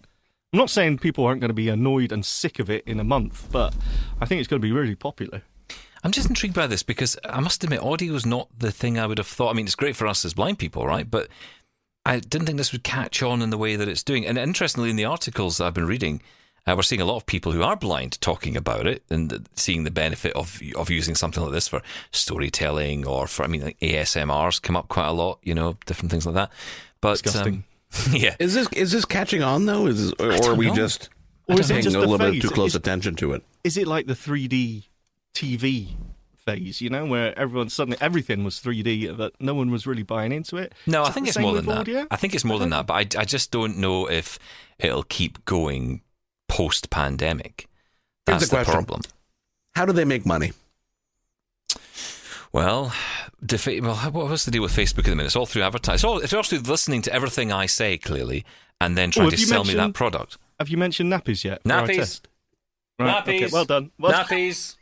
I'm 0.52 0.58
not 0.58 0.70
saying 0.70 0.98
people 0.98 1.26
aren't 1.26 1.40
going 1.40 1.48
to 1.48 1.54
be 1.54 1.68
annoyed 1.68 2.12
and 2.12 2.24
sick 2.24 2.60
of 2.60 2.70
it 2.70 2.84
in 2.86 3.00
a 3.00 3.04
month, 3.04 3.48
but 3.50 3.74
I 4.20 4.24
think 4.24 4.38
it's 4.38 4.48
going 4.48 4.62
to 4.62 4.66
be 4.66 4.72
really 4.72 4.94
popular. 4.94 5.42
I'm 6.04 6.12
just 6.12 6.28
intrigued 6.28 6.54
by 6.54 6.66
this 6.66 6.82
because 6.82 7.18
I 7.24 7.40
must 7.40 7.64
admit, 7.64 7.82
audio 7.82 8.14
is 8.14 8.26
not 8.26 8.48
the 8.56 8.70
thing 8.70 8.98
I 8.98 9.06
would 9.06 9.18
have 9.18 9.26
thought. 9.26 9.50
I 9.50 9.54
mean, 9.54 9.66
it's 9.66 9.74
great 9.74 9.96
for 9.96 10.06
us 10.06 10.24
as 10.24 10.34
blind 10.34 10.58
people, 10.58 10.86
right? 10.86 11.10
But 11.10 11.28
I 12.04 12.20
didn't 12.20 12.46
think 12.46 12.58
this 12.58 12.72
would 12.72 12.84
catch 12.84 13.22
on 13.22 13.42
in 13.42 13.50
the 13.50 13.58
way 13.58 13.74
that 13.74 13.88
it's 13.88 14.02
doing. 14.02 14.26
And 14.26 14.38
interestingly, 14.38 14.90
in 14.90 14.96
the 14.96 15.06
articles 15.06 15.56
that 15.56 15.64
I've 15.64 15.74
been 15.74 15.86
reading, 15.86 16.22
uh, 16.66 16.74
we're 16.76 16.82
seeing 16.82 17.00
a 17.00 17.04
lot 17.04 17.16
of 17.16 17.26
people 17.26 17.52
who 17.52 17.62
are 17.62 17.76
blind 17.76 18.20
talking 18.20 18.56
about 18.56 18.86
it 18.86 19.02
and 19.10 19.46
seeing 19.54 19.84
the 19.84 19.90
benefit 19.90 20.32
of 20.34 20.60
of 20.76 20.90
using 20.90 21.14
something 21.14 21.42
like 21.42 21.52
this 21.52 21.68
for 21.68 21.82
storytelling 22.10 23.06
or 23.06 23.26
for, 23.26 23.44
I 23.44 23.46
mean, 23.48 23.62
like 23.62 23.78
ASMRs 23.80 24.60
come 24.62 24.76
up 24.76 24.88
quite 24.88 25.06
a 25.08 25.12
lot, 25.12 25.38
you 25.42 25.54
know, 25.54 25.76
different 25.86 26.10
things 26.10 26.26
like 26.26 26.34
that. 26.36 26.50
But 27.00 27.22
Disgusting. 27.22 27.54
um, 27.54 27.64
yeah, 28.14 28.34
Is 28.38 28.54
this 28.54 28.68
is 28.72 28.92
this 28.92 29.04
catching 29.04 29.42
on 29.42 29.66
though? 29.66 29.86
Is 29.86 30.10
this, 30.10 30.12
or, 30.20 30.32
or 30.32 30.52
are 30.52 30.54
we 30.54 30.66
know. 30.68 30.74
just 30.74 31.10
Or 31.48 31.60
is 31.60 31.70
it 31.70 31.74
paying 31.74 31.84
just 31.84 31.96
a 31.96 31.98
a 31.98 32.00
little 32.00 32.18
bit 32.18 32.40
too 32.40 32.48
close 32.50 32.70
Is- 32.70 32.76
attention 32.76 33.14
to 33.16 33.32
it? 33.34 33.42
Is 33.62 33.76
it 33.76 33.86
like 33.86 34.06
the 34.06 34.14
3D 34.14 34.84
TV 35.34 35.88
phase, 36.36 36.80
you 36.80 36.90
know, 36.90 37.06
where 37.06 37.38
everyone 37.38 37.68
suddenly 37.70 37.96
everything 38.00 38.44
was 38.44 38.60
3D, 38.60 39.16
but 39.16 39.32
no 39.40 39.54
one 39.54 39.70
was 39.70 39.86
really 39.86 40.02
buying 40.02 40.32
into 40.32 40.56
it? 40.56 40.74
No, 40.86 41.02
Is 41.02 41.08
I 41.08 41.12
think 41.12 41.28
it's 41.28 41.38
more 41.38 41.52
with 41.52 41.64
than 41.66 41.74
that. 41.74 41.80
audio? 41.80 42.06
I 42.10 42.16
think 42.16 42.34
it's 42.34 42.44
more 42.44 42.58
than 42.58 42.70
that, 42.70 42.86
but 42.86 42.94
I, 43.16 43.20
I 43.20 43.24
just 43.24 43.50
don't 43.50 43.78
know 43.78 44.08
if 44.10 44.38
it'll 44.78 45.04
keep 45.04 45.44
going 45.44 46.02
post 46.54 46.88
pandemic. 46.90 47.66
Here's 48.26 48.40
That's 48.40 48.50
the 48.50 48.56
the 48.58 48.64
question. 48.64 48.72
problem. 48.84 49.00
How 49.74 49.84
do 49.86 49.92
they 49.92 50.04
make 50.04 50.24
money? 50.24 50.52
Well, 52.52 52.92
defa- 53.44 53.80
well, 53.82 53.94
how- 53.96 54.10
what's 54.10 54.44
the 54.44 54.50
deal 54.52 54.62
with 54.62 54.72
Facebook 54.76 54.98
at 55.00 55.04
the 55.06 55.10
minute? 55.16 55.26
It's 55.26 55.36
all 55.36 55.46
through 55.46 55.62
advertising. 55.62 55.94
It's 55.96 56.04
all, 56.04 56.18
it's 56.18 56.32
all 56.32 56.42
through 56.44 56.60
listening 56.60 57.02
to 57.02 57.12
everything 57.12 57.50
I 57.52 57.66
say, 57.66 57.98
clearly, 57.98 58.44
and 58.80 58.96
then 58.96 59.10
trying 59.10 59.26
Oh, 59.26 59.30
to 59.30 59.36
sell 59.38 59.64
me 59.64 59.74
that 59.74 59.94
product. 59.94 60.38
Have 60.60 60.68
you 60.68 60.76
mentioned 60.76 61.12
nappies 61.12 61.42
yet? 61.44 61.62
for 61.64 61.72
our 61.72 61.86
Nappies. 61.88 62.20
okay, 63.00 63.40
Nappies. 63.40 63.52
well 63.52 63.64
done. 63.64 63.90
Well 63.98 64.12
done. 64.12 64.24
nappies, 64.26 64.76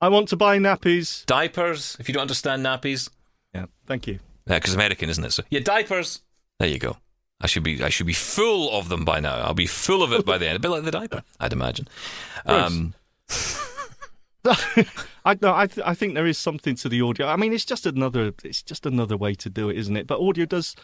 I 0.00 0.08
want 0.08 0.28
to 0.30 0.36
buy 0.36 0.58
nappies. 0.58 1.24
diapers, 1.26 1.96
if 2.00 2.08
you 2.08 2.14
don't 2.14 2.22
understand 2.22 2.66
nappies. 2.66 3.08
Yeah, 3.54 3.66
thank 3.86 4.08
you. 4.08 4.18
Because 4.44 4.74
American, 4.74 5.08
isn't 5.08 5.22
it? 5.24 5.32
So, 5.32 5.44
yeah, 5.50 5.60
diapers. 5.60 6.22
There 6.58 6.68
you 6.68 6.80
go. 6.80 6.96
I 7.42 7.46
should 7.46 7.62
be 7.64 7.82
I 7.82 7.88
should 7.90 8.06
be 8.06 8.12
full 8.14 8.70
of 8.72 8.88
them 8.88 9.04
by 9.04 9.20
now. 9.20 9.34
I'll 9.34 9.52
be 9.54 9.66
full 9.66 10.02
of 10.02 10.12
it 10.12 10.24
by 10.24 10.38
the 10.38 10.46
end. 10.46 10.56
A 10.56 10.60
bit 10.60 10.70
like 10.70 10.84
the 10.84 10.90
diaper, 10.92 11.22
I'd 11.40 11.52
imagine. 11.52 11.88
Um, 12.46 12.94
I 15.24 15.38
no, 15.40 15.54
I 15.54 15.66
th- 15.68 15.86
I 15.86 15.94
think 15.94 16.14
there 16.14 16.26
is 16.26 16.36
something 16.38 16.74
to 16.76 16.88
the 16.88 17.00
audio. 17.00 17.26
I 17.28 17.36
mean, 17.36 17.52
it's 17.52 17.64
just 17.64 17.86
another 17.86 18.32
it's 18.42 18.62
just 18.62 18.86
another 18.86 19.16
way 19.16 19.34
to 19.36 19.48
do 19.50 19.68
it, 19.70 19.76
isn't 19.78 19.96
it? 19.96 20.06
But 20.06 20.20
audio 20.20 20.44
does 20.46 20.74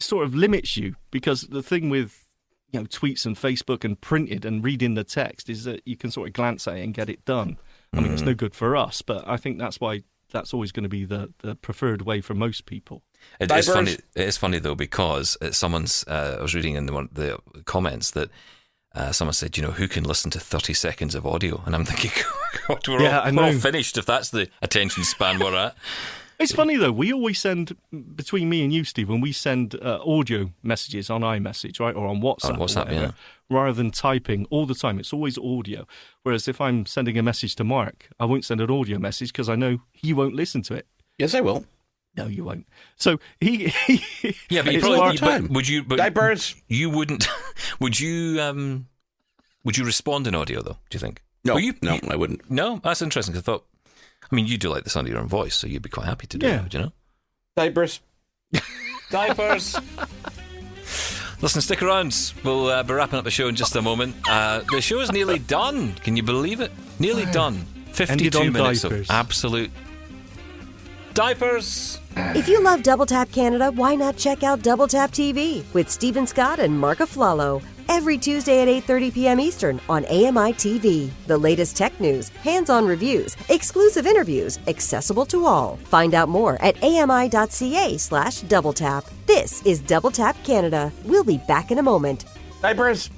sort 0.00 0.24
of 0.26 0.34
limits 0.34 0.76
you 0.76 0.96
because 1.10 1.42
the 1.42 1.62
thing 1.62 1.88
with 1.88 2.26
you 2.70 2.80
know 2.80 2.86
tweets 2.86 3.24
and 3.24 3.36
Facebook 3.36 3.84
and 3.84 3.98
printed 4.00 4.44
and 4.44 4.62
reading 4.62 4.94
the 4.94 5.04
text 5.04 5.48
is 5.48 5.64
that 5.64 5.80
you 5.86 5.96
can 5.96 6.10
sort 6.10 6.28
of 6.28 6.34
glance 6.34 6.68
at 6.68 6.76
it 6.76 6.82
and 6.82 6.92
get 6.94 7.08
it 7.08 7.24
done. 7.24 7.56
I 7.94 8.00
mean, 8.00 8.10
Mm. 8.10 8.12
it's 8.14 8.22
no 8.22 8.34
good 8.34 8.54
for 8.54 8.76
us, 8.76 9.00
but 9.02 9.26
I 9.28 9.36
think 9.36 9.58
that's 9.58 9.80
why 9.80 10.02
that's 10.32 10.52
always 10.52 10.72
going 10.72 10.82
to 10.82 10.88
be 10.88 11.04
the, 11.04 11.32
the 11.38 11.54
preferred 11.54 12.02
way 12.02 12.20
for 12.20 12.34
most 12.34 12.66
people. 12.66 13.02
It 13.38 13.44
is 13.44 13.48
Diapers? 13.66 13.68
funny. 13.68 13.92
It 13.92 14.28
is 14.28 14.36
funny 14.36 14.58
though 14.58 14.74
because 14.74 15.36
uh, 15.40 15.52
someone's. 15.52 16.04
Uh, 16.08 16.36
I 16.38 16.42
was 16.42 16.54
reading 16.54 16.74
in 16.74 16.86
the, 16.86 16.92
one, 16.92 17.08
the 17.12 17.38
comments 17.64 18.10
that 18.12 18.30
uh, 18.94 19.12
someone 19.12 19.34
said, 19.34 19.56
you 19.56 19.62
know, 19.62 19.70
who 19.70 19.86
can 19.88 20.04
listen 20.04 20.30
to 20.32 20.40
thirty 20.40 20.74
seconds 20.74 21.14
of 21.14 21.24
audio? 21.26 21.62
And 21.66 21.74
I'm 21.74 21.84
thinking, 21.84 22.10
God, 22.68 22.86
we're, 22.88 23.02
Yeah, 23.02 23.20
all, 23.20 23.26
I 23.26 23.30
we're 23.30 23.44
all 23.44 23.52
finished 23.52 23.96
if 23.96 24.06
that's 24.06 24.30
the 24.30 24.48
attention 24.60 25.04
span 25.04 25.38
we're 25.38 25.54
at. 25.54 25.76
It's 26.42 26.52
funny 26.52 26.76
though. 26.76 26.92
We 26.92 27.12
always 27.12 27.38
send 27.38 27.76
between 28.16 28.48
me 28.48 28.62
and 28.64 28.72
you, 28.72 28.84
Stephen. 28.84 29.20
We 29.20 29.32
send 29.32 29.74
uh, 29.76 30.00
audio 30.04 30.50
messages 30.62 31.10
on 31.10 31.22
iMessage, 31.22 31.80
right, 31.80 31.94
or 31.94 32.06
on 32.06 32.20
WhatsApp, 32.20 32.50
On 32.50 32.56
WhatsApp, 32.56 32.84
whatever, 32.86 32.92
yeah. 33.06 33.10
rather 33.50 33.72
than 33.72 33.90
typing 33.90 34.46
all 34.50 34.66
the 34.66 34.74
time. 34.74 34.98
It's 34.98 35.12
always 35.12 35.38
audio. 35.38 35.86
Whereas 36.22 36.48
if 36.48 36.60
I'm 36.60 36.86
sending 36.86 37.16
a 37.18 37.22
message 37.22 37.54
to 37.56 37.64
Mark, 37.64 38.08
I 38.20 38.24
won't 38.24 38.44
send 38.44 38.60
an 38.60 38.70
audio 38.70 38.98
message 38.98 39.32
because 39.32 39.48
I 39.48 39.56
know 39.56 39.78
he 39.92 40.12
won't 40.12 40.34
listen 40.34 40.62
to 40.62 40.74
it. 40.74 40.86
Yes, 41.18 41.34
I 41.34 41.40
will. 41.40 41.64
No, 42.16 42.26
you 42.26 42.44
won't. 42.44 42.66
So 42.96 43.18
he, 43.40 43.68
he 43.86 44.36
Yeah, 44.50 44.62
but 44.62 44.72
you 44.72 44.78
it's 44.78 44.86
probably 44.86 44.98
all 44.98 45.04
Mark- 45.06 45.16
time. 45.16 45.42
But 45.46 45.52
would 45.52 45.68
you? 45.68 45.82
But 45.82 45.96
Diapers. 45.96 46.54
You 46.68 46.90
wouldn't. 46.90 47.26
Would 47.80 47.98
you? 47.98 48.40
Um, 48.40 48.86
would 49.64 49.76
you 49.78 49.84
respond 49.84 50.26
in 50.26 50.34
audio 50.34 50.60
though? 50.62 50.76
Do 50.90 50.96
you 50.96 50.98
think? 51.00 51.22
No, 51.44 51.56
you, 51.56 51.74
no, 51.82 51.94
you- 51.94 52.00
I 52.10 52.16
wouldn't. 52.16 52.48
no. 52.50 52.80
That's 52.84 53.00
interesting. 53.02 53.32
'cause 53.34 53.42
I 53.42 53.44
thought. 53.44 53.64
I 54.32 54.34
mean, 54.34 54.46
you 54.46 54.56
do 54.56 54.70
like 54.70 54.84
the 54.84 54.90
sound 54.90 55.06
of 55.06 55.12
your 55.12 55.20
own 55.20 55.28
voice, 55.28 55.54
so 55.54 55.66
you'd 55.66 55.82
be 55.82 55.90
quite 55.90 56.06
happy 56.06 56.26
to 56.28 56.38
do 56.38 56.46
Yeah. 56.46 56.64
it. 56.64 56.72
You 56.74 56.80
know. 56.80 56.92
Diapers. 57.54 58.00
Diapers. 59.10 59.76
Listen, 61.42 61.60
stick 61.60 61.82
around. 61.82 62.32
We'll 62.44 62.68
uh, 62.68 62.82
be 62.82 62.94
wrapping 62.94 63.18
up 63.18 63.24
the 63.24 63.30
show 63.30 63.48
in 63.48 63.56
just 63.56 63.76
a 63.76 63.82
moment. 63.82 64.14
Uh, 64.28 64.62
the 64.72 64.80
show 64.80 65.00
is 65.00 65.12
nearly 65.12 65.38
done. 65.38 65.92
Can 65.96 66.16
you 66.16 66.22
believe 66.22 66.60
it? 66.60 66.70
Nearly 66.98 67.26
done. 67.26 67.56
Ended 67.56 67.96
Fifty-two 67.96 68.38
on 68.38 68.52
minutes 68.52 68.82
diapers. 68.82 69.10
of 69.10 69.14
absolute 69.14 69.70
Diapers. 71.14 71.98
If 72.16 72.48
you 72.48 72.62
love 72.62 72.82
Double 72.82 73.04
Tap 73.04 73.30
Canada, 73.32 73.70
why 73.70 73.94
not 73.94 74.16
check 74.16 74.42
out 74.42 74.62
Double 74.62 74.86
Tap 74.88 75.10
TV 75.10 75.62
with 75.74 75.90
Stephen 75.90 76.26
Scott 76.26 76.58
and 76.58 76.78
Mark 76.78 76.98
Aflalo? 76.98 77.62
Every 77.88 78.18
Tuesday 78.18 78.62
at 78.62 78.68
8:30 78.68 79.14
p.m. 79.14 79.40
Eastern 79.40 79.80
on 79.88 80.04
AMI 80.06 80.52
TV. 80.54 81.10
The 81.26 81.38
latest 81.38 81.76
tech 81.76 81.98
news, 82.00 82.28
hands-on 82.28 82.86
reviews, 82.86 83.36
exclusive 83.48 84.06
interviews, 84.06 84.58
accessible 84.66 85.26
to 85.26 85.46
all. 85.46 85.78
Find 85.84 86.14
out 86.14 86.28
more 86.28 86.56
at 86.60 86.76
ami.ca/slash 86.82 88.42
double 88.42 88.72
tap. 88.72 89.04
This 89.26 89.62
is 89.64 89.80
Double 89.80 90.10
Tap 90.10 90.36
Canada. 90.44 90.92
We'll 91.04 91.24
be 91.24 91.38
back 91.48 91.70
in 91.70 91.78
a 91.78 91.82
moment. 91.82 92.24
Diapers. 92.60 93.10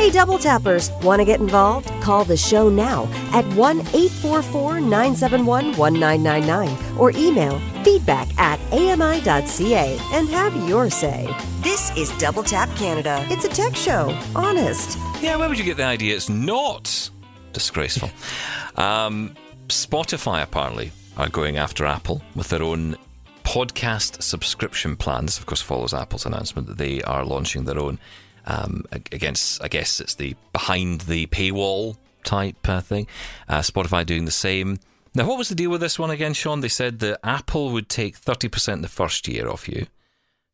Hey, 0.00 0.08
Double 0.08 0.38
Tappers, 0.38 0.90
want 1.02 1.20
to 1.20 1.26
get 1.26 1.40
involved? 1.40 1.90
Call 2.00 2.24
the 2.24 2.34
show 2.34 2.70
now 2.70 3.02
at 3.34 3.44
1 3.48 3.80
844 3.80 4.80
971 4.80 5.76
1999 5.76 6.96
or 6.98 7.10
email 7.10 7.60
feedback 7.84 8.26
at 8.38 8.58
ami.ca 8.72 9.98
and 10.14 10.26
have 10.30 10.56
your 10.66 10.88
say. 10.88 11.28
This 11.60 11.94
is 11.98 12.10
Double 12.16 12.42
Tap 12.42 12.74
Canada. 12.76 13.26
It's 13.28 13.44
a 13.44 13.50
tech 13.50 13.76
show, 13.76 14.18
honest. 14.34 14.98
Yeah, 15.20 15.36
where 15.36 15.50
would 15.50 15.58
you 15.58 15.66
get 15.66 15.76
the 15.76 15.84
idea? 15.84 16.16
It's 16.16 16.30
not 16.30 17.10
disgraceful. 17.52 18.08
Um, 18.76 19.36
Spotify 19.68 20.42
apparently 20.42 20.92
are 21.18 21.28
going 21.28 21.58
after 21.58 21.84
Apple 21.84 22.22
with 22.34 22.48
their 22.48 22.62
own 22.62 22.96
podcast 23.44 24.22
subscription 24.22 24.96
plan. 24.96 25.26
This, 25.26 25.38
of 25.38 25.44
course, 25.44 25.60
follows 25.60 25.92
Apple's 25.92 26.24
announcement 26.24 26.68
that 26.68 26.78
they 26.78 27.02
are 27.02 27.22
launching 27.22 27.64
their 27.64 27.78
own. 27.78 27.98
Um, 28.50 28.84
against, 28.92 29.62
I 29.62 29.68
guess 29.68 30.00
it's 30.00 30.14
the 30.16 30.34
behind 30.52 31.02
the 31.02 31.26
paywall 31.26 31.96
type 32.24 32.68
uh, 32.68 32.80
thing. 32.80 33.06
Uh, 33.48 33.60
Spotify 33.60 34.04
doing 34.04 34.24
the 34.24 34.30
same. 34.30 34.78
Now, 35.14 35.26
what 35.28 35.38
was 35.38 35.48
the 35.48 35.54
deal 35.54 35.70
with 35.70 35.80
this 35.80 35.98
one 35.98 36.10
again, 36.10 36.32
Sean? 36.34 36.60
They 36.60 36.68
said 36.68 36.98
that 37.00 37.20
Apple 37.24 37.70
would 37.72 37.88
take 37.88 38.16
thirty 38.16 38.48
percent 38.48 38.82
the 38.82 38.88
first 38.88 39.28
year 39.28 39.48
off 39.48 39.68
you. 39.68 39.86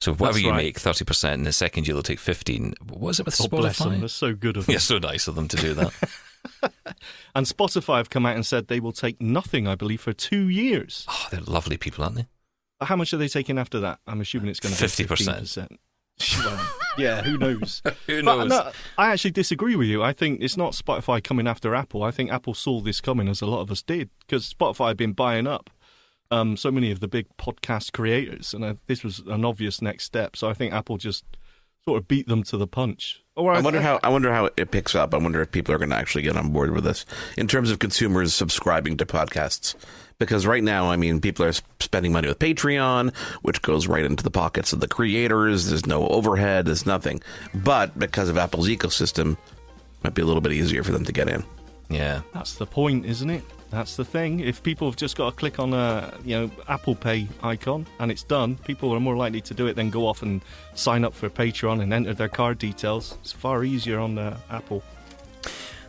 So 0.00 0.12
whatever 0.12 0.34
That's 0.34 0.44
you 0.44 0.50
right. 0.50 0.64
make, 0.64 0.78
thirty 0.78 1.04
percent, 1.04 1.40
in 1.40 1.44
the 1.44 1.52
second 1.52 1.86
year 1.86 1.94
they'll 1.94 2.02
take 2.02 2.18
fifteen. 2.18 2.74
What 2.86 3.00
was 3.00 3.20
it 3.20 3.26
with 3.26 3.38
God 3.38 3.50
Spotify? 3.50 3.56
bless 3.60 3.78
them. 3.78 3.98
They're 4.00 4.08
so 4.08 4.34
good 4.34 4.56
of 4.56 4.66
them. 4.66 4.72
Yeah, 4.74 4.78
so 4.78 4.98
nice 4.98 5.26
of 5.28 5.34
them 5.34 5.48
to 5.48 5.56
do 5.56 5.74
that. 5.74 5.92
And 7.34 7.44
Spotify 7.44 7.98
have 7.98 8.08
come 8.08 8.24
out 8.24 8.36
and 8.36 8.46
said 8.46 8.68
they 8.68 8.80
will 8.80 8.92
take 8.92 9.20
nothing, 9.20 9.66
I 9.66 9.74
believe, 9.74 10.00
for 10.00 10.12
two 10.12 10.48
years. 10.48 11.04
oh, 11.08 11.26
they're 11.30 11.40
lovely 11.40 11.76
people, 11.76 12.04
aren't 12.04 12.16
they? 12.16 12.26
How 12.80 12.94
much 12.96 13.12
are 13.12 13.16
they 13.16 13.28
taking 13.28 13.58
after 13.58 13.80
that? 13.80 13.98
I'm 14.06 14.20
assuming 14.20 14.48
it's 14.50 14.60
going 14.60 14.74
to 14.74 14.80
be 14.80 14.86
50%. 14.88 15.76
50%. 16.18 16.44
Well, 16.44 16.66
yeah, 16.98 17.22
who 17.22 17.38
knows? 17.38 17.82
Who 18.06 18.22
But 18.22 18.36
knows? 18.44 18.48
no, 18.48 18.70
I 18.98 19.12
actually 19.12 19.32
disagree 19.32 19.76
with 19.76 19.88
you. 19.88 20.02
I 20.02 20.12
think 20.12 20.40
it's 20.40 20.56
not 20.56 20.72
Spotify 20.72 21.22
coming 21.22 21.46
after 21.46 21.74
Apple. 21.74 22.02
I 22.02 22.10
think 22.10 22.30
Apple 22.30 22.54
saw 22.54 22.80
this 22.80 23.00
coming, 23.00 23.28
as 23.28 23.40
a 23.42 23.46
lot 23.46 23.60
of 23.60 23.70
us 23.70 23.82
did, 23.82 24.10
because 24.20 24.52
Spotify 24.52 24.88
had 24.88 24.96
been 24.96 25.12
buying 25.12 25.46
up 25.46 25.70
um, 26.30 26.56
so 26.56 26.70
many 26.70 26.90
of 26.90 27.00
the 27.00 27.08
big 27.08 27.26
podcast 27.38 27.92
creators, 27.92 28.52
and 28.54 28.64
uh, 28.64 28.74
this 28.86 29.04
was 29.04 29.20
an 29.20 29.44
obvious 29.44 29.80
next 29.82 30.04
step. 30.04 30.36
So 30.36 30.48
I 30.48 30.54
think 30.54 30.72
Apple 30.72 30.96
just 30.96 31.24
sort 31.84 31.98
of 31.98 32.08
beat 32.08 32.26
them 32.26 32.42
to 32.44 32.56
the 32.56 32.66
punch. 32.66 33.22
Or 33.36 33.52
I 33.52 33.60
wonder 33.60 33.80
how 33.82 34.00
I 34.02 34.08
wonder 34.08 34.32
how 34.32 34.48
it 34.56 34.70
picks 34.70 34.94
up. 34.94 35.12
I 35.14 35.18
wonder 35.18 35.42
if 35.42 35.52
people 35.52 35.74
are 35.74 35.78
going 35.78 35.90
to 35.90 35.96
actually 35.96 36.22
get 36.22 36.36
on 36.36 36.50
board 36.50 36.70
with 36.72 36.84
this 36.84 37.04
in 37.36 37.46
terms 37.46 37.70
of 37.70 37.78
consumers 37.78 38.34
subscribing 38.34 38.96
to 38.96 39.06
podcasts. 39.06 39.74
Because 40.18 40.46
right 40.46 40.62
now, 40.62 40.90
I 40.90 40.96
mean, 40.96 41.20
people 41.20 41.44
are 41.44 41.52
spending 41.80 42.12
money 42.12 42.28
with 42.28 42.38
Patreon, 42.38 43.14
which 43.42 43.60
goes 43.60 43.86
right 43.86 44.04
into 44.04 44.24
the 44.24 44.30
pockets 44.30 44.72
of 44.72 44.80
the 44.80 44.88
creators. 44.88 45.68
There's 45.68 45.86
no 45.86 46.08
overhead. 46.08 46.66
There's 46.66 46.86
nothing. 46.86 47.20
But 47.54 47.98
because 47.98 48.28
of 48.28 48.38
Apple's 48.38 48.68
ecosystem, 48.68 49.32
it 49.32 50.04
might 50.04 50.14
be 50.14 50.22
a 50.22 50.24
little 50.24 50.40
bit 50.40 50.52
easier 50.52 50.82
for 50.82 50.92
them 50.92 51.04
to 51.04 51.12
get 51.12 51.28
in. 51.28 51.44
Yeah. 51.90 52.22
That's 52.32 52.54
the 52.54 52.66
point, 52.66 53.04
isn't 53.04 53.28
it? 53.28 53.44
That's 53.70 53.96
the 53.96 54.04
thing. 54.04 54.40
If 54.40 54.62
people 54.62 54.88
have 54.88 54.96
just 54.96 55.16
got 55.16 55.30
to 55.30 55.36
click 55.36 55.58
on 55.58 55.74
a 55.74 56.14
you 56.24 56.36
know 56.36 56.50
Apple 56.68 56.94
Pay 56.94 57.28
icon 57.42 57.86
and 57.98 58.10
it's 58.10 58.22
done, 58.22 58.56
people 58.56 58.92
are 58.92 59.00
more 59.00 59.16
likely 59.16 59.40
to 59.42 59.54
do 59.54 59.66
it 59.66 59.74
than 59.74 59.90
go 59.90 60.06
off 60.06 60.22
and 60.22 60.40
sign 60.74 61.04
up 61.04 61.14
for 61.14 61.28
Patreon 61.28 61.82
and 61.82 61.92
enter 61.92 62.14
their 62.14 62.28
card 62.28 62.58
details. 62.58 63.18
It's 63.20 63.32
far 63.32 63.64
easier 63.64 63.98
on 63.98 64.14
the 64.14 64.36
Apple. 64.50 64.82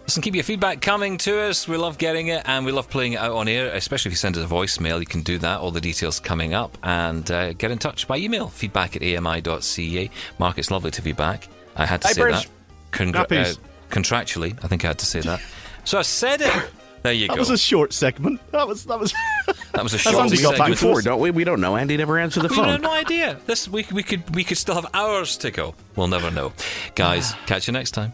Listen, 0.07 0.21
keep 0.21 0.35
your 0.35 0.43
feedback 0.45 0.79
coming 0.79 1.17
to 1.19 1.37
us. 1.41 1.67
We 1.67 1.75
love 1.75 1.97
getting 1.97 2.27
it 2.27 2.41
and 2.45 2.65
we 2.65 2.71
love 2.71 2.89
playing 2.89 3.13
it 3.13 3.19
out 3.19 3.33
on 3.33 3.49
air, 3.49 3.73
especially 3.75 4.07
if 4.09 4.13
you 4.13 4.17
send 4.17 4.37
us 4.37 4.43
a 4.45 4.47
voicemail. 4.47 5.01
You 5.01 5.05
can 5.05 5.21
do 5.21 5.37
that. 5.39 5.59
All 5.59 5.69
the 5.69 5.81
details 5.81 6.21
coming 6.21 6.53
up. 6.53 6.77
And 6.81 7.29
uh, 7.29 7.51
get 7.53 7.71
in 7.71 7.77
touch 7.77 8.07
by 8.07 8.17
email 8.17 8.47
feedback 8.47 8.95
at 8.95 9.03
ami.ca. 9.03 10.09
Mark, 10.39 10.57
it's 10.57 10.71
lovely 10.71 10.91
to 10.91 11.01
be 11.01 11.11
back. 11.11 11.49
I 11.75 11.85
had 11.85 12.01
to 12.03 12.07
say 12.07 12.21
Diapers. 12.21 12.45
that. 12.45 12.49
Congra- 12.93 13.51
uh, 13.51 13.53
contractually, 13.89 14.57
I 14.63 14.67
think 14.69 14.85
I 14.85 14.87
had 14.87 14.99
to 14.99 15.05
say 15.05 15.19
that. 15.21 15.41
So 15.83 15.99
I 15.99 16.03
said 16.03 16.41
it. 16.41 16.53
There 17.03 17.13
you 17.13 17.27
That 17.27 17.33
go. 17.33 17.35
That 17.35 17.39
was 17.41 17.49
a 17.51 17.57
short 17.59 17.93
segment. 17.93 18.41
That 18.51 18.67
was 18.67 18.85
that 18.85 18.99
was. 18.99 19.13
that 19.45 19.83
was 19.83 19.93
a 19.93 19.97
That's 19.97 20.01
short 20.01 20.15
Andy 20.15 20.41
got 20.41 20.57
back 20.57 20.57
segment. 20.57 20.71
Before, 20.81 21.01
don't 21.03 21.19
we? 21.21 21.29
We 21.29 21.43
don't 21.43 21.61
know. 21.61 21.77
Andy 21.77 21.95
never 21.95 22.17
answered 22.17 22.41
the 22.41 22.47
We 22.49 22.55
phone. 22.55 22.65
have 22.69 22.81
no 22.81 22.91
idea. 22.91 23.37
This 23.45 23.69
we, 23.69 23.85
we 23.93 24.01
could 24.01 24.33
we 24.35 24.43
could 24.43 24.57
still 24.57 24.73
have 24.75 24.87
hours 24.95 25.37
to 25.37 25.51
go. 25.51 25.75
We'll 25.95 26.07
never 26.07 26.31
know. 26.31 26.53
Guys, 26.95 27.33
catch 27.45 27.67
you 27.67 27.71
next 27.73 27.91
time. 27.91 28.13